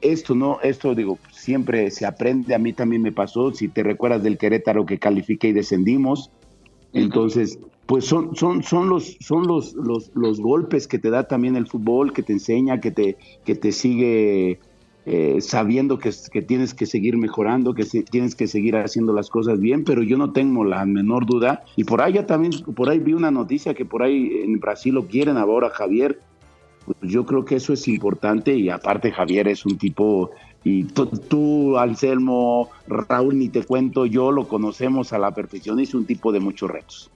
esto 0.00 0.34
no, 0.34 0.60
esto 0.62 0.94
digo, 0.94 1.18
siempre 1.32 1.90
se 1.90 2.06
aprende. 2.06 2.54
A 2.54 2.58
mí 2.58 2.72
también 2.72 3.02
me 3.02 3.12
pasó. 3.12 3.52
Si 3.52 3.68
te 3.68 3.82
recuerdas 3.82 4.22
del 4.22 4.38
Querétaro 4.38 4.86
que 4.86 4.98
califiqué 4.98 5.48
y 5.48 5.52
descendimos, 5.52 6.30
entonces, 6.92 7.58
pues 7.86 8.06
son, 8.06 8.34
son, 8.34 8.62
son 8.62 8.88
los, 8.88 9.16
son 9.20 9.46
los, 9.46 9.74
los, 9.74 10.10
los 10.14 10.40
golpes 10.40 10.88
que 10.88 10.98
te 10.98 11.10
da 11.10 11.28
también 11.28 11.56
el 11.56 11.66
fútbol, 11.66 12.12
que 12.12 12.22
te 12.22 12.32
enseña, 12.32 12.80
que 12.80 12.90
te, 12.90 13.16
que 13.44 13.54
te 13.54 13.72
sigue 13.72 14.58
eh, 15.06 15.42
sabiendo 15.42 15.98
que, 15.98 16.10
que 16.32 16.40
tienes 16.40 16.72
que 16.72 16.86
seguir 16.86 17.18
mejorando, 17.18 17.74
que 17.74 17.84
tienes 17.84 18.34
que 18.34 18.46
seguir 18.46 18.76
haciendo 18.76 19.12
las 19.12 19.28
cosas 19.28 19.60
bien, 19.60 19.84
pero 19.84 20.02
yo 20.02 20.16
no 20.16 20.32
tengo 20.32 20.64
la 20.64 20.86
menor 20.86 21.26
duda. 21.26 21.64
Y 21.76 21.84
por 21.84 22.00
ahí 22.00 22.14
ya 22.14 22.26
también, 22.26 22.52
por 22.74 22.88
ahí 22.88 22.98
vi 22.98 23.12
una 23.12 23.30
noticia 23.30 23.74
que 23.74 23.84
por 23.84 24.02
ahí 24.02 24.30
en 24.42 24.58
Brasil 24.60 24.94
lo 24.94 25.06
quieren 25.06 25.36
ahora 25.36 25.68
Javier. 25.68 26.20
Pues 26.86 26.96
yo 27.02 27.26
creo 27.26 27.44
que 27.44 27.56
eso 27.56 27.72
es 27.72 27.86
importante 27.88 28.54
y 28.54 28.68
aparte 28.70 29.10
Javier 29.10 29.48
es 29.48 29.64
un 29.64 29.78
tipo 29.78 30.30
y 30.64 30.84
tú, 30.84 31.76
Anselmo, 31.76 32.70
Raúl, 32.88 33.38
ni 33.38 33.50
te 33.50 33.62
cuento, 33.62 34.06
yo 34.06 34.32
lo 34.32 34.48
conocemos 34.48 35.12
a 35.12 35.18
la 35.18 35.32
perfección, 35.32 35.78
es 35.78 35.94
un 35.94 36.06
tipo 36.06 36.32
de 36.32 36.40
muchos 36.40 36.70
retos. 36.70 37.10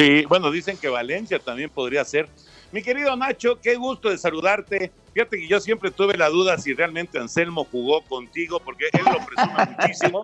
Sí, 0.00 0.24
bueno, 0.28 0.50
dicen 0.50 0.76
que 0.76 0.88
Valencia 0.88 1.38
también 1.38 1.70
podría 1.70 2.04
ser. 2.04 2.28
Mi 2.72 2.82
querido 2.82 3.14
Nacho, 3.16 3.58
qué 3.60 3.74
gusto 3.76 4.10
de 4.10 4.16
saludarte. 4.18 4.92
Fíjate 5.12 5.38
que 5.38 5.48
yo 5.48 5.58
siempre 5.58 5.90
tuve 5.90 6.16
la 6.16 6.28
duda 6.28 6.56
si 6.56 6.72
realmente 6.72 7.18
Anselmo 7.18 7.64
jugó 7.64 8.00
contigo, 8.02 8.60
porque 8.64 8.84
él 8.92 9.00
lo 9.04 9.18
presume 9.26 9.76
muchísimo. 9.78 10.22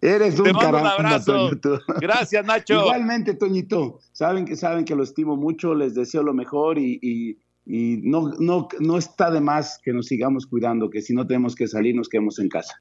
Eres 0.00 0.38
un 0.38 0.44
Te 0.44 0.52
mando 0.52 0.78
un 0.78 0.86
abrazo. 0.86 1.32
Toño, 1.48 1.60
tú. 1.60 1.78
Gracias, 2.00 2.44
Nacho. 2.44 2.74
Igualmente, 2.82 3.34
Toñito. 3.34 3.98
Saben 4.12 4.44
que 4.44 4.56
saben 4.56 4.84
que 4.84 4.94
lo 4.94 5.02
estimo 5.02 5.36
mucho, 5.36 5.74
les 5.74 5.94
deseo 5.94 6.22
lo 6.22 6.34
mejor 6.34 6.78
y, 6.78 6.98
y- 7.02 7.38
y 7.64 7.98
no, 8.02 8.28
no, 8.40 8.66
no 8.80 8.98
está 8.98 9.30
de 9.30 9.40
más 9.40 9.78
que 9.84 9.92
nos 9.92 10.06
sigamos 10.06 10.46
cuidando, 10.46 10.90
que 10.90 11.00
si 11.00 11.14
no 11.14 11.24
tenemos 11.26 11.54
que 11.54 11.68
salir, 11.68 11.94
nos 11.94 12.08
quedemos 12.08 12.40
en 12.40 12.48
casa. 12.48 12.74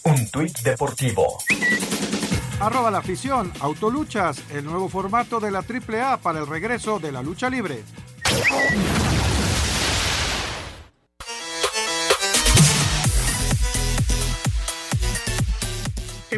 Un 0.05 0.31
tuit 0.31 0.57
deportivo. 0.63 1.39
Arroba 2.61 2.91
la 2.91 2.97
afición, 2.97 3.53
Autoluchas, 3.61 4.43
el 4.51 4.65
nuevo 4.65 4.89
formato 4.89 5.39
de 5.39 5.49
la 5.49 5.59
AAA 5.59 6.17
para 6.17 6.39
el 6.39 6.47
regreso 6.47 6.99
de 6.99 7.13
la 7.13 7.23
lucha 7.23 7.49
libre. 7.49 7.83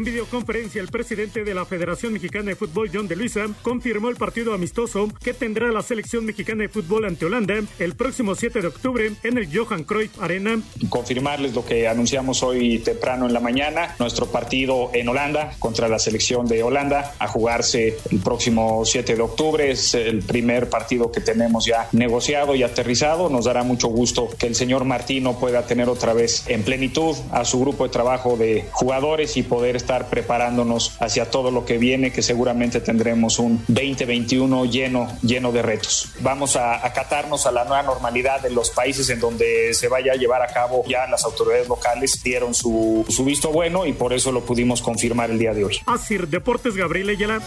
En 0.01 0.05
videoconferencia, 0.05 0.81
el 0.81 0.87
presidente 0.87 1.43
de 1.43 1.53
la 1.53 1.63
Federación 1.63 2.13
Mexicana 2.13 2.45
de 2.45 2.55
Fútbol, 2.55 2.89
John 2.91 3.07
de 3.07 3.15
Luisa, 3.15 3.45
confirmó 3.61 4.09
el 4.09 4.15
partido 4.15 4.55
amistoso 4.55 5.07
que 5.23 5.35
tendrá 5.35 5.71
la 5.71 5.83
selección 5.83 6.25
mexicana 6.25 6.63
de 6.63 6.69
fútbol 6.69 7.05
ante 7.05 7.27
Holanda 7.27 7.61
el 7.77 7.93
próximo 7.93 8.33
7 8.33 8.61
de 8.61 8.67
octubre 8.67 9.11
en 9.21 9.37
el 9.37 9.55
Johan 9.55 9.83
Cruyff 9.83 10.19
Arena. 10.19 10.59
Confirmarles 10.89 11.53
lo 11.53 11.63
que 11.63 11.87
anunciamos 11.87 12.41
hoy 12.41 12.79
temprano 12.79 13.27
en 13.27 13.33
la 13.33 13.39
mañana, 13.41 13.95
nuestro 13.99 14.25
partido 14.25 14.89
en 14.91 15.07
Holanda 15.07 15.53
contra 15.59 15.87
la 15.87 15.99
selección 15.99 16.47
de 16.47 16.63
Holanda 16.63 17.13
a 17.19 17.27
jugarse 17.27 17.99
el 18.09 18.21
próximo 18.21 18.83
7 18.83 19.15
de 19.15 19.21
octubre. 19.21 19.69
Es 19.69 19.93
el 19.93 20.23
primer 20.23 20.67
partido 20.67 21.11
que 21.11 21.21
tenemos 21.21 21.67
ya 21.67 21.89
negociado 21.91 22.55
y 22.55 22.63
aterrizado. 22.63 23.29
Nos 23.29 23.45
dará 23.45 23.61
mucho 23.61 23.89
gusto 23.89 24.29
que 24.35 24.47
el 24.47 24.55
señor 24.55 24.83
Martino 24.83 25.37
pueda 25.37 25.67
tener 25.67 25.89
otra 25.89 26.13
vez 26.13 26.45
en 26.47 26.63
plenitud 26.63 27.15
a 27.31 27.45
su 27.45 27.59
grupo 27.59 27.83
de 27.83 27.91
trabajo 27.91 28.35
de 28.35 28.65
jugadores 28.71 29.37
y 29.37 29.43
poder 29.43 29.75
estar 29.75 29.90
preparándonos 29.99 30.95
hacia 30.99 31.29
todo 31.29 31.51
lo 31.51 31.65
que 31.65 31.77
viene, 31.77 32.11
que 32.11 32.21
seguramente 32.21 32.81
tendremos 32.81 33.39
un 33.39 33.63
2021 33.67 34.65
lleno, 34.65 35.07
lleno 35.21 35.51
de 35.51 35.61
retos. 35.61 36.09
Vamos 36.19 36.55
a 36.55 36.85
acatarnos 36.85 37.45
a 37.45 37.51
la 37.51 37.65
nueva 37.65 37.83
normalidad 37.83 38.41
de 38.41 38.49
los 38.49 38.69
países 38.71 39.09
en 39.09 39.19
donde 39.19 39.73
se 39.73 39.87
vaya 39.87 40.13
a 40.13 40.15
llevar 40.15 40.41
a 40.41 40.47
cabo 40.47 40.83
ya 40.87 41.07
las 41.07 41.23
autoridades 41.25 41.67
locales 41.67 42.21
dieron 42.23 42.53
su, 42.53 43.05
su 43.09 43.25
visto 43.25 43.51
bueno 43.51 43.85
y 43.85 43.93
por 43.93 44.13
eso 44.13 44.31
lo 44.31 44.41
pudimos 44.41 44.81
confirmar 44.81 45.29
el 45.31 45.39
día 45.39 45.53
de 45.53 45.65
hoy. 45.65 45.77
Asir 45.85 46.27
Deportes 46.27 46.75
Gabriel 46.75 47.09
Ayala. 47.09 47.41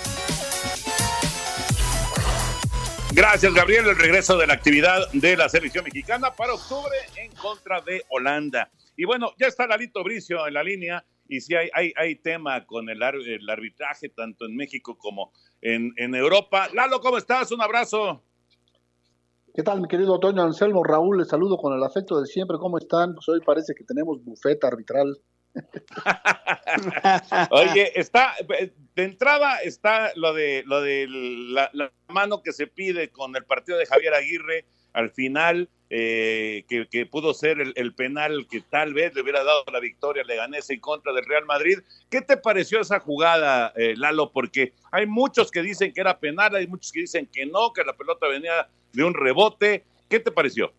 Gracias, 3.14 3.54
Gabriel. 3.54 3.86
El 3.86 3.96
regreso 3.96 4.36
de 4.36 4.48
la 4.48 4.54
actividad 4.54 5.08
de 5.12 5.36
la 5.36 5.48
selección 5.48 5.84
mexicana 5.84 6.32
para 6.32 6.54
octubre 6.54 6.96
en 7.14 7.30
contra 7.32 7.80
de 7.80 8.02
Holanda. 8.08 8.70
Y 8.96 9.04
bueno, 9.04 9.32
ya 9.38 9.46
está 9.46 9.68
Lalito 9.68 10.02
Bricio 10.02 10.44
en 10.48 10.54
la 10.54 10.64
línea. 10.64 11.04
Y 11.28 11.40
sí 11.40 11.54
hay, 11.54 11.70
hay, 11.74 11.92
hay 11.96 12.16
tema 12.16 12.64
con 12.66 12.88
el, 12.88 13.02
el, 13.02 13.50
arbitraje, 13.50 14.08
tanto 14.10 14.44
en 14.46 14.56
México 14.56 14.96
como 14.98 15.32
en, 15.60 15.92
en 15.96 16.14
Europa. 16.14 16.68
Lalo, 16.74 17.00
¿cómo 17.00 17.18
estás? 17.18 17.50
Un 17.52 17.62
abrazo. 17.62 18.22
¿Qué 19.54 19.62
tal, 19.62 19.80
mi 19.80 19.86
querido 19.86 20.18
Toño 20.18 20.42
Anselmo? 20.42 20.82
Raúl, 20.82 21.18
les 21.18 21.28
saludo 21.28 21.56
con 21.56 21.72
el 21.76 21.82
afecto 21.84 22.20
de 22.20 22.26
siempre. 22.26 22.58
¿Cómo 22.58 22.76
están? 22.76 23.14
Pues 23.14 23.28
hoy 23.28 23.40
parece 23.40 23.72
que 23.74 23.84
tenemos 23.84 24.22
bufeta 24.24 24.66
arbitral. 24.66 25.16
Oye, 27.52 27.92
está 27.94 28.34
de 28.96 29.04
entrada 29.04 29.58
está 29.58 30.10
lo 30.16 30.34
de 30.34 30.64
lo 30.66 30.80
de 30.80 31.06
la, 31.08 31.70
la, 31.72 31.92
mano 32.08 32.42
que 32.42 32.52
se 32.52 32.66
pide 32.66 33.10
con 33.10 33.36
el 33.36 33.44
partido 33.44 33.78
de 33.78 33.86
Javier 33.86 34.14
Aguirre 34.14 34.66
al 34.92 35.12
final, 35.12 35.68
eh, 35.90 36.64
que, 36.68 37.06
pudo 37.06 37.34
ser 37.34 37.58
el, 37.60 37.94
penal 37.94 38.46
que 38.50 38.62
tal 38.62 38.94
vez 38.94 39.14
le 39.14 39.22
hubiera 39.22 39.44
dado 39.44 39.64
la 39.72 39.80
victoria 39.80 40.24
Leganés 40.24 40.68
en 40.70 40.80
contra 40.80 41.12
del 41.12 41.24
Real 41.24 41.44
Madrid. 41.44 41.78
¿Qué 42.10 42.22
te 42.22 42.36
pareció 42.36 42.80
esa 42.80 43.00
jugada, 43.00 43.72
eh, 43.76 43.94
Lalo? 43.96 44.32
Porque 44.32 44.72
hay 44.90 45.06
muchos 45.06 45.50
que 45.50 45.62
dicen 45.62 45.92
que 45.92 46.00
era 46.00 46.18
penal, 46.18 46.54
hay 46.54 46.66
muchos 46.66 46.90
que 46.90 47.00
dicen 47.00 47.28
que 47.30 47.46
no, 47.46 47.72
que 47.72 47.84
la 47.84 47.92
pelota 47.92 48.26
venía 48.28 48.68
de 48.92 49.04
un 49.04 49.14
rebote. 49.14 49.84
¿Qué 50.08 50.20
te 50.20 50.30
pareció? 50.30 50.72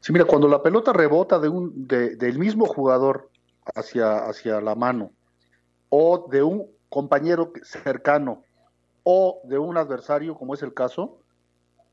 Sí, 0.00 0.12
mira, 0.12 0.24
cuando 0.24 0.48
la 0.48 0.62
pelota 0.62 0.92
rebota 0.92 1.38
de 1.38 1.48
un, 1.48 1.86
de, 1.86 2.16
del 2.16 2.38
mismo 2.38 2.66
jugador 2.66 3.30
hacia, 3.74 4.26
hacia 4.26 4.60
la 4.60 4.74
mano, 4.74 5.12
o 5.90 6.26
de 6.30 6.42
un 6.42 6.66
compañero 6.88 7.52
cercano, 7.62 8.42
o 9.04 9.40
de 9.44 9.58
un 9.58 9.76
adversario, 9.76 10.34
como 10.34 10.54
es 10.54 10.62
el 10.62 10.74
caso, 10.74 11.18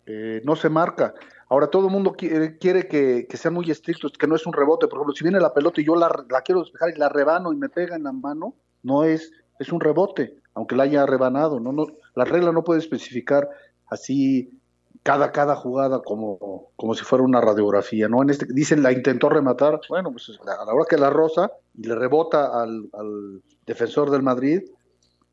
eh, 0.07 0.41
no 0.43 0.55
se 0.55 0.69
marca. 0.69 1.13
Ahora 1.49 1.67
todo 1.67 1.87
el 1.87 1.93
mundo 1.93 2.13
quiere, 2.13 2.57
quiere 2.57 2.87
que, 2.87 3.27
que, 3.29 3.37
sean 3.37 3.53
muy 3.53 3.69
estrictos, 3.69 4.13
que 4.13 4.27
no 4.27 4.35
es 4.35 4.45
un 4.45 4.53
rebote. 4.53 4.87
Por 4.87 4.97
ejemplo, 4.97 5.15
si 5.15 5.23
viene 5.23 5.39
la 5.39 5.53
pelota 5.53 5.81
y 5.81 5.85
yo 5.85 5.95
la, 5.95 6.09
la, 6.29 6.41
quiero 6.41 6.61
despejar 6.61 6.89
y 6.89 6.97
la 6.97 7.09
rebano 7.09 7.53
y 7.53 7.57
me 7.57 7.69
pega 7.69 7.95
en 7.95 8.03
la 8.03 8.11
mano, 8.11 8.55
no 8.83 9.03
es, 9.03 9.31
es 9.59 9.71
un 9.71 9.79
rebote, 9.79 10.37
aunque 10.53 10.75
la 10.75 10.83
haya 10.83 11.05
rebanado. 11.05 11.59
No, 11.59 11.71
no, 11.71 11.87
la 12.15 12.25
regla 12.25 12.51
no 12.51 12.63
puede 12.63 12.79
especificar 12.79 13.49
así 13.87 14.57
cada, 15.03 15.31
cada 15.31 15.55
jugada 15.55 16.01
como, 16.01 16.71
como 16.75 16.93
si 16.93 17.03
fuera 17.03 17.23
una 17.23 17.39
radiografía, 17.39 18.09
¿no? 18.09 18.21
En 18.23 18.29
este, 18.29 18.45
dicen 18.49 18.83
la 18.83 18.91
intentó 18.91 19.29
rematar, 19.29 19.79
bueno, 19.89 20.11
pues 20.11 20.37
a 20.41 20.65
la 20.65 20.73
hora 20.73 20.85
que 20.89 20.97
la 20.97 21.09
rosa 21.09 21.51
y 21.75 21.87
le 21.87 21.95
rebota 21.95 22.61
al, 22.61 22.89
defensor 23.65 24.11
del 24.11 24.23
Madrid, 24.23 24.63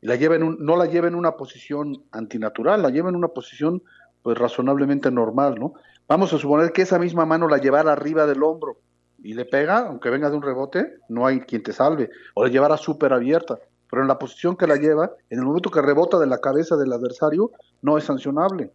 y 0.01 0.07
la 0.07 0.15
lleva 0.15 0.35
en 0.35 0.43
un, 0.43 0.57
no 0.59 0.77
la 0.77 0.85
lleva 0.85 1.07
en 1.07 1.15
una 1.15 1.37
posición 1.37 2.03
antinatural, 2.11 2.81
la 2.81 2.89
lleva 2.89 3.09
en 3.09 3.15
una 3.15 3.29
posición 3.29 3.81
pues 4.25 4.39
razonablemente 4.39 5.11
normal, 5.11 5.59
¿no? 5.59 5.75
Vamos 6.07 6.33
a 6.33 6.39
suponer 6.39 6.71
que 6.71 6.81
esa 6.81 6.97
misma 6.97 7.27
mano 7.27 7.47
la 7.47 7.59
llevara 7.59 7.91
arriba 7.91 8.25
del 8.25 8.41
hombro 8.41 8.77
y 9.21 9.35
le 9.35 9.45
pega, 9.45 9.85
aunque 9.85 10.09
venga 10.09 10.31
de 10.31 10.35
un 10.35 10.41
rebote, 10.41 10.95
no 11.09 11.27
hay 11.27 11.41
quien 11.41 11.61
te 11.61 11.71
salve, 11.71 12.09
o 12.33 12.43
la 12.43 12.49
llevara 12.49 12.75
súper 12.75 13.13
abierta, 13.13 13.59
pero 13.87 14.01
en 14.01 14.07
la 14.07 14.17
posición 14.17 14.57
que 14.57 14.65
la 14.65 14.77
lleva, 14.77 15.11
en 15.29 15.37
el 15.37 15.45
momento 15.45 15.69
que 15.69 15.79
rebota 15.79 16.17
de 16.17 16.25
la 16.25 16.39
cabeza 16.39 16.75
del 16.75 16.91
adversario, 16.91 17.51
no 17.83 17.99
es 17.99 18.05
sancionable. 18.05 18.71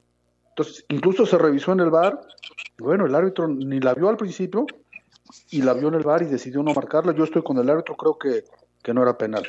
Entonces, 0.50 0.84
incluso 0.88 1.26
se 1.26 1.36
revisó 1.36 1.72
en 1.72 1.80
el 1.80 1.90
bar, 1.90 2.20
bueno, 2.78 3.06
el 3.06 3.14
árbitro 3.16 3.48
ni 3.48 3.80
la 3.80 3.94
vio 3.94 4.08
al 4.08 4.16
principio 4.16 4.66
y 5.50 5.62
la 5.62 5.74
vio 5.74 5.88
en 5.88 5.94
el 5.94 6.04
bar 6.04 6.22
y 6.22 6.26
decidió 6.26 6.62
no 6.62 6.74
marcarla. 6.74 7.12
Yo 7.12 7.24
estoy 7.24 7.42
con 7.42 7.58
el 7.58 7.68
árbitro, 7.68 7.96
creo 7.96 8.16
que, 8.16 8.44
que 8.84 8.94
no 8.94 9.02
era 9.02 9.18
penal. 9.18 9.42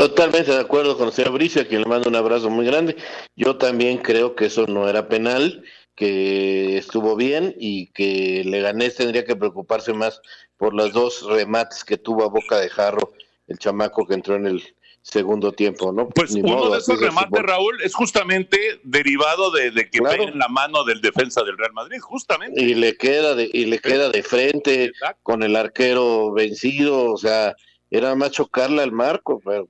Totalmente 0.00 0.50
de 0.50 0.60
acuerdo 0.60 0.96
con 0.96 1.08
el 1.08 1.12
señor 1.12 1.32
Bricia, 1.32 1.62
a 1.62 1.64
quien 1.66 1.82
le 1.82 1.86
mando 1.86 2.08
un 2.08 2.16
abrazo 2.16 2.48
muy 2.48 2.64
grande. 2.64 2.96
Yo 3.36 3.56
también 3.56 3.98
creo 3.98 4.34
que 4.34 4.46
eso 4.46 4.66
no 4.66 4.88
era 4.88 5.08
penal, 5.08 5.62
que 5.94 6.78
estuvo 6.78 7.16
bien 7.16 7.54
y 7.58 7.88
que 7.88 8.42
Leganés 8.46 8.96
tendría 8.96 9.26
que 9.26 9.36
preocuparse 9.36 9.92
más 9.92 10.22
por 10.56 10.72
los 10.72 10.94
dos 10.94 11.26
remates 11.26 11.84
que 11.84 11.98
tuvo 11.98 12.24
a 12.24 12.28
boca 12.28 12.58
de 12.58 12.70
jarro 12.70 13.12
el 13.46 13.58
chamaco 13.58 14.06
que 14.06 14.14
entró 14.14 14.36
en 14.36 14.46
el 14.46 14.62
segundo 15.02 15.52
tiempo, 15.52 15.92
¿no? 15.92 16.08
Pues 16.08 16.32
Ni 16.32 16.40
uno 16.40 16.56
modo, 16.56 16.72
de 16.72 16.78
esos 16.78 16.98
remates. 16.98 17.42
Raúl, 17.42 17.82
es 17.82 17.94
justamente 17.94 18.80
derivado 18.84 19.50
de, 19.50 19.70
de 19.70 19.90
que 19.90 19.98
Claro. 19.98 20.22
en 20.22 20.38
la 20.38 20.48
mano 20.48 20.84
del 20.84 21.02
defensa 21.02 21.42
del 21.42 21.58
Real 21.58 21.72
Madrid, 21.74 21.98
justamente. 22.00 22.62
y 22.62 22.74
le 22.74 22.96
queda 22.96 23.34
de, 23.34 23.50
y 23.52 23.66
le 23.66 23.78
queda 23.80 24.08
de 24.08 24.22
frente 24.22 24.92
con 25.22 25.42
el 25.42 25.56
arquero 25.56 26.32
vencido, 26.32 27.12
o 27.12 27.16
sea, 27.18 27.54
era 27.90 28.14
más 28.14 28.30
chocarle 28.30 28.82
al 28.82 28.92
marco, 28.92 29.40
pero 29.44 29.68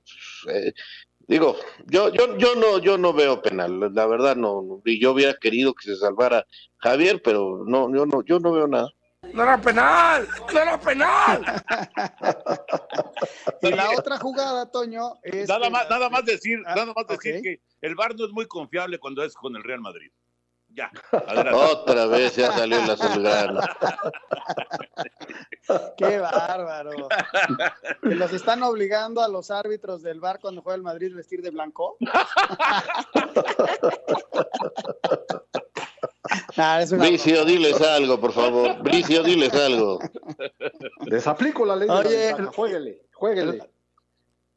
eh, 0.49 0.73
digo, 1.27 1.57
yo 1.87 2.09
yo 2.09 2.37
yo 2.37 2.55
no 2.55 2.77
yo 2.79 2.97
no 2.97 3.13
veo 3.13 3.41
penal, 3.41 3.93
la 3.93 4.05
verdad 4.05 4.35
no, 4.35 4.81
y 4.85 5.01
yo 5.01 5.11
hubiera 5.11 5.33
querido 5.35 5.73
que 5.73 5.87
se 5.87 5.95
salvara 5.95 6.45
Javier, 6.77 7.21
pero 7.23 7.63
no 7.65 7.93
yo 7.95 8.05
no 8.05 8.23
yo 8.23 8.39
no 8.39 8.51
veo 8.51 8.67
nada. 8.67 8.89
¡No 9.33 9.43
era 9.43 9.57
penal! 9.61 10.27
¡No 10.51 10.59
era 10.59 10.79
penal! 10.79 11.45
Y 13.61 13.69
la 13.69 13.91
otra 13.91 14.17
jugada, 14.17 14.69
Toño, 14.71 15.13
es. 15.23 15.47
Nada 15.47 15.65
que- 15.65 15.69
más, 15.69 15.89
nada 15.89 16.09
más 16.09 16.25
decir, 16.25 16.59
Ah, 16.65 16.75
nada 16.75 16.93
más 16.95 17.05
decir 17.07 17.41
que 17.41 17.61
el 17.81 17.95
VAR 17.95 18.15
no 18.17 18.25
es 18.25 18.31
muy 18.31 18.47
confiable 18.47 18.97
cuando 18.99 19.23
es 19.23 19.33
con 19.35 19.55
el 19.55 19.63
Real 19.63 19.79
Madrid. 19.79 20.11
Ya, 20.73 20.91
adelante. 21.11 21.53
Otra 21.53 22.05
vez 22.05 22.35
ya 22.35 22.51
salió 22.53 22.81
el 22.81 22.89
azulgrana. 22.89 23.77
Qué 25.97 26.17
bárbaro. 26.17 27.07
Que 28.01 28.15
los 28.15 28.33
están 28.33 28.63
obligando 28.63 29.21
a 29.21 29.27
los 29.27 29.51
árbitros 29.51 30.01
del 30.01 30.19
bar 30.19 30.39
cuando 30.39 30.61
juega 30.61 30.75
el 30.75 30.83
Madrid 30.83 31.13
vestir 31.15 31.41
de 31.41 31.49
blanco. 31.51 31.97
Es 36.79 36.91
una 36.91 37.07
Bricio, 37.07 37.43
diles 37.43 37.81
algo, 37.81 38.19
por 38.19 38.31
favor. 38.31 38.81
Bricio, 38.83 39.23
diles 39.23 39.53
algo. 39.53 39.99
Les 41.05 41.25
aplico 41.25 41.65
la 41.65 41.75
ley 41.75 41.87
de 41.87 41.93
Oye, 41.93 42.31
la. 42.37 42.51
Jueguele, 42.51 43.01
jueguele. 43.13 43.71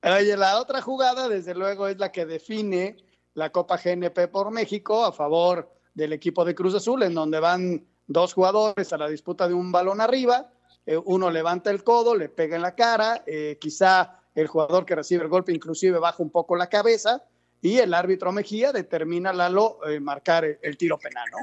Oye, 0.02 0.36
la 0.36 0.60
otra 0.60 0.82
jugada, 0.82 1.28
desde 1.28 1.54
luego, 1.54 1.88
es 1.88 1.98
la 1.98 2.12
que 2.12 2.26
define 2.26 2.96
la 3.32 3.50
Copa 3.50 3.78
GNP 3.82 4.28
por 4.28 4.50
México 4.50 5.04
a 5.04 5.12
favor 5.12 5.74
del 5.94 6.12
equipo 6.12 6.44
de 6.44 6.54
Cruz 6.54 6.74
Azul, 6.74 7.02
en 7.02 7.14
donde 7.14 7.40
van 7.40 7.86
dos 8.06 8.34
jugadores 8.34 8.92
a 8.92 8.98
la 8.98 9.08
disputa 9.08 9.48
de 9.48 9.54
un 9.54 9.72
balón 9.72 10.00
arriba. 10.00 10.50
eh, 10.86 10.98
uno 11.02 11.30
levanta 11.30 11.70
el 11.70 11.82
codo, 11.82 12.14
le 12.14 12.28
pega 12.28 12.56
en 12.56 12.62
la 12.62 12.74
cara, 12.74 13.22
eh, 13.26 13.56
quizá 13.58 14.20
el 14.34 14.48
jugador 14.48 14.84
que 14.84 14.94
recibe 14.94 15.22
el 15.22 15.28
golpe 15.28 15.52
inclusive 15.52 15.98
baja 15.98 16.22
un 16.22 16.30
poco 16.30 16.56
la 16.56 16.68
cabeza 16.68 17.22
y 17.64 17.78
el 17.78 17.94
árbitro 17.94 18.32
Mejía 18.32 18.72
determina 18.72 19.32
Lalo 19.32 19.78
eh, 19.88 19.98
marcar 19.98 20.44
el, 20.44 20.76
tiro 20.76 20.98
penal, 20.98 21.24
¿no? 21.32 21.38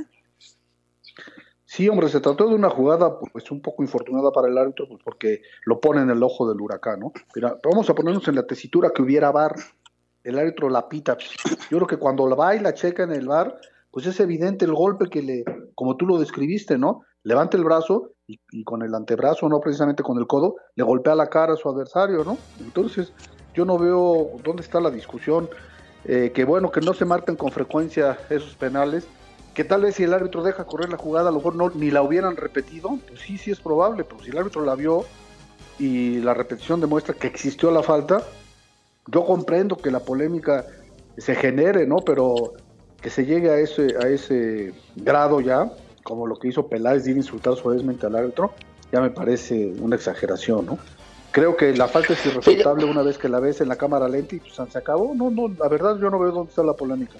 Sí, 1.65 1.89
hombre, 1.89 2.09
se 2.09 2.19
trató 2.19 2.47
de 2.47 2.53
una 2.53 2.69
jugada 2.69 3.17
pues 3.17 3.49
un 3.49 3.61
poco 3.61 3.81
infortunada 3.81 4.31
para 4.31 4.47
el 4.47 4.57
árbitro 4.57 4.87
pues, 4.87 5.01
porque 5.03 5.41
lo 5.65 5.79
pone 5.79 6.01
en 6.01 6.11
el 6.11 6.21
ojo 6.21 6.47
del 6.47 6.61
huracán, 6.61 6.99
¿no? 6.99 7.13
Mira, 7.33 7.57
vamos 7.63 7.89
a 7.89 7.95
ponernos 7.95 8.27
en 8.27 8.35
la 8.35 8.45
tesitura 8.45 8.91
que 8.93 9.01
hubiera 9.01 9.31
bar, 9.31 9.55
el 10.23 10.37
árbitro 10.37 10.69
la 10.69 10.87
pita. 10.87 11.17
Yo 11.71 11.77
creo 11.77 11.87
que 11.87 11.97
cuando 11.97 12.27
la 12.27 12.35
va 12.35 12.55
y 12.55 12.59
la 12.59 12.73
checa 12.73 13.03
en 13.03 13.13
el 13.13 13.27
bar, 13.27 13.59
pues 13.91 14.05
es 14.05 14.19
evidente 14.19 14.65
el 14.65 14.73
golpe 14.73 15.09
que 15.09 15.21
le, 15.21 15.43
como 15.75 15.97
tú 15.97 16.05
lo 16.05 16.19
describiste, 16.19 16.77
¿no? 16.77 17.01
Levanta 17.23 17.57
el 17.57 17.63
brazo 17.63 18.13
y, 18.25 18.63
con 18.63 18.81
el 18.81 18.95
antebrazo, 18.95 19.49
no 19.49 19.59
precisamente 19.59 20.03
con 20.03 20.17
el 20.17 20.27
codo, 20.27 20.55
le 20.75 20.83
golpea 20.83 21.15
la 21.15 21.27
cara 21.27 21.53
a 21.53 21.57
su 21.57 21.69
adversario, 21.69 22.23
¿no? 22.23 22.37
Entonces, 22.59 23.13
yo 23.53 23.65
no 23.65 23.77
veo 23.77 24.31
dónde 24.43 24.63
está 24.63 24.79
la 24.79 24.89
discusión. 24.89 25.49
Eh, 26.05 26.31
que 26.33 26.45
bueno, 26.45 26.71
que 26.71 26.81
no 26.81 26.95
se 26.95 27.05
marcan 27.05 27.35
con 27.35 27.51
frecuencia 27.51 28.17
esos 28.31 28.55
penales, 28.55 29.07
que 29.53 29.63
tal 29.63 29.83
vez 29.83 29.95
si 29.95 30.03
el 30.03 30.15
árbitro 30.15 30.41
deja 30.41 30.65
correr 30.65 30.89
la 30.89 30.97
jugada, 30.97 31.29
a 31.29 31.31
lo 31.31 31.37
mejor 31.37 31.55
no, 31.55 31.69
ni 31.69 31.91
la 31.91 32.01
hubieran 32.01 32.37
repetido, 32.37 32.97
pues 33.07 33.19
sí, 33.19 33.37
sí 33.37 33.51
es 33.51 33.59
probable, 33.59 34.03
pero 34.03 34.23
si 34.23 34.31
el 34.31 34.37
árbitro 34.39 34.65
la 34.65 34.73
vio, 34.73 35.05
y 35.81 36.19
la 36.19 36.35
repetición 36.35 36.79
demuestra 36.79 37.15
que 37.15 37.27
existió 37.27 37.71
la 37.71 37.81
falta. 37.81 38.23
Yo 39.07 39.25
comprendo 39.25 39.75
que 39.77 39.89
la 39.89 39.99
polémica 39.99 40.65
se 41.17 41.33
genere, 41.33 41.87
¿no? 41.87 41.97
Pero 41.97 42.53
que 43.01 43.09
se 43.09 43.25
llegue 43.25 43.49
a 43.49 43.57
ese, 43.57 43.95
a 44.01 44.07
ese 44.07 44.73
grado 44.95 45.41
ya, 45.41 45.71
como 46.03 46.27
lo 46.27 46.37
que 46.37 46.49
hizo 46.49 46.67
Peláez 46.67 47.05
de 47.05 47.11
ir 47.11 47.17
insultar 47.17 47.55
suavemente 47.55 48.05
al 48.05 48.15
árbitro, 48.15 48.53
ya 48.91 49.01
me 49.01 49.09
parece 49.09 49.73
una 49.79 49.95
exageración, 49.95 50.65
¿no? 50.65 50.79
Creo 51.31 51.55
que 51.55 51.73
la 51.75 51.87
falta 51.87 52.13
es 52.13 52.25
irrefutable 52.25 52.85
una 52.85 53.03
vez 53.03 53.17
que 53.17 53.29
la 53.29 53.39
ves 53.39 53.61
en 53.61 53.69
la 53.69 53.77
cámara 53.77 54.09
lenta 54.09 54.35
y 54.35 54.39
pues, 54.39 54.53
se 54.69 54.77
acabó. 54.77 55.15
No, 55.15 55.29
no, 55.29 55.47
la 55.47 55.69
verdad 55.69 55.97
yo 55.99 56.09
no 56.09 56.19
veo 56.19 56.31
dónde 56.31 56.49
está 56.49 56.61
la 56.61 56.73
polémica. 56.73 57.15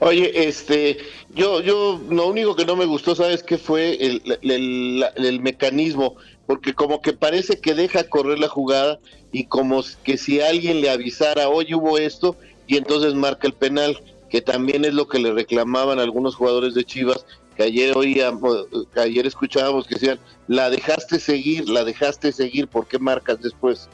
Oye, 0.00 0.48
este, 0.48 0.98
yo, 1.34 1.60
yo, 1.60 2.00
lo 2.10 2.26
único 2.26 2.54
que 2.54 2.66
no 2.66 2.76
me 2.76 2.84
gustó, 2.84 3.14
¿sabes 3.14 3.42
qué 3.42 3.56
fue 3.56 3.94
el, 4.04 4.38
el, 4.42 5.04
el, 5.14 5.40
mecanismo? 5.40 6.16
Porque 6.46 6.74
como 6.74 7.00
que 7.00 7.14
parece 7.14 7.60
que 7.60 7.74
deja 7.74 8.04
correr 8.04 8.38
la 8.38 8.48
jugada 8.48 8.98
y 9.32 9.46
como 9.46 9.82
que 10.04 10.18
si 10.18 10.40
alguien 10.40 10.82
le 10.82 10.90
avisara, 10.90 11.48
hoy 11.48 11.72
hubo 11.72 11.96
esto, 11.96 12.36
y 12.66 12.76
entonces 12.76 13.14
marca 13.14 13.46
el 13.46 13.54
penal, 13.54 13.98
que 14.30 14.40
también 14.40 14.84
es 14.84 14.94
lo 14.94 15.08
que 15.08 15.18
le 15.18 15.32
reclamaban 15.32 15.98
algunos 15.98 16.34
jugadores 16.34 16.74
de 16.74 16.84
Chivas, 16.84 17.26
que 17.56 17.62
ayer 17.62 17.96
oíamos, 17.96 18.66
ayer 18.96 19.26
escuchábamos 19.26 19.86
que 19.86 19.94
decían, 19.94 20.18
la 20.46 20.68
dejaste 20.70 21.18
seguir, 21.18 21.68
la 21.68 21.84
dejaste 21.84 22.32
seguir, 22.32 22.68
¿por 22.68 22.86
qué 22.86 22.98
marcas 22.98 23.40
después? 23.40 23.88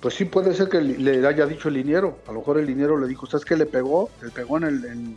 Pues 0.00 0.14
sí, 0.14 0.24
puede 0.24 0.54
ser 0.54 0.68
que 0.68 0.80
le 0.80 1.26
haya 1.26 1.44
dicho 1.46 1.68
el 1.68 1.74
liniero. 1.74 2.18
A 2.26 2.32
lo 2.32 2.38
mejor 2.38 2.58
el 2.58 2.66
liniero 2.66 2.98
le 2.98 3.06
dijo, 3.06 3.26
¿sabes 3.26 3.44
qué 3.44 3.56
le 3.56 3.66
pegó? 3.66 4.08
Le 4.22 4.30
pegó 4.30 4.56
en 4.56 4.64
el. 4.64 5.16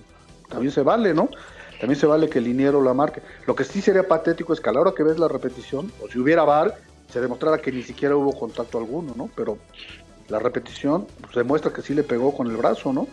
También 0.49 0.73
se 0.73 0.81
vale, 0.81 1.13
¿no? 1.13 1.29
También 1.79 1.99
se 1.99 2.05
vale 2.05 2.29
que 2.29 2.39
el 2.39 2.45
liniero 2.45 2.81
la 2.81 2.93
marque. 2.93 3.21
Lo 3.47 3.55
que 3.55 3.63
sí 3.63 3.81
sería 3.81 4.07
patético 4.07 4.51
es 4.51 4.59
que 4.59 4.69
a 4.69 4.73
la 4.73 4.81
hora 4.81 4.93
que 4.95 5.03
ves 5.03 5.19
la 5.19 5.29
repetición, 5.29 5.91
o 6.01 6.09
si 6.09 6.19
hubiera 6.19 6.43
VAR, 6.43 6.77
se 7.11 7.21
demostrara 7.21 7.59
que 7.59 7.71
ni 7.71 7.81
siquiera 7.81 8.15
hubo 8.15 8.37
contacto 8.37 8.77
alguno, 8.77 9.13
¿no? 9.15 9.29
Pero 9.35 9.57
la 10.27 10.39
repetición 10.39 11.07
pues, 11.21 11.35
demuestra 11.35 11.71
que 11.71 11.81
sí 11.81 11.93
le 11.93 12.03
pegó 12.03 12.35
con 12.35 12.47
el 12.47 12.57
brazo, 12.57 12.91
¿no? 12.91 13.07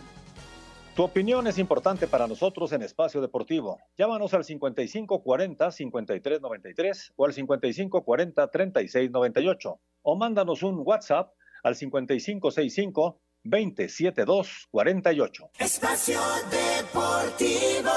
Tu 0.95 1.03
opinión 1.03 1.45
es 1.47 1.57
importante 1.57 2.07
para 2.07 2.27
nosotros 2.27 2.71
en 2.73 2.81
Espacio 2.81 3.21
Deportivo. 3.21 3.79
Llámanos 3.97 4.33
al 4.33 4.43
5540-5393 4.43 7.13
o 7.15 7.25
al 7.25 7.33
5540-3698 7.33 9.79
o 10.01 10.15
mándanos 10.17 10.63
un 10.63 10.81
WhatsApp 10.83 11.31
al 11.63 11.75
5565 11.75 13.21
27248. 13.43 15.49
Espacio 15.59 16.19
Deportivo. 16.51 17.91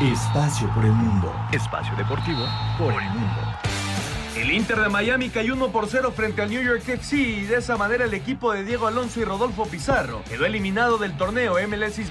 Espacio 0.00 0.72
por 0.74 0.84
el 0.84 0.92
mundo. 0.92 1.32
Espacio 1.52 1.96
Deportivo 1.96 2.44
por 2.78 2.92
el 2.92 3.10
mundo. 3.10 3.71
El 4.42 4.50
Inter 4.50 4.80
de 4.80 4.88
Miami 4.88 5.28
cayó 5.28 5.54
1 5.54 5.70
por 5.70 5.86
0 5.86 6.12
frente 6.16 6.42
al 6.42 6.50
New 6.50 6.60
York 6.60 6.82
FC 6.84 7.16
y 7.16 7.42
de 7.42 7.58
esa 7.58 7.76
manera 7.76 8.06
el 8.06 8.12
equipo 8.12 8.52
de 8.52 8.64
Diego 8.64 8.88
Alonso 8.88 9.20
y 9.20 9.24
Rodolfo 9.24 9.66
Pizarro 9.66 10.24
quedó 10.28 10.46
eliminado 10.46 10.98
del 10.98 11.16
torneo 11.16 11.54
MLS 11.68 12.00
Is 12.00 12.10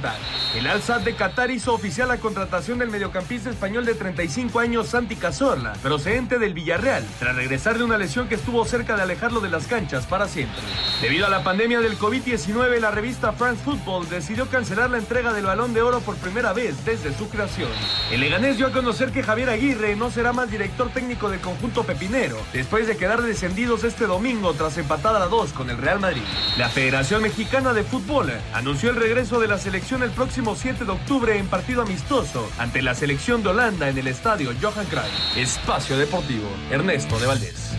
El 0.55 0.65
Al 0.65 1.03
de 1.03 1.13
Qatar 1.13 1.51
hizo 1.51 1.73
oficial 1.73 2.07
la 2.07 2.19
contratación 2.19 2.79
del 2.79 2.89
mediocampista 2.89 3.49
español 3.49 3.85
de 3.85 3.95
35 3.95 4.61
años 4.61 4.87
Santi 4.87 5.17
Cazorla, 5.17 5.73
procedente 5.83 6.39
del 6.39 6.53
Villarreal, 6.53 7.03
tras 7.19 7.35
regresar 7.35 7.77
de 7.77 7.83
una 7.83 7.97
lesión 7.97 8.29
que 8.29 8.35
estuvo 8.35 8.63
cerca 8.63 8.95
de 8.95 9.01
alejarlo 9.01 9.41
de 9.41 9.49
las 9.49 9.67
canchas 9.67 10.05
para 10.05 10.29
siempre. 10.29 10.61
Debido 11.01 11.25
a 11.25 11.29
la 11.29 11.43
pandemia 11.43 11.81
del 11.81 11.99
COVID-19, 11.99 12.79
la 12.79 12.91
revista 12.91 13.33
France 13.33 13.61
Football 13.61 14.07
decidió 14.07 14.47
cancelar 14.47 14.89
la 14.89 14.99
entrega 14.99 15.33
del 15.33 15.47
Balón 15.47 15.73
de 15.73 15.81
Oro 15.81 15.99
por 15.99 16.15
primera 16.15 16.53
vez 16.53 16.85
desde 16.85 17.13
su 17.13 17.27
creación. 17.27 17.71
El 18.09 18.21
Leganés 18.21 18.55
dio 18.55 18.67
a 18.67 18.71
conocer 18.71 19.11
que 19.11 19.21
Javier 19.21 19.49
Aguirre 19.49 19.97
no 19.97 20.09
será 20.09 20.31
más 20.31 20.49
director 20.49 20.89
técnico 20.91 21.29
del 21.29 21.41
conjunto 21.41 21.83
Pepinero 21.83 22.20
después 22.53 22.85
de 22.85 22.97
quedar 22.97 23.23
descendidos 23.23 23.83
este 23.83 24.05
domingo 24.05 24.53
tras 24.53 24.77
empatar 24.77 25.15
a 25.15 25.25
dos 25.25 25.53
con 25.53 25.71
el 25.71 25.77
Real 25.77 25.99
Madrid. 25.99 26.21
La 26.55 26.69
Federación 26.69 27.23
Mexicana 27.23 27.73
de 27.73 27.83
Fútbol 27.83 28.31
anunció 28.53 28.91
el 28.91 28.97
regreso 28.97 29.39
de 29.39 29.47
la 29.47 29.57
selección 29.57 30.03
el 30.03 30.11
próximo 30.11 30.55
7 30.55 30.85
de 30.85 30.91
octubre 30.91 31.35
en 31.35 31.47
partido 31.47 31.81
amistoso 31.81 32.47
ante 32.59 32.83
la 32.83 32.93
selección 32.93 33.41
de 33.41 33.49
Holanda 33.49 33.89
en 33.89 33.97
el 33.97 34.07
estadio 34.07 34.51
Johan 34.61 34.85
Cruyff. 34.85 35.37
Espacio 35.37 35.97
Deportivo, 35.97 36.47
Ernesto 36.69 37.17
de 37.19 37.25
Valdés. 37.25 37.71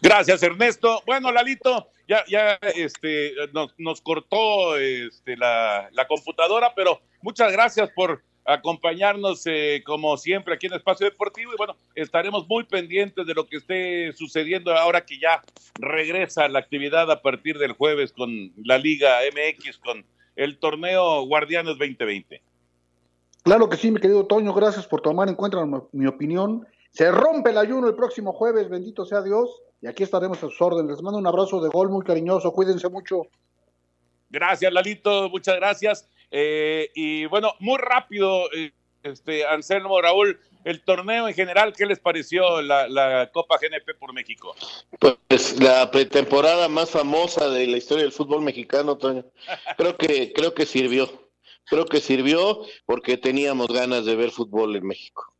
Gracias, 0.00 0.40
Ernesto. 0.44 1.02
Bueno, 1.04 1.32
Lalito, 1.32 1.88
ya, 2.06 2.24
ya 2.28 2.60
este, 2.76 3.32
nos, 3.78 4.00
cortó 4.02 4.76
este, 4.76 5.36
la, 5.36 5.88
la 5.90 6.06
computadora, 6.06 6.72
pero 6.76 7.00
muchas 7.22 7.50
gracias 7.50 7.90
por 7.90 8.22
acompañarnos 8.48 9.42
eh, 9.44 9.82
como 9.84 10.16
siempre 10.16 10.54
aquí 10.54 10.66
en 10.66 10.72
Espacio 10.72 11.04
Deportivo 11.04 11.52
y 11.52 11.56
bueno, 11.58 11.76
estaremos 11.94 12.48
muy 12.48 12.64
pendientes 12.64 13.26
de 13.26 13.34
lo 13.34 13.46
que 13.46 13.58
esté 13.58 14.12
sucediendo 14.14 14.74
ahora 14.74 15.04
que 15.04 15.18
ya 15.18 15.42
regresa 15.78 16.48
la 16.48 16.58
actividad 16.58 17.10
a 17.10 17.20
partir 17.20 17.58
del 17.58 17.72
jueves 17.72 18.10
con 18.12 18.52
la 18.56 18.78
Liga 18.78 19.18
MX, 19.34 19.76
con 19.76 20.04
el 20.34 20.58
torneo 20.58 21.26
Guardianes 21.26 21.76
2020. 21.76 22.40
Claro 23.42 23.68
que 23.68 23.76
sí, 23.76 23.90
mi 23.90 24.00
querido 24.00 24.24
Toño, 24.24 24.54
gracias 24.54 24.86
por 24.86 25.02
tomar 25.02 25.28
en 25.28 25.34
cuenta 25.34 25.58
mi 25.92 26.06
opinión. 26.06 26.66
Se 26.90 27.10
rompe 27.12 27.50
el 27.50 27.58
ayuno 27.58 27.86
el 27.86 27.94
próximo 27.94 28.32
jueves, 28.32 28.70
bendito 28.70 29.04
sea 29.04 29.20
Dios, 29.20 29.50
y 29.82 29.88
aquí 29.88 30.04
estaremos 30.04 30.38
a 30.38 30.48
sus 30.48 30.60
órdenes. 30.62 30.92
Les 30.92 31.02
mando 31.02 31.18
un 31.18 31.26
abrazo 31.26 31.60
de 31.60 31.68
gol 31.68 31.90
muy 31.90 32.02
cariñoso, 32.02 32.50
cuídense 32.52 32.88
mucho. 32.88 33.26
Gracias, 34.30 34.72
Lalito, 34.72 35.28
muchas 35.28 35.56
gracias. 35.56 36.08
Eh, 36.30 36.90
y 36.94 37.26
bueno, 37.26 37.54
muy 37.60 37.78
rápido, 37.78 38.52
eh, 38.52 38.72
este, 39.02 39.46
Anselmo, 39.46 40.00
Raúl, 40.00 40.38
el 40.64 40.82
torneo 40.82 41.28
en 41.28 41.34
general, 41.34 41.72
¿qué 41.76 41.86
les 41.86 41.98
pareció 41.98 42.60
la, 42.60 43.30
Copa 43.32 43.56
GNP 43.58 43.94
por 43.98 44.12
México? 44.12 44.54
Pues 44.98 45.60
la 45.60 45.90
pretemporada 45.90 46.68
más 46.68 46.90
famosa 46.90 47.48
de 47.48 47.66
la 47.66 47.76
historia 47.76 48.04
del 48.04 48.12
fútbol 48.12 48.42
mexicano, 48.42 48.98
Toño. 48.98 49.24
Creo 49.76 49.96
que, 49.96 50.32
creo 50.32 50.54
que 50.54 50.66
sirvió. 50.66 51.08
Creo 51.64 51.86
que 51.86 52.00
sirvió 52.00 52.62
porque 52.86 53.16
teníamos 53.16 53.68
ganas 53.68 54.04
de 54.04 54.16
ver 54.16 54.30
fútbol 54.30 54.76
en 54.76 54.86
México. 54.86 55.32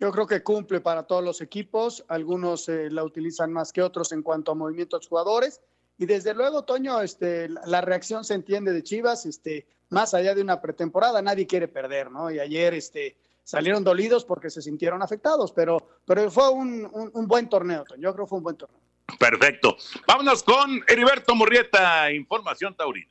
Yo 0.00 0.12
creo 0.12 0.26
que 0.26 0.42
cumple 0.42 0.80
para 0.80 1.06
todos 1.06 1.24
los 1.24 1.40
equipos. 1.40 2.04
Algunos 2.08 2.68
eh, 2.68 2.88
la 2.90 3.02
utilizan 3.02 3.52
más 3.52 3.72
que 3.72 3.82
otros 3.82 4.12
en 4.12 4.22
cuanto 4.22 4.52
a 4.52 4.54
movimientos 4.54 5.08
jugadores. 5.08 5.60
Y 5.98 6.06
desde 6.06 6.32
luego, 6.32 6.62
Toño, 6.62 7.00
este, 7.02 7.48
la 7.48 7.80
reacción 7.80 8.24
se 8.24 8.34
entiende 8.34 8.72
de 8.72 8.84
Chivas, 8.84 9.26
este, 9.26 9.66
más 9.90 10.14
allá 10.14 10.32
de 10.32 10.40
una 10.40 10.60
pretemporada, 10.60 11.20
nadie 11.20 11.48
quiere 11.48 11.66
perder, 11.66 12.12
¿no? 12.12 12.30
Y 12.30 12.38
ayer 12.38 12.72
este, 12.74 13.16
salieron 13.42 13.82
dolidos 13.82 14.24
porque 14.24 14.48
se 14.48 14.62
sintieron 14.62 15.02
afectados, 15.02 15.50
pero, 15.50 15.98
pero 16.06 16.30
fue 16.30 16.50
un, 16.50 16.88
buen 17.26 17.48
torneo, 17.48 17.82
Toño. 17.82 18.00
Yo 18.00 18.14
creo 18.14 18.26
que 18.26 18.28
fue 18.28 18.38
un 18.38 18.44
buen 18.44 18.56
torneo. 18.56 18.78
Perfecto. 19.18 19.76
Vámonos 20.06 20.44
con 20.44 20.84
Heriberto 20.86 21.34
Murrieta, 21.34 22.12
Información 22.12 22.76
Taurina. 22.76 23.08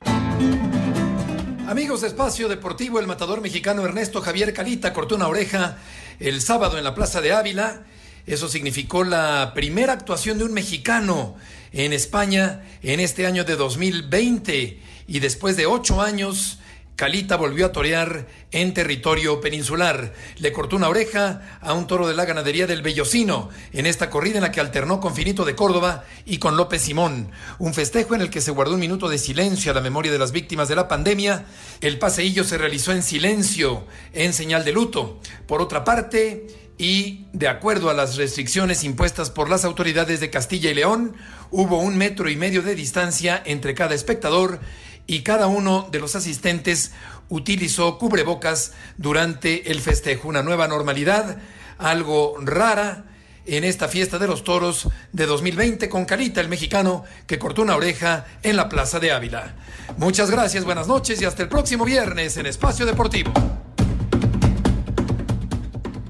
Amigos 1.68 2.00
de 2.00 2.06
Espacio 2.06 2.48
Deportivo, 2.48 2.98
el 3.00 3.06
matador 3.06 3.42
mexicano 3.42 3.84
Ernesto 3.84 4.22
Javier 4.22 4.54
Calita 4.54 4.94
cortó 4.94 5.16
una 5.16 5.28
oreja 5.28 5.76
el 6.20 6.40
sábado 6.40 6.78
en 6.78 6.84
la 6.84 6.94
Plaza 6.94 7.20
de 7.20 7.32
Ávila. 7.32 7.84
Eso 8.24 8.48
significó 8.48 9.04
la 9.04 9.52
primera 9.54 9.92
actuación 9.92 10.38
de 10.38 10.44
un 10.44 10.54
mexicano 10.54 11.36
en 11.72 11.92
España 11.92 12.62
en 12.82 13.00
este 13.00 13.26
año 13.26 13.44
de 13.44 13.56
2020 13.56 14.80
y 15.06 15.20
después 15.20 15.56
de 15.56 15.66
ocho 15.66 16.00
años 16.00 16.58
Calita 16.98 17.36
volvió 17.36 17.66
a 17.66 17.70
torear 17.70 18.26
en 18.50 18.74
territorio 18.74 19.40
peninsular. 19.40 20.14
Le 20.38 20.52
cortó 20.52 20.74
una 20.74 20.88
oreja 20.88 21.60
a 21.60 21.72
un 21.72 21.86
toro 21.86 22.08
de 22.08 22.14
la 22.16 22.24
ganadería 22.24 22.66
del 22.66 22.82
Bellocino 22.82 23.50
en 23.72 23.86
esta 23.86 24.10
corrida 24.10 24.38
en 24.38 24.42
la 24.42 24.50
que 24.50 24.58
alternó 24.58 24.98
con 24.98 25.14
Finito 25.14 25.44
de 25.44 25.54
Córdoba 25.54 26.02
y 26.26 26.38
con 26.38 26.56
López 26.56 26.82
Simón. 26.82 27.30
Un 27.60 27.72
festejo 27.72 28.16
en 28.16 28.20
el 28.22 28.30
que 28.30 28.40
se 28.40 28.50
guardó 28.50 28.74
un 28.74 28.80
minuto 28.80 29.08
de 29.08 29.18
silencio 29.18 29.70
a 29.70 29.76
la 29.76 29.80
memoria 29.80 30.10
de 30.10 30.18
las 30.18 30.32
víctimas 30.32 30.66
de 30.66 30.74
la 30.74 30.88
pandemia. 30.88 31.46
El 31.80 32.00
paseillo 32.00 32.42
se 32.42 32.58
realizó 32.58 32.90
en 32.90 33.04
silencio, 33.04 33.86
en 34.12 34.32
señal 34.32 34.64
de 34.64 34.72
luto. 34.72 35.20
Por 35.46 35.62
otra 35.62 35.84
parte, 35.84 36.48
y 36.78 37.26
de 37.32 37.48
acuerdo 37.48 37.90
a 37.90 37.94
las 37.94 38.16
restricciones 38.16 38.84
impuestas 38.84 39.30
por 39.30 39.50
las 39.50 39.64
autoridades 39.64 40.20
de 40.20 40.30
Castilla 40.30 40.70
y 40.70 40.74
León, 40.74 41.16
hubo 41.50 41.80
un 41.80 41.98
metro 41.98 42.30
y 42.30 42.36
medio 42.36 42.62
de 42.62 42.76
distancia 42.76 43.42
entre 43.44 43.74
cada 43.74 43.96
espectador 43.96 44.60
y 45.08 45.22
cada 45.22 45.48
uno 45.48 45.88
de 45.90 45.98
los 45.98 46.14
asistentes 46.14 46.92
utilizó 47.28 47.98
cubrebocas 47.98 48.72
durante 48.96 49.72
el 49.72 49.80
festejo. 49.80 50.28
Una 50.28 50.44
nueva 50.44 50.68
normalidad, 50.68 51.38
algo 51.78 52.36
rara 52.40 53.06
en 53.44 53.64
esta 53.64 53.88
fiesta 53.88 54.18
de 54.18 54.28
los 54.28 54.44
toros 54.44 54.88
de 55.12 55.26
2020 55.26 55.88
con 55.88 56.04
Carita, 56.04 56.40
el 56.40 56.48
mexicano, 56.48 57.04
que 57.26 57.38
cortó 57.38 57.62
una 57.62 57.74
oreja 57.74 58.26
en 58.42 58.56
la 58.56 58.68
Plaza 58.68 59.00
de 59.00 59.10
Ávila. 59.10 59.56
Muchas 59.96 60.30
gracias, 60.30 60.64
buenas 60.64 60.86
noches 60.86 61.20
y 61.20 61.24
hasta 61.24 61.42
el 61.42 61.48
próximo 61.48 61.84
viernes 61.84 62.36
en 62.36 62.46
Espacio 62.46 62.86
Deportivo. 62.86 63.32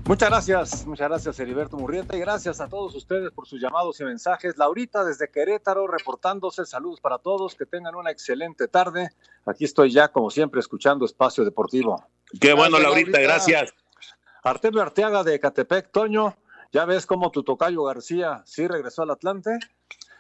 Muchas 0.09 0.31
gracias, 0.31 0.87
muchas 0.87 1.07
gracias 1.07 1.39
Heriberto 1.39 1.77
Murrieta 1.77 2.17
y 2.17 2.21
gracias 2.21 2.63
a 2.63 2.69
todos 2.71 2.95
ustedes 2.95 3.31
por 3.31 3.47
sus 3.47 3.61
llamados 3.61 4.01
y 4.01 4.05
mensajes. 4.05 4.57
Laurita 4.57 5.05
desde 5.05 5.31
Querétaro 5.31 5.87
reportándose, 5.87 6.65
saludos 6.65 6.99
para 6.99 7.19
todos, 7.19 7.55
que 7.55 7.67
tengan 7.67 7.95
una 7.95 8.11
excelente 8.11 8.69
tarde. 8.69 9.11
Aquí 9.45 9.67
estoy 9.67 9.93
ya 9.93 10.09
como 10.09 10.31
siempre 10.31 10.61
escuchando 10.61 11.05
Espacio 11.05 11.45
Deportivo. 11.45 12.03
Qué 12.41 12.55
bueno, 12.55 12.79
Laurita, 12.79 13.21
gracias. 13.21 13.75
Artemio 14.43 14.81
Arteaga 14.81 15.25
de 15.25 15.39
Catepec, 15.39 15.93
Toño, 15.93 16.39
¿ya 16.73 16.87
ves 16.87 17.05
cómo 17.05 17.31
tu 17.31 17.43
tocayo 17.43 17.85
García 17.85 18.43
sí 18.47 18.67
regresó 18.67 19.03
al 19.03 19.11
Atlante? 19.11 19.59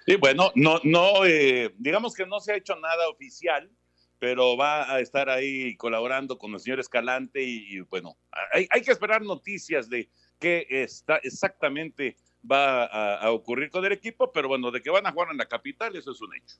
Sí, 0.04 0.16
bueno, 0.16 0.52
no, 0.54 0.80
no, 0.84 1.24
eh, 1.24 1.74
digamos 1.78 2.12
que 2.12 2.26
no 2.26 2.40
se 2.40 2.52
ha 2.52 2.56
hecho 2.56 2.76
nada 2.76 3.08
oficial, 3.08 3.70
pero 4.18 4.56
va 4.56 4.92
a 4.92 5.00
estar 5.00 5.28
ahí 5.28 5.76
colaborando 5.76 6.38
con 6.38 6.52
el 6.52 6.60
señor 6.60 6.80
Escalante 6.80 7.42
y, 7.42 7.80
bueno, 7.80 8.16
hay, 8.52 8.66
hay, 8.70 8.82
que 8.82 8.92
esperar 8.92 9.22
noticias 9.22 9.88
de 9.88 10.10
qué 10.38 10.66
está 10.68 11.16
exactamente 11.16 12.16
va 12.50 12.84
a, 12.84 13.16
a, 13.16 13.30
ocurrir 13.30 13.70
con 13.70 13.84
el 13.84 13.92
equipo, 13.92 14.32
pero 14.32 14.48
bueno, 14.48 14.70
de 14.70 14.80
que 14.80 14.90
van 14.90 15.06
a 15.06 15.12
jugar 15.12 15.28
en 15.30 15.38
la 15.38 15.46
capital, 15.46 15.94
eso 15.96 16.12
es 16.12 16.20
un 16.20 16.34
hecho. 16.34 16.56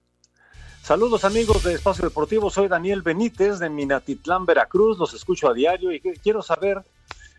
Saludos 0.83 1.25
amigos 1.25 1.65
de 1.65 1.75
Espacio 1.75 2.05
Deportivo, 2.05 2.51
soy 2.51 2.69
Daniel 2.69 3.03
Benítez 3.03 3.59
de 3.59 3.69
Minatitlán, 3.69 4.47
Veracruz, 4.47 4.99
los 4.99 5.13
escucho 5.13 5.49
a 5.49 5.55
diario 5.55 5.93
y 5.93 6.01
quiero 6.01 6.43
saber 6.43 6.83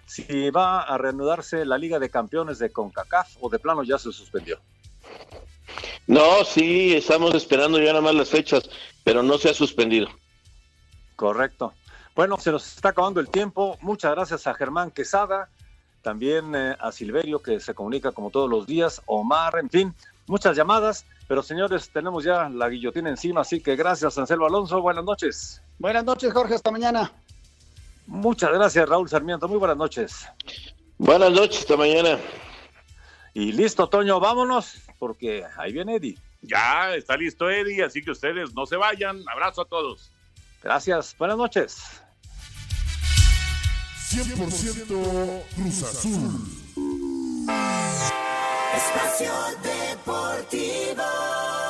si 0.05 0.49
va 0.49 0.81
a 0.81 0.97
reanudarse 0.97 1.65
la 1.65 1.77
Liga 1.77 1.99
de 1.99 2.09
Campeones 2.09 2.59
de 2.59 2.71
CONCACAF 2.71 3.37
o 3.39 3.49
de 3.49 3.59
plano 3.59 3.83
ya 3.83 3.97
se 3.97 4.11
suspendió. 4.11 4.59
No, 6.07 6.43
sí, 6.43 6.95
estamos 6.95 7.33
esperando 7.35 7.79
ya 7.79 7.87
nada 7.87 8.01
más 8.01 8.15
las 8.15 8.29
fechas, 8.29 8.69
pero 9.03 9.23
no 9.23 9.37
se 9.37 9.49
ha 9.49 9.53
suspendido. 9.53 10.07
Correcto. 11.15 11.73
Bueno, 12.15 12.37
se 12.37 12.51
nos 12.51 12.75
está 12.75 12.89
acabando 12.89 13.19
el 13.19 13.29
tiempo. 13.29 13.77
Muchas 13.81 14.11
gracias 14.11 14.47
a 14.47 14.53
Germán 14.53 14.91
Quesada, 14.91 15.49
también 16.01 16.53
eh, 16.55 16.75
a 16.79 16.91
Silverio 16.91 17.41
que 17.41 17.59
se 17.59 17.73
comunica 17.73 18.11
como 18.11 18.29
todos 18.29 18.49
los 18.49 18.65
días, 18.65 19.01
Omar, 19.05 19.57
en 19.59 19.69
fin, 19.69 19.95
muchas 20.27 20.55
llamadas. 20.55 21.05
Pero 21.27 21.43
señores, 21.43 21.91
tenemos 21.93 22.23
ya 22.23 22.49
la 22.49 22.69
guillotina 22.69 23.09
encima, 23.09 23.41
así 23.41 23.61
que 23.61 23.75
gracias, 23.75 24.17
Anselmo 24.17 24.47
Alonso. 24.47 24.81
Buenas 24.81 25.05
noches. 25.05 25.61
Buenas 25.77 26.03
noches, 26.03 26.33
Jorge. 26.33 26.55
Hasta 26.55 26.71
mañana. 26.71 27.11
Muchas 28.07 28.51
gracias, 28.51 28.89
Raúl 28.89 29.07
Sarmiento. 29.07 29.47
Muy 29.47 29.59
buenas 29.59 29.77
noches. 29.77 30.25
Buenas 30.97 31.31
noches, 31.31 31.59
hasta 31.59 31.77
mañana. 31.77 32.17
Y 33.33 33.51
listo, 33.51 33.87
Toño, 33.87 34.19
vámonos, 34.19 34.75
porque 34.99 35.43
ahí 35.57 35.73
viene 35.73 35.95
Eddie. 35.95 36.17
Ya 36.41 36.95
está 36.95 37.17
listo 37.17 37.49
Eddie, 37.49 37.83
así 37.83 38.01
que 38.01 38.11
ustedes 38.11 38.53
no 38.53 38.65
se 38.65 38.75
vayan. 38.75 39.23
Abrazo 39.29 39.61
a 39.61 39.65
todos. 39.65 40.11
Gracias, 40.61 41.15
buenas 41.17 41.37
noches. 41.37 42.01
100% 44.11 45.43
Cruz 45.55 45.83
Azul. 45.83 46.47
Espacio 48.75 49.31
Deportivo. 49.63 51.68